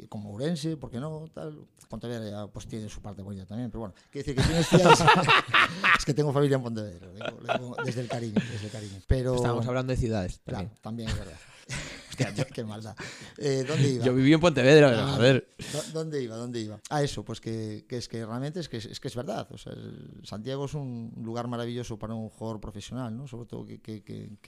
como 0.09 0.31
Ourense, 0.31 0.75
¿por 0.75 0.89
qué 0.89 0.99
no? 0.99 1.25
Tal. 1.33 1.57
Pontevedra 1.87 2.29
ya, 2.29 2.47
pues 2.47 2.67
tiene 2.67 2.89
su 2.89 3.01
parte 3.01 3.21
bonita 3.21 3.45
también, 3.45 3.71
pero 3.71 3.79
bueno, 3.79 3.95
quiere 4.11 4.27
decir 4.27 4.35
que 4.35 4.47
tienes 4.47 4.67
ciudades... 4.69 5.03
es 5.97 6.05
que 6.05 6.13
tengo 6.13 6.33
familia 6.33 6.57
en 6.57 6.63
Pontevedra, 6.63 7.07
desde 7.85 8.01
el 8.01 8.07
cariño, 8.07 8.35
desde 8.35 8.65
el 8.65 8.71
cariño. 8.71 9.01
Pero, 9.07 9.35
Estábamos 9.35 9.65
hablando 9.67 9.91
de 9.91 9.97
ciudades. 9.97 10.41
Claro, 10.45 10.69
también 10.81 11.09
es 11.09 11.17
verdad. 11.17 11.37
Qué 12.53 12.63
maldad. 12.63 12.95
Eh, 13.37 13.63
¿Dónde 13.67 13.89
iba? 13.89 14.05
Yo 14.05 14.13
viví 14.13 14.33
en 14.33 14.39
Pontevedra, 14.39 14.89
Ah, 15.05 15.15
a 15.15 15.17
ver. 15.17 15.47
¿dó- 15.73 15.83
¿Dónde 15.93 16.21
iba? 16.23 16.35
¿Dónde 16.35 16.59
iba? 16.59 16.79
A 16.89 17.03
eso, 17.03 17.23
pues 17.23 17.39
que, 17.41 17.85
que 17.87 17.97
es 17.97 18.07
que 18.07 18.25
realmente 18.25 18.59
es 18.59 18.69
que 18.69 18.77
es, 18.77 18.99
que 18.99 19.07
es 19.07 19.15
verdad. 19.15 19.47
O 19.51 19.57
sea, 19.57 19.73
el- 19.73 20.21
Santiago 20.23 20.65
es 20.65 20.73
un 20.73 21.11
lugar 21.23 21.47
maravilloso 21.47 21.97
para 21.97 22.13
un 22.13 22.29
jugador 22.29 22.59
profesional, 22.59 23.15
¿no? 23.15 23.27
Sobre 23.27 23.45
todo 23.47 23.65
que, 23.65 23.79
que- 23.81 23.99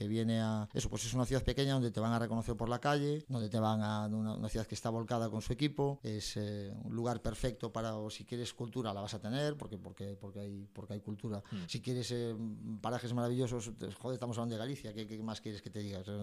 viene 0.08 0.40
a... 0.42 0.68
Eso, 0.74 0.90
pues 0.90 1.04
es 1.06 1.14
una 1.14 1.24
ciudad 1.24 1.42
pequeña 1.42 1.72
donde 1.74 1.90
te 1.90 2.00
van 2.00 2.12
a 2.12 2.18
reconocer 2.18 2.54
por 2.56 2.68
la 2.68 2.78
calle, 2.80 3.24
donde 3.28 3.48
te 3.48 3.58
van 3.58 3.80
a... 3.82 4.06
Una, 4.06 4.34
una 4.34 4.48
ciudad 4.48 4.66
que 4.66 4.74
está 4.74 4.90
volcada 4.90 5.30
con 5.30 5.40
su 5.40 5.52
equipo. 5.52 6.00
Es 6.02 6.36
eh, 6.36 6.70
un 6.84 6.94
lugar 6.94 7.22
perfecto 7.22 7.72
para, 7.72 7.96
o 7.96 8.10
si 8.10 8.24
quieres 8.24 8.52
cultura, 8.52 8.92
la 8.92 9.00
vas 9.00 9.14
a 9.14 9.20
tener, 9.20 9.56
porque, 9.56 9.78
porque, 9.78 10.16
porque, 10.20 10.40
hay, 10.40 10.66
porque 10.72 10.94
hay 10.94 11.00
cultura. 11.00 11.42
Si 11.66 11.80
quieres 11.80 12.10
eh, 12.12 12.34
parajes 12.82 13.12
maravillosos, 13.14 13.70
joder, 13.98 14.14
estamos 14.16 14.36
hablando 14.36 14.54
de 14.56 14.58
Galicia, 14.58 14.92
¿qué, 14.92 15.06
qué 15.06 15.22
más 15.22 15.40
quieres 15.40 15.62
que 15.62 15.70
te 15.70 15.78
diga? 15.78 16.00
O 16.00 16.04
sea, 16.04 16.14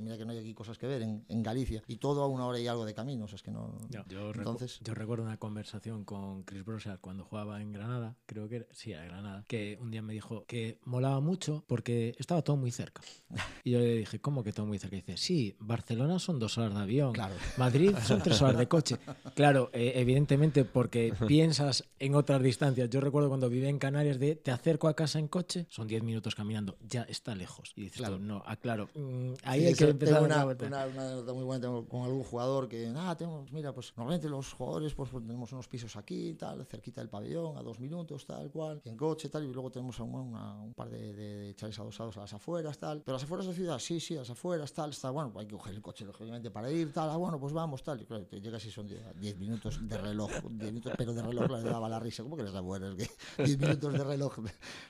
mira 0.00 0.18
que 0.18 0.24
no 0.26 0.32
hay 0.32 0.38
aquí 0.38 0.52
cosas 0.52 0.76
que 0.76 0.86
ver 0.90 1.02
en, 1.02 1.24
en 1.28 1.42
Galicia. 1.42 1.82
Y 1.86 1.96
todo 1.96 2.22
a 2.22 2.26
una 2.28 2.44
hora 2.46 2.58
y 2.60 2.66
algo 2.66 2.84
de 2.84 2.94
camino, 2.94 3.24
o 3.24 3.28
sea, 3.28 3.36
es 3.36 3.42
que 3.42 3.50
no... 3.50 3.76
Yo, 3.90 4.02
recu- 4.32 4.38
Entonces- 4.38 4.80
yo 4.82 4.94
recuerdo 4.94 5.24
una 5.24 5.36
conversación 5.38 6.04
con 6.04 6.42
Chris 6.44 6.64
Brosar 6.64 6.98
cuando 7.00 7.24
jugaba 7.24 7.60
en 7.60 7.72
Granada, 7.72 8.16
creo 8.26 8.48
que 8.48 8.56
era, 8.56 8.66
sí, 8.72 8.92
a 8.92 9.04
Granada, 9.04 9.44
que 9.48 9.78
un 9.80 9.90
día 9.90 10.02
me 10.02 10.12
dijo 10.12 10.44
que 10.46 10.78
molaba 10.84 11.20
mucho 11.20 11.64
porque 11.66 12.14
estaba 12.18 12.42
todo 12.42 12.56
muy 12.56 12.70
cerca. 12.70 13.02
Y 13.64 13.72
yo 13.72 13.78
le 13.78 13.96
dije, 13.96 14.20
¿cómo 14.20 14.42
que 14.42 14.52
todo 14.54 14.64
muy 14.66 14.78
cerca? 14.78 14.96
Y 14.96 15.00
dice, 15.00 15.16
sí, 15.18 15.54
Barcelona 15.60 16.18
son 16.18 16.38
dos 16.38 16.56
horas 16.58 16.74
de 16.74 16.80
avión, 16.80 17.12
Claro. 17.12 17.34
Madrid 17.58 17.94
son 18.06 18.22
tres 18.22 18.40
horas 18.42 18.56
de 18.58 18.66
coche. 18.68 18.96
Claro, 19.34 19.70
eh, 19.72 19.92
evidentemente 19.96 20.64
porque 20.64 21.14
piensas 21.26 21.84
en 21.98 22.14
otras 22.14 22.42
distancias. 22.42 22.90
Yo 22.90 23.00
recuerdo 23.00 23.28
cuando 23.28 23.48
viví 23.48 23.66
en 23.66 23.78
Canarias 23.78 24.18
de 24.18 24.34
te 24.36 24.50
acerco 24.50 24.88
a 24.88 24.94
casa 24.94 25.18
en 25.18 25.28
coche, 25.28 25.66
son 25.70 25.86
10 25.86 26.02
minutos 26.02 26.34
caminando, 26.34 26.76
ya 26.86 27.02
está 27.02 27.34
lejos. 27.34 27.72
Y 27.76 27.82
dices, 27.82 27.98
Claro. 27.98 28.16
tú, 28.16 28.22
no, 28.24 28.42
ah, 28.46 28.56
claro, 28.56 28.88
mm, 28.94 29.32
ahí 29.44 29.60
Sí, 29.60 29.66
hay 29.66 29.74
que 29.74 29.84
empezar 29.88 30.22
una, 30.22 30.44
una, 30.88 31.02
anécdota 31.06 31.32
muy 31.32 31.44
buena 31.44 31.68
con 31.88 32.02
algún 32.02 32.22
jugador 32.24 32.68
que, 32.68 32.92
ah, 32.96 33.14
tenemos, 33.16 33.50
mira, 33.52 33.72
pues 33.72 33.92
normalmente 33.96 34.28
los 34.28 34.52
jugadores 34.52 34.94
pues, 34.94 35.10
pues, 35.10 35.24
tenemos 35.26 35.52
unos 35.52 35.68
pisos 35.68 35.96
aquí, 35.96 36.34
tal, 36.34 36.64
cerquita 36.66 37.00
del 37.00 37.08
pabellón, 37.10 37.56
a 37.56 37.62
dos 37.62 37.78
minutos, 37.80 38.26
tal 38.26 38.50
cual, 38.50 38.80
en 38.84 38.96
coche, 38.96 39.28
tal, 39.28 39.44
y 39.44 39.52
luego 39.52 39.70
tenemos 39.70 39.98
una- 40.00 40.20
una- 40.20 40.62
un 40.62 40.74
par 40.74 40.88
de, 40.90 41.12
de, 41.12 41.36
de 41.36 41.54
chales 41.54 41.78
adosados 41.78 42.16
a 42.16 42.20
las 42.20 42.32
afueras, 42.34 42.78
tal. 42.78 43.02
Pero 43.02 43.14
las 43.14 43.24
afueras 43.24 43.46
de 43.46 43.52
la 43.52 43.56
ciudad, 43.56 43.78
sí, 43.78 44.00
sí, 44.00 44.16
a 44.16 44.20
las 44.20 44.30
afueras, 44.30 44.72
tal, 44.72 44.90
está 44.90 45.10
bueno, 45.10 45.32
hay 45.36 45.46
que 45.46 45.52
coger 45.56 45.74
el 45.74 45.82
coche, 45.82 46.04
lógicamente, 46.04 46.50
para 46.50 46.70
ir, 46.70 46.92
tal, 46.92 47.10
ah, 47.10 47.16
bueno, 47.16 47.38
pues 47.40 47.52
vamos, 47.52 47.82
tal. 47.82 48.00
Y 48.02 48.06
claro, 48.06 48.26
te 48.26 48.40
llegas 48.40 48.64
y 48.64 48.70
son 48.70 48.86
10 48.88 49.38
minutos 49.38 49.78
de 49.86 49.98
reloj, 49.98 50.30
10 50.50 50.72
minutos, 50.72 50.92
pero 50.96 51.14
de 51.14 51.22
reloj 51.22 51.50
le 51.50 51.62
daba 51.62 51.88
la 51.88 51.98
risa, 52.00 52.22
¿cómo 52.22 52.36
que 52.36 52.42
les 52.44 52.52
da 52.52 52.60
buenas? 52.60 52.94
Que 52.94 53.08
10 53.44 53.58
minutos 53.58 53.94
de 53.94 54.04
reloj, 54.04 54.34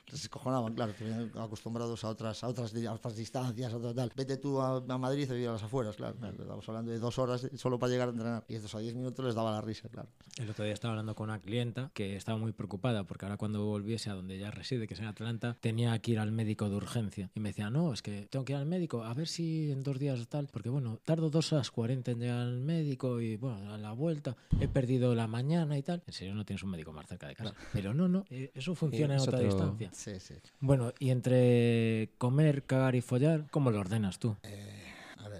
se 0.07 0.15
escojonaban, 0.15 0.73
claro, 0.73 0.93
acostumbrados 1.39 2.03
a 2.03 2.09
otras, 2.09 2.43
a 2.43 2.47
otras, 2.47 2.73
a 2.75 2.93
otras 2.93 3.15
distancias, 3.15 3.73
a 3.73 3.93
tal. 3.93 4.11
Vete 4.15 4.37
tú 4.37 4.59
a, 4.59 4.77
a 4.77 4.97
Madrid 4.97 5.29
a 5.29 5.33
vivir 5.33 5.49
a 5.49 5.53
las 5.53 5.63
afueras. 5.63 5.80
Fueras, 5.81 5.95
claro. 5.95 6.15
Estamos 6.39 6.67
hablando 6.69 6.91
de 6.91 6.99
dos 6.99 7.17
horas 7.19 7.47
solo 7.55 7.79
para 7.79 7.91
llegar 7.91 8.07
a 8.09 8.11
entrenar. 8.11 8.43
Y 8.47 8.55
estos 8.55 8.75
a 8.75 8.79
10 8.79 8.95
minutos 8.95 9.25
les 9.25 9.35
daba 9.35 9.51
la 9.51 9.61
risa, 9.61 9.89
claro. 9.89 10.09
El 10.37 10.49
otro 10.49 10.63
día 10.63 10.73
estaba 10.73 10.93
hablando 10.93 11.15
con 11.15 11.29
una 11.29 11.39
clienta 11.39 11.91
que 11.93 12.15
estaba 12.15 12.37
muy 12.37 12.51
preocupada 12.53 13.03
porque 13.03 13.25
ahora 13.25 13.37
cuando 13.37 13.65
volviese 13.65 14.09
a 14.09 14.13
donde 14.13 14.35
ella 14.35 14.51
reside, 14.51 14.87
que 14.87 14.93
es 14.93 14.99
en 14.99 15.07
Atlanta, 15.07 15.57
tenía 15.59 15.97
que 15.99 16.11
ir 16.11 16.19
al 16.19 16.31
médico 16.31 16.69
de 16.69 16.75
urgencia. 16.75 17.29
Y 17.35 17.39
me 17.39 17.49
decía, 17.49 17.69
no, 17.69 17.93
es 17.93 18.01
que 18.01 18.27
tengo 18.29 18.45
que 18.45 18.53
ir 18.53 18.57
al 18.57 18.65
médico, 18.65 19.03
a 19.03 19.13
ver 19.13 19.27
si 19.27 19.71
en 19.71 19.83
dos 19.83 19.99
días 19.99 20.19
o 20.19 20.25
tal, 20.25 20.47
porque 20.51 20.69
bueno, 20.69 20.99
tardo 21.03 21.29
dos 21.29 21.51
horas 21.53 21.71
40 21.71 22.11
en 22.11 22.19
llegar 22.19 22.39
al 22.39 22.59
médico 22.61 23.19
y 23.21 23.35
bueno, 23.37 23.73
a 23.73 23.77
la 23.77 23.91
vuelta 23.91 24.35
he 24.59 24.67
perdido 24.67 25.15
la 25.15 25.27
mañana 25.27 25.77
y 25.77 25.83
tal. 25.83 26.03
En 26.07 26.13
serio, 26.13 26.33
no 26.35 26.45
tienes 26.45 26.63
un 26.63 26.69
médico 26.71 26.91
más 26.93 27.07
cerca 27.07 27.27
de 27.27 27.35
casa. 27.35 27.53
Pero 27.73 27.93
no, 27.93 28.07
no, 28.07 28.25
eh, 28.29 28.51
eso 28.55 28.75
funciona 28.75 29.15
es 29.15 29.23
en 29.23 29.29
otra 29.29 29.39
otro- 29.39 29.51
distancia. 29.51 29.89
Sí, 29.93 30.19
sí. 30.19 30.35
Bueno, 30.59 30.93
y 30.99 31.09
entre 31.09 32.11
comer, 32.17 32.63
cagar 32.63 32.95
y 32.95 33.01
follar, 33.01 33.47
¿cómo 33.51 33.71
lo 33.71 33.79
ordenas 33.79 34.19
tú? 34.19 34.35
A 34.43 34.47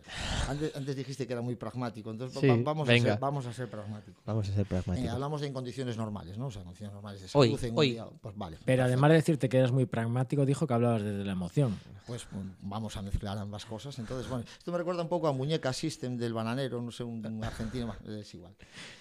ver, 0.02 0.50
antes, 0.50 0.76
antes 0.76 0.96
dijiste 0.96 1.26
que 1.28 1.34
era 1.34 1.42
muy 1.42 1.56
pragmático, 1.56 2.12
entonces 2.12 2.40
Sí, 2.40 2.48
va- 2.48 2.58
vamos, 2.64 2.88
a 2.90 2.92
ser, 2.98 3.20
vamos 3.20 3.46
a 3.46 3.54
ser 3.54 3.70
pragmáticos. 3.70 4.24
Vamos 4.26 4.48
a 4.50 4.52
ser 4.52 4.62
Eh, 4.62 4.66
pragmáticos. 4.66 5.10
hablamos 5.12 5.42
de 5.42 5.48
en 5.48 5.54
condiciones 5.54 5.98
normales, 5.98 6.38
¿no? 6.38 6.48
O 6.48 6.52
sea, 6.52 6.64
condiciones 6.64 6.94
normales 6.94 7.22
de 7.22 7.28
Hoy, 7.34 7.58
un 7.70 7.78
hoy. 7.78 7.92
día, 7.92 8.06
pues 8.22 8.36
vale. 8.38 8.58
Pero 8.66 8.84
además 8.84 9.10
de 9.12 9.16
decirte 9.18 9.50
que 9.50 9.58
eras 9.58 9.72
muy 9.72 9.86
pragmático, 9.86 10.46
dijo 10.46 10.66
que 10.68 10.74
hablabas 10.74 11.02
desde 11.04 11.24
la 11.26 11.32
emoción. 11.34 11.78
Pues 12.08 12.26
mm, 12.32 12.70
vamos 12.70 12.98
a 12.98 13.02
mezclar 13.02 13.38
ambas 13.38 13.66
cosas. 13.66 13.98
Entonces, 14.00 14.28
bueno, 14.30 14.44
esto 14.58 14.72
me 14.72 14.78
recuerda 14.78 15.02
un 15.04 15.10
poco 15.10 15.28
a 15.28 15.34
Muñeca 15.34 15.72
System 15.74 16.18
del 16.18 16.34
bananero, 16.34 16.82
no 16.82 16.92
sé, 16.92 17.04
un, 17.04 17.26
un 17.26 17.44
argentino, 17.44 17.96
es 18.08 18.34
igual. 18.34 18.54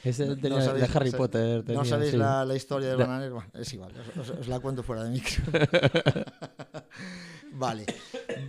Ese 0.04 0.26
No- 0.26 0.36
tenía- 0.36 0.58
no 0.58 0.64
sabéis- 0.64 0.86
de 0.88 0.96
Harry 0.98 1.06
no 1.06 1.12
sa- 1.12 1.16
Potter. 1.18 1.56
¿No 1.58 1.64
tenía, 1.64 1.84
sabéis 1.84 2.10
sí. 2.12 2.16
la, 2.16 2.44
la 2.44 2.54
historia 2.54 2.88
del 2.90 2.98
De- 2.98 3.04
bananero? 3.04 3.34
Bueno, 3.36 3.50
es 3.54 3.72
igual, 3.72 3.92
os, 4.16 4.30
os- 4.30 4.38
os 4.40 4.48
la 4.48 4.60
cuento 4.60 4.82
fuera 4.82 5.04
de 5.04 5.10
micro. 5.10 5.42
vale. 7.52 7.86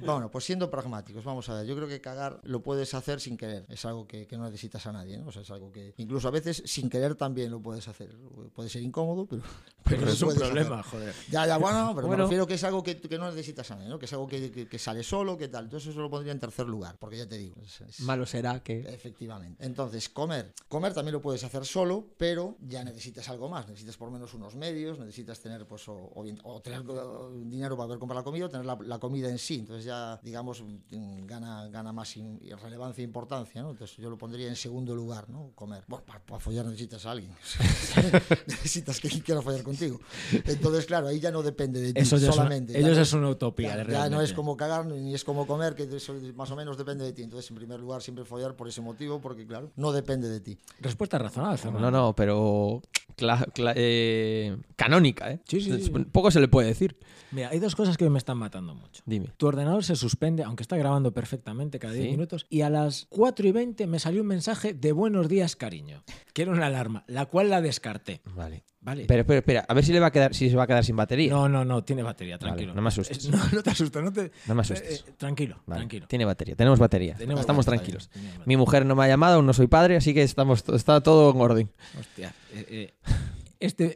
Bueno, 0.06 0.30
pues 0.30 0.46
siendo 0.46 0.70
pragmáticos, 0.70 1.24
vamos 1.24 1.48
a 1.50 1.56
ver. 1.56 1.66
Yo 1.66 1.76
creo 1.76 1.88
que 1.88 2.02
cagar 2.02 2.40
lo 2.44 2.62
puedes 2.64 2.94
hacer 2.94 3.20
sin 3.20 3.38
querer. 3.38 3.66
Es 3.70 3.86
algo 3.86 4.08
que, 4.08 4.28
que 4.28 4.38
no 4.38 4.46
necesitas 4.46 4.86
a 4.88 4.92
nadie, 4.92 5.18
¿no? 5.18 5.28
O 5.28 5.32
sea, 5.32 5.42
es 5.42 5.52
algo 5.52 5.72
que 5.72 5.94
incluso 5.98 6.28
a 6.28 6.32
veces 6.32 6.62
sin 6.66 6.90
querer 6.90 7.16
también 7.16 7.52
lo 7.52 7.62
puedes 7.62 7.88
hacer. 7.88 8.16
Puede 8.54 8.70
ser 8.70 8.82
incómodo, 8.82 9.26
pero, 9.26 9.42
Pero 9.84 10.06
lo 10.06 10.12
es 10.12 10.22
un 10.22 10.30
hacer. 10.30 10.42
problema, 10.42 10.84
joder. 10.84 11.14
Ya, 11.30 11.46
ya, 11.48 11.58
bueno, 11.58 11.92
pero 11.96 12.08
Bueno. 12.08 12.24
me 12.24 12.28
refiero 12.28 12.48
que 12.48 12.54
es 12.54 12.64
algo 12.64 12.84
que, 12.84 13.00
que 13.00 13.18
no 13.18 13.30
necesitas 13.30 13.70
a 13.72 13.76
nadie, 13.76 13.90
¿no? 13.90 13.98
Que 14.00 14.06
es 14.06 14.14
algo 14.14 14.28
que, 14.28 14.52
que- 14.52 14.68
que 14.68 14.80
sale 14.80 15.04
solo, 15.04 15.38
que 15.38 15.48
tal. 15.48 15.66
Entonces 15.66 15.90
eso 15.90 16.00
lo 16.02 16.10
pondría 16.10 16.32
en 16.34 16.40
tercer 16.40 16.68
lugar, 16.68 16.98
porque 17.00 17.18
ya 17.18 17.28
te 17.28 17.38
digo. 17.38 17.56
es- 17.64 17.82
es- 17.82 18.00
Malo 18.02 18.26
será 18.26 18.62
que. 18.64 18.80
Efectivamente. 18.82 19.66
Entonces, 19.66 20.10
comer. 20.10 20.54
Comer 20.70 20.94
también 20.94 21.14
lo 21.14 21.22
puedes 21.22 21.44
hacer 21.44 21.66
solo, 21.66 22.08
pero 22.18 22.58
ya 22.68 22.84
necesitas 22.84 23.28
algo 23.30 23.50
más. 23.50 23.68
Necesitas 23.68 23.98
por 23.98 24.12
menos 24.12 24.34
unos 24.34 24.56
medios, 24.56 25.00
necesitas 25.00 25.40
tener, 25.40 25.66
pues, 25.68 25.88
o, 25.90 26.12
o 26.16 26.24
bien- 26.24 26.40
o 26.44 26.62
tener 26.62 26.84
dinero 27.46 27.76
para 27.76 27.88
poder 27.88 28.00
comprar 28.00 28.18
la 28.18 28.24
comida, 28.24 28.46
o 28.46 28.50
tener 28.50 28.66
la, 28.66 28.78
la 28.84 29.00
comida 29.00 29.30
en 29.30 29.38
sí. 29.38 29.60
Entonces 29.60 29.86
ya, 29.86 30.20
digamos, 30.24 30.62
mm, 30.64 31.26
gana, 31.26 31.68
gana 31.70 31.92
más 31.92 32.16
in- 32.18 32.31
relevancia 32.62 33.02
e 33.02 33.06
importancia, 33.06 33.62
¿no? 33.62 33.72
Entonces 33.72 33.98
yo 33.98 34.10
lo 34.10 34.18
pondría 34.18 34.48
en 34.48 34.56
segundo 34.56 34.96
lugar, 34.96 35.30
¿no? 35.30 35.52
Comer. 35.56 35.84
Bueno, 35.88 36.06
para, 36.06 36.40
follar 36.40 36.66
necesitas 36.66 37.06
a 37.06 37.12
alguien. 37.12 37.32
necesitas 38.48 39.00
que 39.00 39.08
alguien 39.08 39.24
quiera 39.24 39.42
follar 39.42 39.64
contigo. 39.64 40.00
Entonces, 40.46 40.86
claro, 40.86 41.08
ahí 41.08 41.20
ya 41.20 41.32
no 41.32 41.44
depende 41.44 41.80
de 41.82 41.94
ti 41.94 42.00
Eso 42.02 42.18
ya 42.18 42.24
es 42.30 42.34
una, 42.36 42.44
solamente. 42.44 42.74
Ya 42.74 42.80
no 42.88 43.02
es 43.02 43.14
una 43.14 43.30
utopía. 43.30 43.70
ya, 43.70 43.78
de 43.78 43.84
ya 43.84 43.86
no 43.86 43.92
realmente. 44.00 44.24
es 44.26 44.34
como 44.34 44.58
cagar 44.58 44.86
ni 44.86 45.14
es 45.14 45.24
como 45.24 45.46
comer, 45.48 45.76
que 45.76 45.84
eso 45.84 46.16
más 46.36 46.50
o 46.52 46.56
menos 46.56 46.78
depende 46.78 47.06
de 47.06 47.14
ti. 47.14 47.24
Entonces, 47.24 47.50
en 47.52 47.56
primer 47.58 47.80
lugar, 47.80 48.02
siempre 48.02 48.26
follar 48.26 48.56
por 48.56 48.68
ese 48.68 48.82
motivo, 48.82 49.20
porque 49.22 49.46
claro, 49.46 49.72
no 49.76 49.92
depende 49.92 50.30
de 50.30 50.40
ti. 50.40 50.58
Respuesta 50.80 51.18
razonable, 51.18 51.58
Fernando. 51.58 51.92
No, 51.92 52.06
no, 52.08 52.16
pero. 52.16 52.82
cla- 53.18 53.46
cla- 53.54 53.74
eh, 53.76 54.58
canónica, 54.76 55.32
¿eh? 55.32 55.40
Sí, 55.48 55.62
sí, 55.62 55.82
sí. 55.82 55.90
Poco 56.12 56.32
se 56.32 56.40
le 56.40 56.48
puede 56.48 56.68
decir. 56.70 56.98
Mira, 57.32 57.48
hay 57.50 57.60
dos 57.60 57.76
cosas 57.76 57.96
que 57.96 58.10
me 58.10 58.18
están 58.18 58.38
matando 58.38 58.76
mucho. 58.76 59.02
Dime. 59.06 59.30
Tu 59.38 59.48
ordenador 59.48 59.86
se 59.86 59.96
suspende, 59.96 60.44
aunque 60.44 60.64
está 60.64 60.76
grabando 60.76 61.14
perfectamente 61.14 61.80
cada 61.80 61.94
10 61.94 62.06
Sí. 62.06 62.12
Minutos, 62.22 62.46
y 62.50 62.62
a 62.62 62.70
las 62.70 63.08
4 63.10 63.48
y 63.48 63.52
20 63.52 63.88
me 63.88 64.00
salió 64.00 64.22
un 64.22 64.28
mensaje 64.28 64.74
de 64.74 64.92
buenos 64.92 65.28
días, 65.28 65.56
cariño, 65.56 66.04
que 66.34 66.44
era 66.44 66.52
una 66.52 66.68
alarma, 66.68 67.04
la 67.08 67.26
cual 67.26 67.50
la 67.50 67.62
descarté. 67.62 68.22
Vale. 68.36 68.64
Vale. 68.84 69.06
Pero, 69.08 69.22
espera, 69.22 69.40
espera, 69.40 69.66
a 69.68 69.74
ver 69.76 69.86
si 69.86 69.94
le 69.94 70.00
va 70.00 70.08
a 70.08 70.12
quedar, 70.12 70.34
si 70.34 70.50
se 70.50 70.56
va 70.56 70.64
a 70.64 70.68
quedar 70.68 70.84
sin 70.84 70.96
batería. 70.96 71.30
no, 71.32 71.48
no, 71.48 71.64
no, 71.64 71.84
tiene 71.84 72.02
batería, 72.02 72.38
Vale, 72.38 72.48
tranquilo. 72.48 72.74
no 72.74 72.82
me 72.82 72.88
asustes. 72.88 73.26
Eh, 73.26 73.30
No, 73.32 73.38
no 73.54 73.62
te 73.62 73.70
asustes, 73.70 74.04
no 74.04 74.12
te. 74.12 74.32
No 74.48 74.56
me 74.56 74.62
asustes. 74.62 75.02
eh, 75.02 75.04
eh, 75.08 75.14
tranquilo, 75.18 75.62
Vale, 75.68 75.80
tranquilo. 75.82 76.08
Tiene 76.08 76.26
batería, 76.26 76.56
tenemos 76.56 76.80
batería. 76.80 77.14
Tenemos 77.16 77.42
estamos 77.42 77.66
batería, 77.68 77.80
tranquilos. 77.98 78.08
batería. 78.10 78.44
Mi 78.46 78.58
mujer 78.58 78.86
no 78.88 78.96
me 78.96 79.04
ha 79.04 79.08
llamado, 79.08 79.36
aún 79.36 79.46
no 79.46 79.54
soy 79.54 79.68
padre, 79.68 79.98
así 79.98 80.16
que 80.16 80.24
estamos, 80.24 80.64
está 80.74 81.02
todo 81.02 81.32
en 81.32 81.42
orden. 81.42 81.70
Hostia. 82.00 82.34
eh, 82.54 82.66
eh, 82.70 82.94
este, 83.62 83.96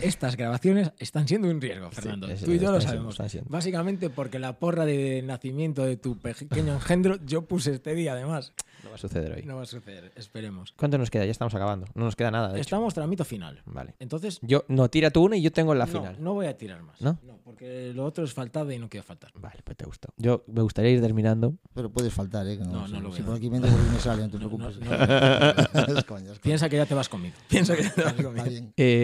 estas 0.00 0.36
grabaciones 0.36 0.92
están 0.98 1.26
siendo 1.26 1.48
un 1.48 1.60
riesgo, 1.60 1.90
Fernando. 1.90 2.28
es- 2.28 2.42
Tú 2.44 2.52
y 2.52 2.58
yo 2.58 2.70
lo 2.72 2.80
sabemos. 2.80 3.16
siendo. 3.28 3.48
Básicamente 3.50 4.10
porque 4.10 4.38
la 4.38 4.58
porra 4.58 4.84
de 4.84 5.22
nacimiento 5.22 5.84
de 5.84 5.96
tu 5.96 6.18
pequeño 6.18 6.74
engendro 6.74 7.18
yo 7.24 7.42
puse 7.46 7.72
este 7.72 7.94
día, 7.94 8.12
además. 8.12 8.52
No 8.82 8.90
va 8.90 8.96
a 8.96 8.98
suceder 8.98 9.32
hoy. 9.32 9.42
No 9.44 9.56
va 9.56 9.62
a 9.62 9.66
suceder, 9.66 10.12
esperemos. 10.14 10.74
¿Cuánto 10.76 10.98
nos 10.98 11.10
queda? 11.10 11.24
Ya 11.24 11.30
estamos 11.30 11.54
acabando. 11.54 11.86
No 11.94 12.04
nos 12.04 12.16
queda 12.16 12.30
nada, 12.30 12.48
de 12.48 12.56
hecho. 12.56 12.60
Estamos 12.62 12.92
tramito 12.92 13.24
final. 13.24 13.62
Vale. 13.64 13.94
Entonces, 13.98 14.38
Yo, 14.42 14.66
no, 14.68 14.90
tira 14.90 15.10
tú 15.10 15.22
una 15.24 15.38
y 15.38 15.42
yo 15.42 15.50
tengo 15.52 15.74
la 15.74 15.86
no, 15.86 15.92
final. 15.92 16.16
no 16.22 16.34
voy 16.34 16.46
a 16.46 16.58
tirar 16.58 16.82
más. 16.82 17.00
¿No? 17.00 17.18
porque 17.44 17.92
lo 17.94 18.04
otro 18.06 18.24
es 18.24 18.32
faltada 18.32 18.74
y 18.74 18.78
no 18.78 18.88
quiero 18.88 19.04
faltar. 19.04 19.30
Vale, 19.34 19.60
pues 19.62 19.76
te 19.76 19.84
gustó. 19.84 20.08
Yo 20.16 20.44
me 20.48 20.60
gustaría 20.62 20.90
ir 20.90 21.00
terminando. 21.00 21.54
Pero 21.74 21.90
puedes 21.92 22.12
faltar, 22.12 22.46
¿eh? 22.48 22.56
Que 22.58 22.64
no, 22.64 22.72
No, 22.72 22.86
si, 22.88 22.92
no 22.94 23.00
lo 23.00 23.12
si 23.12 23.22
por 23.22 23.36
aquí 23.36 23.48
me 23.50 23.60
por 23.60 23.68
aquí 23.68 23.78
me 23.92 24.00
sale, 24.00 24.22
no 24.22 24.28
te 24.30 24.38
No, 24.38 24.48
preocupes. 24.48 24.80
no, 24.80 24.90
no. 24.90 26.34
Piensa 26.42 26.68
que 26.68 26.76
ya 26.76 26.86
te 26.86 26.94
vas 26.94 27.08
conmigo. 27.08 27.34
Piensa 27.48 27.76
que 27.76 27.82
ya 27.84 27.90
te 27.94 28.02
vas 28.02 28.12
conmigo. 28.14 28.36
Está 28.36 28.48
bien. 28.50 28.72
Eh, 28.76 29.03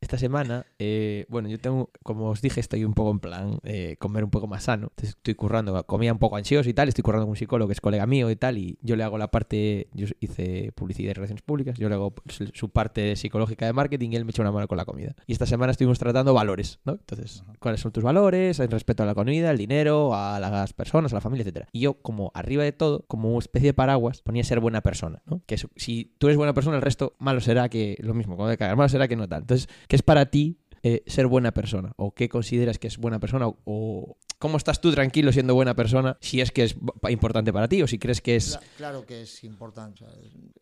esta 0.00 0.18
semana, 0.18 0.66
eh, 0.78 1.24
bueno, 1.28 1.48
yo 1.48 1.58
tengo, 1.58 1.90
como 2.02 2.28
os 2.30 2.42
dije, 2.42 2.60
estoy 2.60 2.84
un 2.84 2.94
poco 2.94 3.10
en 3.10 3.18
plan 3.20 3.58
eh, 3.64 3.96
comer 3.98 4.24
un 4.24 4.30
poco 4.30 4.46
más 4.46 4.64
sano. 4.64 4.88
Entonces 4.90 5.10
estoy 5.16 5.34
currando, 5.34 5.82
comía 5.86 6.12
un 6.12 6.18
poco 6.18 6.36
ansioso 6.36 6.68
y 6.68 6.74
tal, 6.74 6.88
estoy 6.88 7.02
currando 7.02 7.24
con 7.26 7.30
un 7.30 7.36
psicólogo 7.36 7.68
que 7.68 7.72
es 7.72 7.80
colega 7.80 8.06
mío 8.06 8.30
y 8.30 8.36
tal, 8.36 8.58
y 8.58 8.78
yo 8.82 8.94
le 8.96 9.02
hago 9.04 9.16
la 9.18 9.30
parte, 9.30 9.88
yo 9.94 10.06
hice 10.20 10.70
publicidad 10.74 11.10
y 11.10 11.14
relaciones 11.14 11.42
públicas, 11.42 11.78
yo 11.78 11.88
le 11.88 11.94
hago 11.94 12.14
su- 12.28 12.68
parte 12.70 13.16
psicológica 13.16 13.64
de 13.66 13.72
marketing 13.72 14.10
y 14.12 14.16
él 14.16 14.24
me 14.24 14.30
echa 14.32 14.42
una 14.42 14.52
mano 14.52 14.68
con 14.68 14.76
la 14.76 14.84
comida. 14.84 15.14
Y 15.26 15.32
esta 15.32 15.46
semana 15.46 15.70
estuvimos 15.72 15.98
tratando 15.98 16.34
valores, 16.34 16.78
¿no? 16.84 16.92
Entonces, 16.92 17.42
¿cuáles 17.58 17.80
son 17.80 17.92
tus 17.92 18.04
valores 18.04 18.60
en 18.60 18.70
respecto 18.70 19.02
a 19.02 19.06
la 19.06 19.14
comida, 19.14 19.50
al 19.50 19.56
dinero, 19.58 20.14
a 20.14 20.38
las 20.40 20.72
personas, 20.72 21.12
a 21.12 21.16
la 21.16 21.20
familia, 21.20 21.42
etcétera? 21.42 21.68
Y 21.72 21.80
yo, 21.80 21.94
como 22.02 22.30
arriba 22.34 22.62
de 22.64 22.72
todo, 22.72 23.04
como 23.08 23.30
una 23.30 23.38
especie 23.38 23.68
de 23.70 23.74
paraguas, 23.74 24.20
ponía 24.22 24.44
ser 24.44 24.60
buena 24.60 24.82
persona, 24.82 25.22
¿no? 25.26 25.40
Que 25.46 25.56
si 25.76 26.14
tú 26.18 26.26
eres 26.26 26.36
buena 26.36 26.52
persona, 26.54 26.76
el 26.76 26.82
resto 26.82 27.14
malo 27.18 27.40
será 27.40 27.68
que 27.68 27.96
lo 28.00 28.12
mismo, 28.14 28.36
como 28.36 28.48
de 28.48 28.58
cagar, 28.58 28.76
malo 28.76 28.88
será 28.88 29.08
que 29.08 29.16
no 29.16 29.26
tal. 29.28 29.42
Entonces, 29.42 29.68
¿qué 29.88 29.96
es 29.96 30.02
para 30.02 30.26
ti 30.30 30.58
eh, 30.82 31.02
ser 31.06 31.26
buena 31.26 31.52
persona? 31.52 31.92
¿O 31.96 32.14
qué 32.14 32.28
consideras 32.28 32.78
que 32.78 32.86
es 32.86 32.98
buena 32.98 33.18
persona? 33.18 33.48
O, 33.48 33.58
o 33.64 34.16
cómo 34.38 34.56
estás 34.56 34.80
tú 34.80 34.92
tranquilo 34.92 35.32
siendo 35.32 35.54
buena 35.54 35.74
persona 35.74 36.16
si 36.20 36.40
es 36.40 36.50
que 36.50 36.64
es 36.64 36.76
importante 37.08 37.52
para 37.52 37.68
ti 37.68 37.82
o 37.82 37.86
si 37.86 37.98
crees 37.98 38.20
que 38.20 38.36
es... 38.36 38.58
Cla- 38.58 38.62
Claro 38.76 39.06
que 39.06 39.22
es 39.22 39.42
importante. 39.44 40.04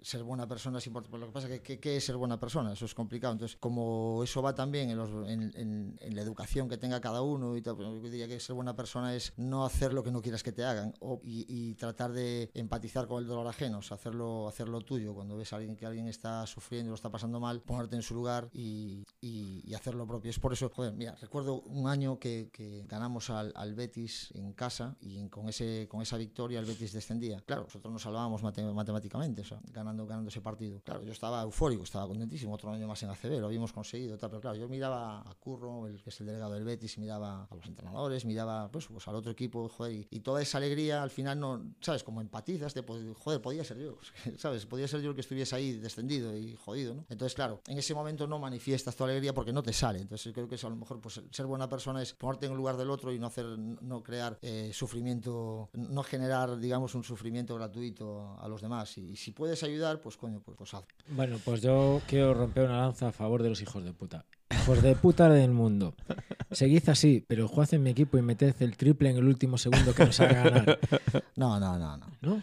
ser 0.03 0.23
buena 0.23 0.47
persona 0.47 0.79
es 0.79 0.87
importante. 0.87 1.11
Pero 1.11 1.21
lo 1.23 1.27
que 1.29 1.33
pasa 1.33 1.49
es 1.49 1.55
que 1.55 1.63
¿qué- 1.63 1.81
¿qué 1.81 1.97
es 1.97 2.05
ser 2.05 2.17
buena 2.17 2.39
persona? 2.39 2.73
Eso 2.73 2.85
es 2.85 2.95
complicado. 2.95 3.33
Entonces, 3.33 3.57
como 3.59 4.23
eso 4.23 4.41
va 4.43 4.55
también 4.55 4.91
en, 4.91 4.97
los- 4.99 5.29
en- 5.29 5.99
la 6.15 6.23
educación 6.23 6.69
que 6.69 6.77
tenga 6.79 7.01
cada 7.01 7.23
uno 7.23 7.57
y 7.57 7.63
tal, 7.63 7.77
pues 7.77 7.89
yo 7.89 8.01
diría 8.11 8.29
que 8.29 8.39
ser 8.41 8.55
buena 8.55 8.77
persona 8.77 9.15
es 9.15 9.33
no 9.37 9.65
hacer 9.65 9.93
lo 9.93 10.03
que 10.05 10.11
no 10.13 10.23
quieras 10.23 10.43
que 10.43 10.53
te 10.53 10.65
hagan 10.65 10.95
y, 11.23 11.75
tratar 11.75 12.13
de 12.13 12.51
empatizar 12.55 13.07
con 13.09 13.21
el 13.23 13.27
dolor 13.29 13.47
ajeno, 13.49 13.79
o 13.79 13.83
sea, 13.83 13.97
hacerlo, 13.97 14.47
hacerlo 14.49 14.81
tuyo. 14.81 15.13
Cuando 15.15 15.37
ves 15.37 15.53
a 15.53 15.57
alguien 15.57 15.75
que 15.77 15.87
alguien 15.87 16.07
está 16.07 16.47
sufriendo, 16.47 16.91
lo 16.91 16.95
está 16.95 17.11
pasando 17.11 17.41
mal, 17.41 17.61
ponerte 17.63 17.97
en 17.97 18.03
su 18.03 18.15
lugar 18.15 18.49
y, 18.53 19.05
y- 19.21 19.75
hacer 19.75 19.95
lo 19.97 20.07
propio. 20.07 20.31
Es 20.31 20.39
por 20.39 20.53
eso, 20.53 20.71
joder, 20.73 20.93
mira, 20.95 21.17
recuerdo 21.21 21.61
un 21.63 21.89
año 21.89 22.19
que, 22.21 22.49
ganamos 22.89 23.29
al 23.31 23.53
Betis 23.73 24.31
en 24.35 24.53
casa 24.53 24.97
y 25.01 25.27
con, 25.29 25.49
ese, 25.49 25.89
con 25.89 26.03
esa 26.03 26.19
victoria 26.19 26.59
el 26.61 26.67
Betis 26.67 26.93
descendía. 26.93 27.41
Claro, 27.41 27.63
nosotros 27.63 27.91
nos 27.91 28.03
salvábamos 28.03 28.43
mate- 28.43 28.63
matemáticamente, 28.63 29.41
o 29.41 29.45
sea, 29.45 29.61
ganando, 29.73 30.07
ganando 30.07 30.29
ese 30.29 30.43
partido. 30.43 30.83
Claro, 30.83 31.03
yo 31.03 31.13
estaba 31.13 31.41
eufórico, 31.43 31.85
estaba 31.85 32.07
contentísimo, 32.07 32.53
otro 32.55 32.71
año 32.71 32.87
más 32.87 33.03
en 33.03 33.11
ACB, 33.11 33.41
lo 33.41 33.47
habíamos 33.47 33.73
conseguido, 33.73 34.19
tal, 34.19 34.29
pero 34.29 34.43
claro, 34.43 34.57
yo 34.59 34.69
miraba 34.69 35.21
a 35.21 35.35
Curro, 35.37 35.87
el 35.87 36.03
que 36.03 36.11
es 36.11 36.21
el 36.21 36.27
delegado 36.27 36.53
del 36.53 36.65
Betis, 36.65 36.99
miraba 36.99 37.45
a 37.51 37.55
los 37.55 37.65
entrenadores, 37.67 38.25
miraba 38.25 38.71
pues, 38.71 38.87
pues 38.89 39.07
al 39.09 39.15
otro 39.15 39.31
equipo, 39.33 39.69
joder, 39.69 39.93
y, 39.95 40.09
y 40.11 40.21
toda 40.21 40.43
esa 40.43 40.59
alegría 40.59 41.03
al 41.03 41.11
final 41.11 41.41
no, 41.41 41.63
¿sabes? 41.81 42.03
Como 42.05 42.21
empatizas, 42.21 42.75
de, 42.75 42.83
joder, 43.17 43.41
podía 43.41 43.65
ser 43.65 43.79
yo, 43.79 43.97
¿sabes? 44.37 44.67
Podía 44.67 44.89
ser 44.89 45.01
yo 45.01 45.11
el 45.11 45.15
que 45.15 45.21
estuviese 45.23 45.55
ahí 45.57 45.73
descendido 45.79 46.37
y 46.37 46.57
jodido, 46.57 46.95
¿no? 46.95 47.07
Entonces, 47.09 47.35
claro, 47.35 47.61
en 47.69 47.79
ese 47.79 47.95
momento 47.95 48.27
no 48.27 48.39
manifiestas 48.39 48.97
tu 48.97 49.05
alegría 49.05 49.33
porque 49.33 49.53
no 49.53 49.63
te 49.63 49.73
sale. 49.73 50.01
Entonces, 50.01 50.33
creo 50.33 50.49
que 50.49 50.57
a 50.57 50.69
lo 50.69 50.77
mejor 50.77 51.01
pues, 51.01 51.21
ser 51.31 51.47
buena 51.47 51.69
persona 51.69 52.03
es 52.03 52.15
ponerte 52.15 52.47
en 52.47 52.53
el 52.53 52.59
lugar 52.59 52.77
del 52.77 52.91
otro 52.91 53.13
y 53.13 53.19
no 53.19 53.27
hacer, 53.29 53.54
no 53.57 54.03
crear 54.03 54.39
eh, 54.43 54.71
sufrimiento, 54.73 55.71
no 55.73 56.03
generar, 56.03 56.59
digamos, 56.59 56.95
un 56.95 57.05
sufrimiento 57.05 57.55
gratuito 57.55 58.37
a 58.41 58.49
los 58.49 58.61
demás. 58.63 58.97
Y, 58.99 59.17
si 59.17 59.33
puedes 59.33 59.63
ayudar, 59.63 60.01
pues 60.01 60.17
coño, 60.17 60.41
pues, 60.41 60.57
pues 60.57 60.75
haz. 60.75 60.85
Bueno, 61.09 61.39
pues 61.45 61.63
yo 61.63 62.01
quiero 62.07 62.35
romper 62.35 62.67
una 62.67 62.81
lanza 62.81 63.09
a 63.09 63.13
favor 63.13 63.43
de 63.43 63.51
los 63.51 63.61
hijos 63.63 63.85
de 63.85 63.93
puta. 63.93 64.25
Hijos 64.51 64.83
de 64.83 64.95
puta 64.95 65.29
del 65.29 65.51
mundo. 65.51 65.95
Seguid 66.51 66.89
así, 66.89 67.25
pero 67.27 67.49
jugad 67.49 67.73
en 67.75 67.83
mi 67.83 67.91
equipo 67.91 68.19
y 68.19 68.23
meted 68.23 68.55
el 68.61 68.77
triple 68.77 69.11
en 69.11 69.17
el 69.17 69.25
último 69.25 69.59
segundo 69.59 69.95
que 69.95 70.05
nos 70.05 70.21
haga 70.21 70.43
ganar. 70.43 70.79
No, 71.37 71.59
no, 71.59 71.79
no, 71.79 71.97
no. 71.97 72.43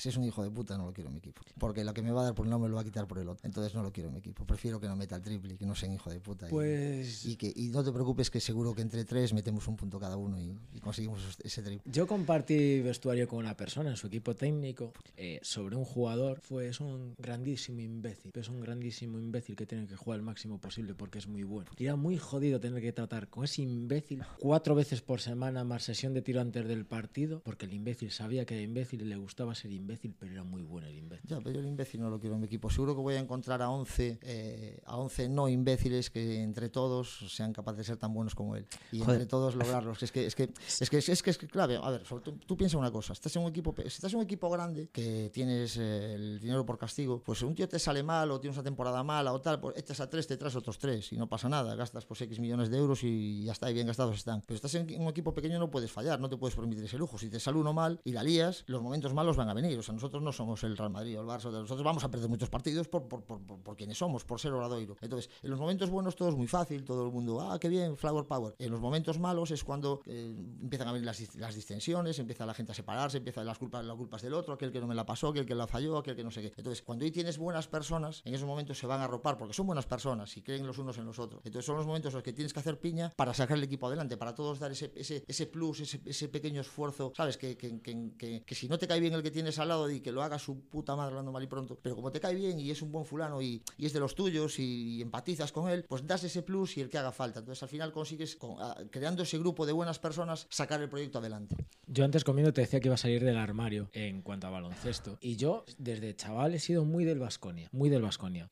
Si 0.00 0.08
es 0.08 0.16
un 0.16 0.24
hijo 0.24 0.42
de 0.42 0.50
puta 0.50 0.76
no 0.78 0.86
lo 0.86 0.92
quiero 0.92 1.08
en 1.08 1.14
mi 1.14 1.18
equipo. 1.18 1.42
Porque 1.58 1.84
lo 1.84 1.92
que 1.94 2.02
me 2.02 2.10
va 2.10 2.22
a 2.22 2.24
dar 2.24 2.34
por 2.34 2.44
un 2.46 2.50
lado 2.50 2.62
me 2.62 2.68
lo 2.68 2.74
va 2.76 2.80
a 2.80 2.84
quitar 2.84 3.06
por 3.06 3.18
el 3.18 3.28
otro. 3.28 3.46
Entonces 3.46 3.74
no 3.74 3.82
lo 3.82 3.92
quiero 3.92 4.08
en 4.08 4.14
mi 4.14 4.20
equipo. 4.20 4.44
Prefiero 4.46 4.80
que 4.80 4.86
no 4.88 4.96
meta 4.96 5.16
el 5.16 5.22
triple 5.22 5.54
y 5.54 5.56
que 5.56 5.66
no 5.66 5.74
sea 5.74 5.88
un 5.88 5.94
hijo 5.94 6.10
de 6.10 6.20
puta. 6.20 6.46
y- 6.46 6.50
Pues 6.50 7.24
y, 7.26 7.36
que, 7.36 7.52
y 7.54 7.68
no 7.68 7.84
te 7.84 7.92
preocupes 7.92 8.30
que 8.30 8.40
seguro 8.40 8.74
que 8.74 8.82
entre 8.82 9.04
tres 9.04 9.32
metemos 9.32 9.66
un 9.68 9.76
punto 9.76 9.98
cada 10.00 10.16
uno 10.16 10.40
y, 10.40 10.56
y 10.74 10.80
conseguimos 10.80 11.38
ese 11.44 11.62
triple. 11.62 11.90
yo 11.92 12.06
compartí 12.06 12.80
vestuario 12.80 13.28
con 13.28 13.38
una 13.40 13.56
persona 13.56 13.90
en 13.90 13.96
su 13.96 14.06
equipo 14.06 14.34
técnico 14.34 14.92
eh, 15.16 15.38
sobre 15.42 15.76
un 15.76 15.84
jugador. 15.84 16.40
Fue 16.40 16.68
es 16.68 16.80
un 16.80 17.14
grandísimo 17.18 17.80
imbécil. 17.80 18.30
Es 18.34 18.48
un 18.48 18.60
grandísimo 18.60 19.18
imbécil 19.18 19.56
que 19.56 19.66
tiene 19.66 19.86
que 19.86 19.96
jugar 19.96 20.18
el 20.18 20.24
máximo 20.24 20.58
posible 20.58 20.94
porque 20.94 21.18
es 21.18 21.26
muy 21.26 21.42
bueno. 21.42 21.70
Y 21.76 21.84
era 21.84 21.96
muy 21.96 22.16
jodido 22.18 22.60
tener 22.60 22.80
que 22.80 22.92
tratar 22.92 23.28
con 23.28 23.44
ese 23.44 23.62
imbécil 23.62 24.22
cuatro 24.38 24.74
veces 24.74 25.02
por 25.02 25.20
semana 25.20 25.64
más 25.64 25.82
sesión 25.82 26.14
de 26.14 26.22
tiro 26.22 26.40
antes 26.40 26.66
del 26.66 26.84
partido 26.86 27.40
porque 27.44 27.66
el 27.66 27.74
imbécil 27.74 28.10
sabía 28.10 28.44
que 28.44 28.54
era 28.54 28.62
imbécil 28.62 29.02
y 29.02 29.04
le 29.04 29.16
gustaba 29.16 29.54
ser 29.54 29.72
imbécil, 29.72 29.89
pero 30.18 30.32
era 30.32 30.44
muy 30.44 30.62
bueno 30.62 30.86
el 30.86 30.96
imbécil. 30.96 31.28
Ya, 31.28 31.38
pero 31.38 31.52
yo 31.52 31.60
el 31.60 31.66
imbécil 31.66 32.00
no 32.00 32.10
lo 32.10 32.18
quiero 32.20 32.34
en 32.34 32.40
mi 32.40 32.46
equipo. 32.46 32.70
Seguro 32.70 32.94
que 32.94 33.00
voy 33.00 33.14
a 33.14 33.18
encontrar 33.18 33.62
a 33.62 33.70
11, 33.70 34.18
eh, 34.22 34.80
a 34.84 34.96
11 34.96 35.28
no 35.28 35.48
imbéciles 35.48 36.10
que 36.10 36.42
entre 36.42 36.68
todos 36.68 37.26
sean 37.28 37.52
capaces 37.52 37.78
de 37.78 37.84
ser 37.84 37.96
tan 37.96 38.12
buenos 38.12 38.34
como 38.34 38.56
él. 38.56 38.66
Y 38.92 39.00
Joder. 39.00 39.14
entre 39.14 39.26
todos 39.26 39.54
lograrlos. 39.54 40.02
Es 40.02 40.12
que 40.12 40.26
es 40.26 40.34
que 40.34 40.50
es 40.80 40.90
que 40.90 40.98
es 40.98 41.22
que 41.22 41.30
es 41.30 41.38
que 41.38 41.46
clave. 41.46 41.78
A 41.82 41.90
ver, 41.90 42.04
sobre 42.06 42.24
todo, 42.24 42.36
tú 42.46 42.56
piensa 42.56 42.78
una 42.78 42.90
cosa. 42.90 43.12
Estás 43.12 43.34
en 43.36 43.42
un 43.42 43.48
equipo, 43.48 43.74
si 43.76 43.86
estás 43.86 44.12
en 44.12 44.18
un 44.18 44.24
equipo 44.24 44.48
grande 44.50 44.88
que 44.88 45.30
tienes 45.32 45.76
eh, 45.76 46.14
el 46.14 46.40
dinero 46.40 46.64
por 46.64 46.78
castigo, 46.78 47.22
pues 47.22 47.38
si 47.38 47.44
un 47.44 47.54
tío 47.54 47.68
te 47.68 47.78
sale 47.78 48.02
mal 48.02 48.30
o 48.30 48.40
tienes 48.40 48.56
una 48.56 48.64
temporada 48.64 49.02
mala 49.02 49.32
o 49.32 49.40
tal, 49.40 49.60
pues 49.60 49.76
echas 49.76 50.00
a 50.00 50.08
tres, 50.08 50.26
te 50.26 50.36
traes 50.36 50.56
otros 50.56 50.78
tres 50.78 51.12
y 51.12 51.16
no 51.16 51.28
pasa 51.28 51.48
nada. 51.48 51.74
Gastas 51.74 52.06
pues 52.06 52.20
X 52.22 52.38
millones 52.38 52.70
de 52.70 52.78
euros 52.78 53.02
y 53.02 53.44
ya 53.44 53.52
está, 53.52 53.70
y 53.70 53.74
bien 53.74 53.86
gastados 53.86 54.16
están. 54.16 54.42
Pero 54.46 54.56
estás 54.56 54.74
en 54.74 55.00
un 55.00 55.08
equipo 55.08 55.34
pequeño 55.34 55.58
no 55.58 55.70
puedes 55.70 55.90
fallar, 55.90 56.20
no 56.20 56.28
te 56.28 56.36
puedes 56.36 56.54
permitir 56.54 56.84
ese 56.84 56.98
lujo. 56.98 57.18
Si 57.18 57.28
te 57.28 57.40
sale 57.40 57.58
uno 57.58 57.72
mal 57.72 58.00
y 58.04 58.12
la 58.12 58.22
lías, 58.22 58.64
los 58.66 58.82
momentos 58.82 59.14
malos 59.14 59.36
van 59.36 59.48
a 59.48 59.54
venir. 59.54 59.79
Nosotros 59.88 60.22
no 60.22 60.32
somos 60.32 60.62
el 60.64 60.76
Real 60.76 60.90
Madrid 60.90 61.18
o 61.18 61.22
el 61.22 61.26
Barça, 61.26 61.50
nosotros 61.50 61.82
vamos 61.82 62.04
a 62.04 62.10
perder 62.10 62.28
muchos 62.28 62.50
partidos 62.50 62.88
por, 62.88 63.08
por, 63.08 63.22
por, 63.24 63.40
por, 63.40 63.76
quienes 63.76 63.98
somos, 63.98 64.24
por 64.24 64.38
ser 64.40 64.52
Obradoiro. 64.52 64.96
Entonces, 65.00 65.30
en 65.42 65.50
los 65.50 65.58
momentos 65.58 65.90
buenos 65.90 66.16
todo 66.16 66.28
es 66.28 66.36
muy 66.36 66.46
fácil, 66.46 66.84
todo 66.84 67.04
el 67.06 67.12
mundo, 67.12 67.40
ah, 67.40 67.58
qué 67.58 67.68
bien, 67.68 67.96
Flower 67.96 68.26
Power. 68.26 68.54
En 68.58 68.70
los 68.70 68.80
momentos 68.80 69.18
malos 69.18 69.50
es 69.50 69.64
cuando 69.64 70.00
eh, 70.06 70.34
empiezan 70.62 70.88
a 70.88 70.92
venir 70.92 71.06
las, 71.06 71.20
dis- 71.20 71.34
las 71.38 71.54
distensiones, 71.54 72.18
empieza 72.18 72.46
la 72.46 72.54
gente 72.54 72.72
a 72.72 72.74
separarse, 72.74 73.18
empiezan 73.18 73.46
las 73.46 73.58
culpas, 73.58 73.84
las 73.84 73.96
culpas 73.96 74.22
del 74.22 74.34
otro, 74.34 74.54
aquel 74.54 74.72
que 74.72 74.80
no 74.80 74.86
me 74.86 74.94
la 74.94 75.06
pasó, 75.06 75.28
aquel 75.28 75.46
que 75.46 75.54
la 75.54 75.66
falló, 75.66 75.98
aquel 75.98 76.16
que 76.16 76.24
no 76.24 76.30
sé 76.30 76.42
qué. 76.42 76.52
Entonces, 76.56 76.82
cuando 76.82 77.04
ahí 77.04 77.10
tienes 77.10 77.38
buenas 77.38 77.68
personas, 77.68 78.22
en 78.24 78.34
esos 78.34 78.46
momentos 78.46 78.78
se 78.78 78.86
van 78.86 79.00
a 79.00 79.04
arropar 79.04 79.38
porque 79.38 79.54
son 79.54 79.66
buenas 79.66 79.86
personas 79.86 80.36
y 80.36 80.42
creen 80.42 80.66
los 80.66 80.78
unos 80.78 80.98
en 80.98 81.06
los 81.06 81.18
otros. 81.18 81.42
Entonces, 81.44 81.66
son 81.66 81.76
los 81.76 81.86
momentos 81.86 82.12
en 82.12 82.16
los 82.16 82.24
que 82.24 82.32
tienes 82.32 82.52
que 82.52 82.60
hacer 82.60 82.78
piña 82.80 83.12
para 83.16 83.34
sacar 83.34 83.56
el 83.56 83.64
equipo 83.64 83.86
adelante, 83.86 84.16
para 84.16 84.34
todos 84.34 84.58
dar 84.58 84.72
ese, 84.72 84.92
ese, 84.96 85.24
ese 85.26 85.46
plus, 85.46 85.80
ese, 85.80 86.00
ese 86.04 86.28
pequeño 86.28 86.60
esfuerzo, 86.60 87.12
¿sabes? 87.16 87.36
Que, 87.36 87.56
que, 87.56 87.80
que, 87.80 88.42
que 88.44 88.54
si 88.54 88.68
no 88.68 88.78
te 88.78 88.88
cae 88.88 89.00
bien 89.00 89.14
el 89.14 89.22
que 89.22 89.30
tienes 89.30 89.58
al 89.60 89.68
lado 89.68 89.90
y 89.90 90.00
que 90.00 90.12
lo 90.12 90.22
haga 90.22 90.38
su 90.38 90.60
puta 90.60 90.96
madre 90.96 91.10
hablando 91.10 91.32
mal 91.32 91.42
y 91.42 91.46
pronto, 91.46 91.78
pero 91.80 91.94
como 91.96 92.10
te 92.10 92.20
cae 92.20 92.34
bien 92.34 92.58
y 92.58 92.70
es 92.70 92.82
un 92.82 92.90
buen 92.92 93.04
fulano 93.04 93.40
y, 93.42 93.62
y 93.76 93.86
es 93.86 93.92
de 93.92 94.00
los 94.00 94.14
tuyos 94.14 94.58
y, 94.58 94.96
y 94.96 95.02
empatizas 95.02 95.52
con 95.52 95.70
él, 95.70 95.84
pues 95.88 96.06
das 96.06 96.24
ese 96.24 96.42
plus 96.42 96.76
y 96.76 96.80
el 96.80 96.88
que 96.90 96.98
haga 96.98 97.12
falta. 97.12 97.40
Entonces, 97.40 97.62
al 97.62 97.68
final 97.68 97.92
consigues, 97.92 98.36
con- 98.36 98.56
ah, 98.60 98.76
creando 98.90 99.22
ese 99.22 99.38
grupo 99.38 99.66
de 99.66 99.72
buenas 99.72 99.98
personas, 99.98 100.46
sacar 100.50 100.80
el 100.82 100.88
proyecto 100.88 101.18
adelante. 101.18 101.56
Yo 101.86 102.04
antes 102.04 102.24
comiendo 102.24 102.52
te 102.52 102.60
decía 102.60 102.80
que 102.80 102.88
iba 102.88 102.94
a 102.94 102.98
salir 102.98 103.24
del 103.24 103.36
armario 103.36 103.88
en 103.92 104.22
cuanto 104.22 104.46
a 104.46 104.50
baloncesto. 104.50 105.18
Y 105.20 105.36
yo, 105.36 105.64
desde 105.78 106.14
chaval, 106.14 106.54
he 106.54 106.58
sido 106.60 106.84
muy 106.84 107.04
del 107.04 107.18
Vasconia. 107.18 107.68
Muy 107.72 107.88
del 107.88 108.02
Vasconia. 108.02 108.48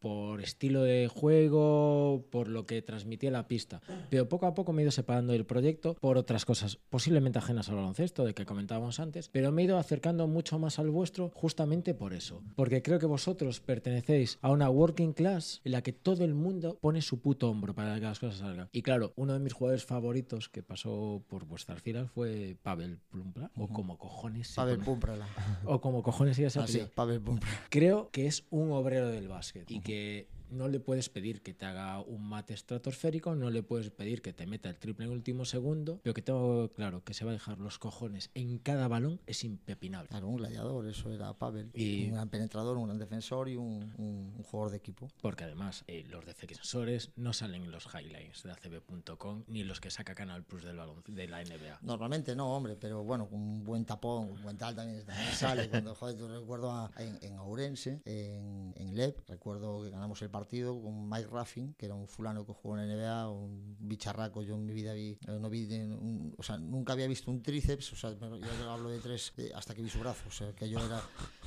por 0.00 0.40
estilo 0.40 0.82
de 0.82 1.08
juego, 1.08 2.24
por 2.30 2.48
lo 2.48 2.64
que 2.66 2.82
transmitía 2.82 3.30
la 3.30 3.46
pista. 3.48 3.80
Pero 4.10 4.28
poco 4.28 4.46
a 4.46 4.54
poco 4.54 4.72
me 4.72 4.82
he 4.82 4.84
ido 4.84 4.90
separando 4.92 5.32
del 5.32 5.44
proyecto 5.44 5.94
por 5.94 6.16
otras 6.18 6.44
cosas, 6.44 6.78
posiblemente 6.90 7.38
ajenas 7.38 7.68
al 7.68 7.76
baloncesto, 7.76 8.24
de 8.24 8.34
que 8.34 8.46
comentábamos 8.46 9.00
antes. 9.00 9.28
Pero 9.28 9.52
me 9.52 9.62
he 9.62 9.64
ido 9.66 9.78
acercando 9.78 10.26
mucho 10.26 10.47
más 10.56 10.78
al 10.78 10.88
vuestro 10.90 11.32
justamente 11.34 11.94
por 11.94 12.14
eso. 12.14 12.40
Porque 12.54 12.80
creo 12.80 13.00
que 13.00 13.06
vosotros 13.06 13.58
pertenecéis 13.60 14.38
a 14.40 14.50
una 14.52 14.70
working 14.70 15.12
class 15.12 15.60
en 15.64 15.72
la 15.72 15.82
que 15.82 15.92
todo 15.92 16.24
el 16.24 16.34
mundo 16.34 16.78
pone 16.80 17.02
su 17.02 17.20
puto 17.20 17.50
hombro 17.50 17.74
para 17.74 17.96
que 17.96 18.02
las 18.02 18.20
cosas 18.20 18.38
salgan. 18.38 18.68
Y 18.70 18.82
claro, 18.82 19.12
uno 19.16 19.32
de 19.32 19.40
mis 19.40 19.52
jugadores 19.52 19.84
favoritos 19.84 20.48
que 20.48 20.62
pasó 20.62 21.24
por 21.26 21.44
vuestras 21.44 21.82
filas 21.82 22.08
fue 22.12 22.56
Pavel 22.62 22.98
Plumpra, 23.10 23.50
o 23.56 23.66
como 23.66 23.98
cojones 23.98 24.46
se 24.48 24.54
Pavel 24.54 24.78
Pumprala. 24.78 25.26
o 25.64 25.80
como 25.80 26.02
cojones 26.04 26.36
sigue 26.36 26.46
ese 26.48 26.60
Ah, 26.60 26.66
sí. 26.68 26.80
Pavel 26.94 27.20
Pumprala. 27.20 27.56
Creo 27.70 28.10
que 28.10 28.26
es 28.28 28.44
un 28.50 28.70
obrero 28.70 29.08
del 29.08 29.26
básquet 29.26 29.68
y 29.70 29.80
que 29.80 30.28
no 30.50 30.68
le 30.68 30.80
puedes 30.80 31.08
pedir 31.08 31.42
que 31.42 31.54
te 31.54 31.64
haga 31.66 32.00
un 32.00 32.28
mate 32.28 32.54
estratosférico, 32.54 33.34
no 33.34 33.50
le 33.50 33.62
puedes 33.62 33.90
pedir 33.90 34.22
que 34.22 34.32
te 34.32 34.46
meta 34.46 34.68
el 34.68 34.78
triple 34.78 35.06
en 35.06 35.12
último 35.12 35.44
segundo, 35.44 36.00
pero 36.02 36.14
que 36.14 36.22
tengo 36.22 36.70
claro 36.72 37.02
que 37.04 37.14
se 37.14 37.24
va 37.24 37.30
a 37.30 37.34
dejar 37.34 37.58
los 37.58 37.78
cojones 37.78 38.30
en 38.34 38.58
cada 38.58 38.88
balón 38.88 39.20
es 39.26 39.44
impepinable. 39.44 40.08
Claro, 40.08 40.28
un 40.28 40.36
gladiador, 40.36 40.86
eso 40.86 41.10
era 41.10 41.32
Pavel. 41.34 41.70
Y- 41.74 42.04
Un 42.06 42.12
gran 42.14 42.28
penetrador, 42.28 42.76
un 42.76 42.84
gran 42.86 42.98
defensor 42.98 43.48
y 43.48 43.56
un, 43.56 43.92
un- 43.98 44.34
un 44.36 44.42
jugador 44.44 44.70
de 44.72 44.78
equipo. 44.78 45.08
Porque 45.20 45.44
además 45.44 45.84
eh, 45.86 46.04
los 46.08 46.24
defensores 46.24 47.10
no 47.16 47.32
salen 47.32 47.64
en 47.64 47.70
los 47.70 47.86
highlights 47.92 48.42
de 48.42 48.52
acb.com 48.52 49.44
ni 49.48 49.64
los 49.64 49.80
que 49.80 49.90
saca 49.90 50.14
Canal 50.14 50.44
Plus 50.44 50.64
del 50.64 50.76
balón, 50.76 51.02
de 51.06 51.28
la 51.28 51.42
NBA. 51.42 51.78
Normalmente 51.82 52.34
no, 52.34 52.54
hombre, 52.56 52.76
pero 52.76 53.04
bueno, 53.04 53.28
un 53.30 53.64
buen 53.64 53.84
tapón, 53.84 54.30
un 54.30 54.42
buen 54.42 54.56
tal 54.56 54.74
también, 54.74 55.04
también 55.04 55.32
sale. 55.32 55.68
Cuando, 55.68 55.94
joder, 55.94 56.16
yo 56.18 56.28
recuerdo 56.28 56.70
a- 56.70 56.90
en, 56.98 57.18
en 57.22 57.38
Ourense, 57.38 58.00
en, 58.04 58.72
en 58.76 58.96
LEP, 58.96 59.28
recuerdo 59.28 59.82
que 59.82 59.90
ganamos 59.90 60.20
el 60.22 60.30
partido 60.30 60.37
con 60.46 61.08
Mike 61.08 61.28
Raffin, 61.30 61.74
que 61.74 61.86
era 61.86 61.94
un 61.94 62.06
fulano 62.06 62.44
que 62.46 62.52
jugó 62.52 62.78
en 62.78 62.86
la 62.88 62.94
NBA, 62.94 63.30
un 63.30 63.76
bicharraco. 63.80 64.42
Yo 64.42 64.54
en 64.54 64.64
mi 64.66 64.72
vida 64.72 64.92
vi, 64.92 65.18
eh, 65.26 65.38
no 65.40 65.48
vi, 65.50 65.66
de 65.66 65.84
un- 65.86 66.34
o 66.38 66.42
sea, 66.42 66.58
nunca 66.58 66.92
había 66.92 67.06
visto 67.06 67.30
un 67.30 67.42
tríceps, 67.42 67.92
o 67.92 67.96
sea, 67.96 68.12
yo 68.18 68.70
hablo 68.70 68.88
de 68.90 68.98
tres, 68.98 69.32
eh, 69.36 69.50
hasta 69.54 69.74
que 69.74 69.82
vi 69.82 69.88
su 69.90 69.98
brazo, 70.00 70.22
o 70.28 70.32
sea, 70.32 70.52
que 70.52 70.68
yo 70.68 70.78
era, 70.78 71.00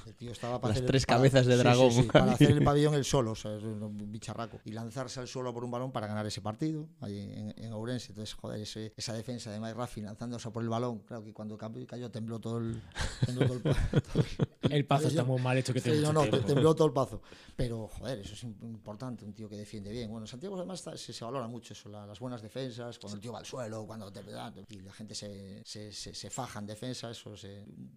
el 0.06 0.16
tío 0.16 0.32
estaba 0.32 0.60
para 0.60 0.70
Las 0.70 0.78
hacer 0.78 0.84
el- 0.86 0.92
tres 0.92 1.06
para- 1.06 1.18
cabezas 1.20 1.46
de 1.46 1.54
sí, 1.54 1.58
sí, 1.58 1.64
dragón. 1.64 1.92
sí, 1.92 2.02
para 2.04 2.32
hacer 2.34 2.52
el 2.52 2.64
pabellón 2.64 2.94
el 2.96 3.06
solo, 3.06 3.32
o 3.32 3.36
sea, 3.36 3.56
es 3.56 3.64
un 3.64 4.12
bicharraco. 4.12 4.60
Y 4.66 4.72
lanzarse 4.72 5.20
al 5.20 5.28
suelo 5.28 5.54
por 5.54 5.64
un 5.64 5.72
balón 5.72 5.92
para 5.92 6.08
ganar 6.08 6.26
ese 6.26 6.42
partido, 6.42 6.88
ahí 7.02 7.20
en, 7.20 7.54
en 7.58 7.74
Ourense. 7.74 8.12
Entonces, 8.12 8.34
joder, 8.36 8.62
ese- 8.62 8.94
esa 8.98 9.14
defensa 9.14 9.52
de 9.52 9.60
Mike 9.60 9.74
Raffin 9.76 10.06
lanzándose 10.06 10.50
por 10.52 10.64
el 10.64 10.70
balón, 10.70 11.00
claro 11.00 11.24
que 11.24 11.34
cuando 11.34 11.58
cayó, 11.58 11.86
cayó 11.88 12.10
tembló 12.12 12.40
todo 12.40 12.58
el. 12.60 12.82
Tembló 13.26 13.46
todo 13.48 13.56
el, 13.58 13.62
todo 13.62 13.74
el- 13.74 13.82
El 14.72 14.86
pazo 14.86 15.04
Yo- 15.04 15.10
está 15.10 15.24
muy 15.24 15.42
mal 15.42 15.58
hecho 15.58 15.74
que 15.74 15.80
Sí, 15.82 15.90
tiene 15.90 16.02
no, 16.02 16.14
no, 16.14 16.28
tembló 16.30 16.74
todo 16.76 16.88
el 16.88 16.94
pazo. 16.94 17.22
Pero, 17.56 17.88
joder, 17.88 18.20
eso 18.20 18.34
es 18.34 18.44
im- 18.46 18.81
importante, 18.82 19.24
un 19.24 19.34
tío 19.34 19.48
que 19.48 19.56
defiende 19.56 19.92
bien. 19.92 20.10
Bueno, 20.10 20.24
en 20.26 20.28
Santiago 20.28 20.58
además 20.58 20.80
está- 20.80 20.98
se, 20.98 21.14
se 21.14 21.24
valora 21.24 21.48
mucho 21.48 21.74
eso, 21.74 21.88
la- 21.90 22.06
las 22.08 22.20
buenas 22.20 22.42
defensas, 22.42 22.98
cuando 22.98 23.16
el 23.16 23.22
tío 23.22 23.32
va 23.32 23.40
al 23.40 23.46
suelo, 23.46 23.86
cuando 23.86 24.12
te 24.12 24.24
da, 24.24 24.52
y 24.70 24.80
la 24.82 24.92
gente 24.92 25.14
se, 25.14 25.62
se, 25.64 25.92
se, 25.92 26.30
faja 26.32 26.60
en 26.60 26.66
defensa, 26.66 27.12
eso 27.12 27.36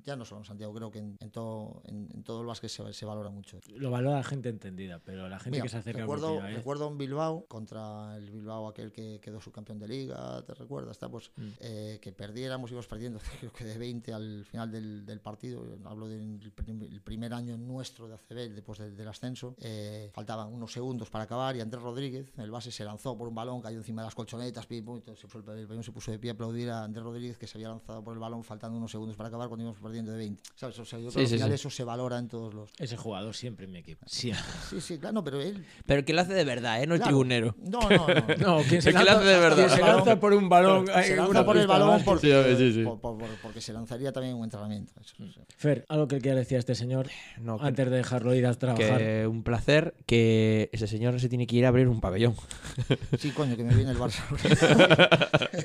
ya 0.05 0.15
no 0.17 0.25
solo 0.25 0.43
en 0.43 0.45
Santiago, 0.45 0.75
creo 0.75 0.91
que 0.91 0.99
en, 0.99 1.17
en 1.21 1.31
todo, 1.31 1.83
en, 1.87 2.09
en 2.15 2.23
todo 2.23 2.43
el 2.43 2.47
básquet 2.47 2.69
se, 2.71 2.93
se 2.93 3.07
valora 3.07 3.31
mucho. 3.31 3.59
Lo 3.69 3.91
valora 3.91 4.17
la 4.17 4.25
gente 4.25 4.51
entendida, 4.51 4.99
pero 5.03 5.29
la 5.29 5.39
gente 5.39 5.53
Mira, 5.57 5.63
que 5.63 5.69
se 5.71 5.79
acerca 5.79 6.01
recuerdo, 6.01 6.27
primera 6.29 6.47
vez- 6.49 6.57
recuerdo 6.59 6.89
en 6.89 6.99
Bilbao 6.99 7.47
contra 7.47 8.17
el 8.17 8.31
Bilbao 8.31 8.69
aquel 8.69 8.93
que 8.93 9.21
quedó 9.21 9.41
subcampeón 9.41 9.79
de 9.79 9.89
liga, 9.89 10.43
¿te 10.45 10.53
recuerdas? 10.55 10.93
Está, 10.93 11.09
pues, 11.09 11.31
Mm. 11.37 11.49
eh, 11.61 11.99
que 12.03 12.13
perdiéramos, 12.13 12.71
íbamos 12.71 12.87
perdiendo 12.87 13.19
creo 13.41 13.53
que 13.53 13.65
de 13.65 13.79
20 13.79 14.13
al 14.13 14.45
final 14.45 14.71
del, 14.71 15.07
del 15.07 15.21
partido, 15.21 15.65
hablo 15.85 16.09
del 16.09 16.25
el 16.35 17.01
primer 17.03 17.33
año 17.33 17.57
nuestro 17.57 18.09
de 18.09 18.15
ACB, 18.15 18.51
después 18.55 18.79
del, 18.79 18.97
del 18.97 19.09
ascenso, 19.09 19.55
eh, 19.59 20.11
faltaban 20.13 20.53
unos 20.53 20.74
segundos 20.75 21.09
para 21.09 21.25
acabar 21.25 21.57
y 21.57 21.61
Andrés 21.61 21.83
Rodríguez, 21.83 22.33
el 22.37 22.51
base, 22.51 22.71
se 22.71 22.85
lanzó 22.85 23.17
por 23.17 23.29
un 23.29 23.35
balón, 23.35 23.61
cayó 23.63 23.79
encima 23.79 24.03
de 24.03 24.07
las 24.09 24.15
colchonetas, 24.15 24.67
pim, 24.67 24.85
pum, 24.85 24.97
entonces 24.97 25.21
se, 25.21 25.27
puso 25.29 25.53
el, 25.53 25.59
el 25.71 25.85
se 25.85 25.93
puso 25.93 26.11
de 26.11 26.19
pie 26.19 26.31
a 26.31 26.35
aplaudir 26.35 26.71
a 26.71 26.85
Andrés 26.85 27.03
Rodríguez 27.05 27.39
que 27.39 27.47
se 27.47 27.57
había 27.59 27.69
lanzado 27.69 28.03
por 28.05 28.13
el 28.13 28.19
balón 28.21 28.45
faltando 28.45 28.77
unos 28.77 28.91
segundos 28.91 29.17
para 29.17 29.29
acabar 29.29 29.49
cuando 29.49 29.63
íbamos 29.65 29.81
perdiendo 29.81 30.13
de 30.13 30.19
20. 30.19 30.43
¿Sabes? 30.55 30.79
O 30.79 30.85
sea, 30.85 30.99
yo 30.99 31.09
creo 31.09 31.13
Sí, 31.13 31.17
que 31.17 31.21
al 31.23 31.29
sí, 31.29 31.35
final 31.37 31.49
sí. 31.51 31.55
eso 31.55 31.71
se 31.71 31.85
valora 31.85 32.19
en 32.19 32.29
todos 32.29 32.53
los... 32.53 32.71
Ese 32.79 32.97
jugador 32.97 33.35
siempre 33.35 33.65
en 33.67 33.73
mi 33.73 33.79
equipo. 33.79 34.05
Siempre. 34.07 34.45
Sí, 34.69 34.81
sí, 34.81 34.99
claro, 34.99 35.15
no, 35.15 35.25
pero 35.25 35.41
él 35.41 35.65
Pero 35.87 36.05
que 36.05 36.13
lo 36.13 36.21
hace 36.21 36.35
de 36.35 36.45
verdad, 36.45 36.83
¿eh? 36.83 36.87
No 36.87 36.95
es 36.95 37.01
Claro. 37.01 37.11
tribunero. 37.11 37.55
No, 37.59 37.81
no, 37.89 38.07
no. 38.07 38.25
No, 38.59 38.63
quien 38.69 38.83
se, 38.83 38.91
Es 38.91 38.95
que 38.97 39.01
lo 39.01 39.05
lanza, 39.05 39.21
hace 39.21 39.29
de 39.29 39.39
verdad. 39.41 39.69
se 39.69 39.81
lanza 39.81 40.21
por 40.21 40.33
un 40.35 40.49
balón. 40.49 40.87
se 40.87 41.17
lanza 41.17 41.45
por 41.45 41.57
el 41.57 41.67
balón 41.67 42.03
porque, 42.05 42.57
Sí, 42.57 42.57
sí, 42.57 42.73
sí. 42.73 42.85
por- 42.85 43.01
por- 43.01 43.19
por- 43.19 43.29
porque 43.43 43.61
se 43.61 43.73
lanzaría 43.73 44.13
también 44.13 44.35
un 44.37 44.45
entrenamiento. 44.45 44.93
Eso, 45.01 45.15
sí. 45.19 45.41
Fer, 45.57 45.85
algo 45.89 46.09
que 46.09 46.19
quiera 46.21 46.39
decir 46.39 46.57
a 46.57 46.61
este 46.61 46.75
señor 46.75 47.09
No, 47.41 47.59
que- 47.59 47.67
antes 47.67 47.91
de 47.91 47.97
dejarlo 47.97 48.35
ir 48.35 48.47
a 48.47 48.55
trabajar. 48.55 48.99
que 48.99 49.27
un 49.27 49.43
placer 49.43 49.95
que 50.07 50.64
ese 50.73 50.87
señor 50.87 51.19
se 51.21 51.29
tiene 51.29 51.47
que 51.47 51.57
ir 51.57 51.65
a 51.65 51.69
abrir 51.69 51.89
un 51.89 52.01
pabellón. 52.01 52.35
Sí, 53.19 53.31
coño, 53.31 53.57
que 53.57 53.65
me 53.65 53.75
viene 53.75 53.91
el 53.93 53.99
Barça. 53.99 54.23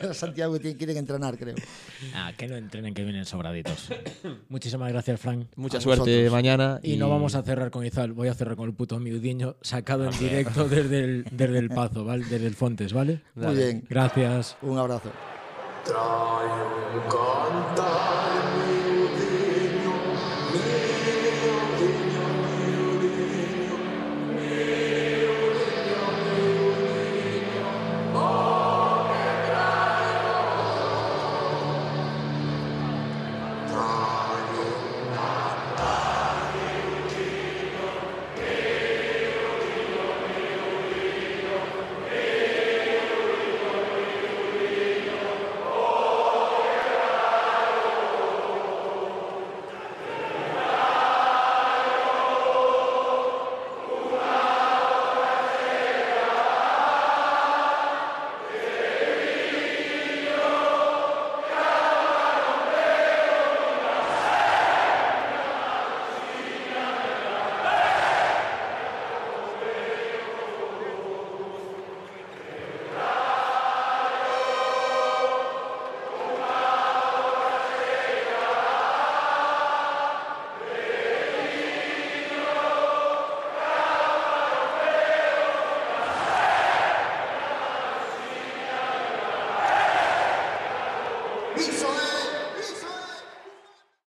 Santiago 0.14 0.54
que 0.54 0.60
tiene- 0.60 0.78
quieren 0.78 0.97
entrenar, 0.97 1.38
creo. 1.38 1.56
Ah, 2.16 2.32
que 2.38 2.47
no 2.47 2.56
entrenen, 2.56 2.93
que 2.93 3.04
vienen 3.04 3.26
sobraditos. 3.26 3.89
Muchísimas 4.50 4.91
gracias, 4.91 5.20
Frank. 5.20 5.47
Mucha 5.56 5.78
A 5.80 5.82
suerte 5.82 6.02
vosotros. 6.12 6.32
mañana. 6.32 6.80
Y, 6.84 6.97
no 6.97 7.10
vamos 7.10 7.36
a 7.36 7.41
cerrar 7.43 7.72
con 7.72 7.86
Izal, 7.86 8.14
voy 8.14 8.28
a 8.28 8.34
cerrar 8.34 8.56
con 8.56 8.68
el 8.70 8.76
puto 8.76 9.00
miudiño 9.00 9.56
sacado 9.62 10.06
en 10.06 10.18
directo 10.18 10.68
desde 10.70 11.04
el, 11.04 11.26
desde 11.32 11.58
el 11.60 11.70
Pazo, 11.70 12.06
¿vale? 12.06 12.26
Desde 12.26 12.47
el 12.47 12.56
Fontes, 12.56 12.93
¿vale? 12.93 13.22
Muy 13.36 13.56
bien. 13.56 13.86
Gracias. 13.89 14.58
Un 14.62 14.78
abrazo. 14.78 15.12
Trae 15.86 16.95
un 16.95 17.02
cantar 17.10 18.18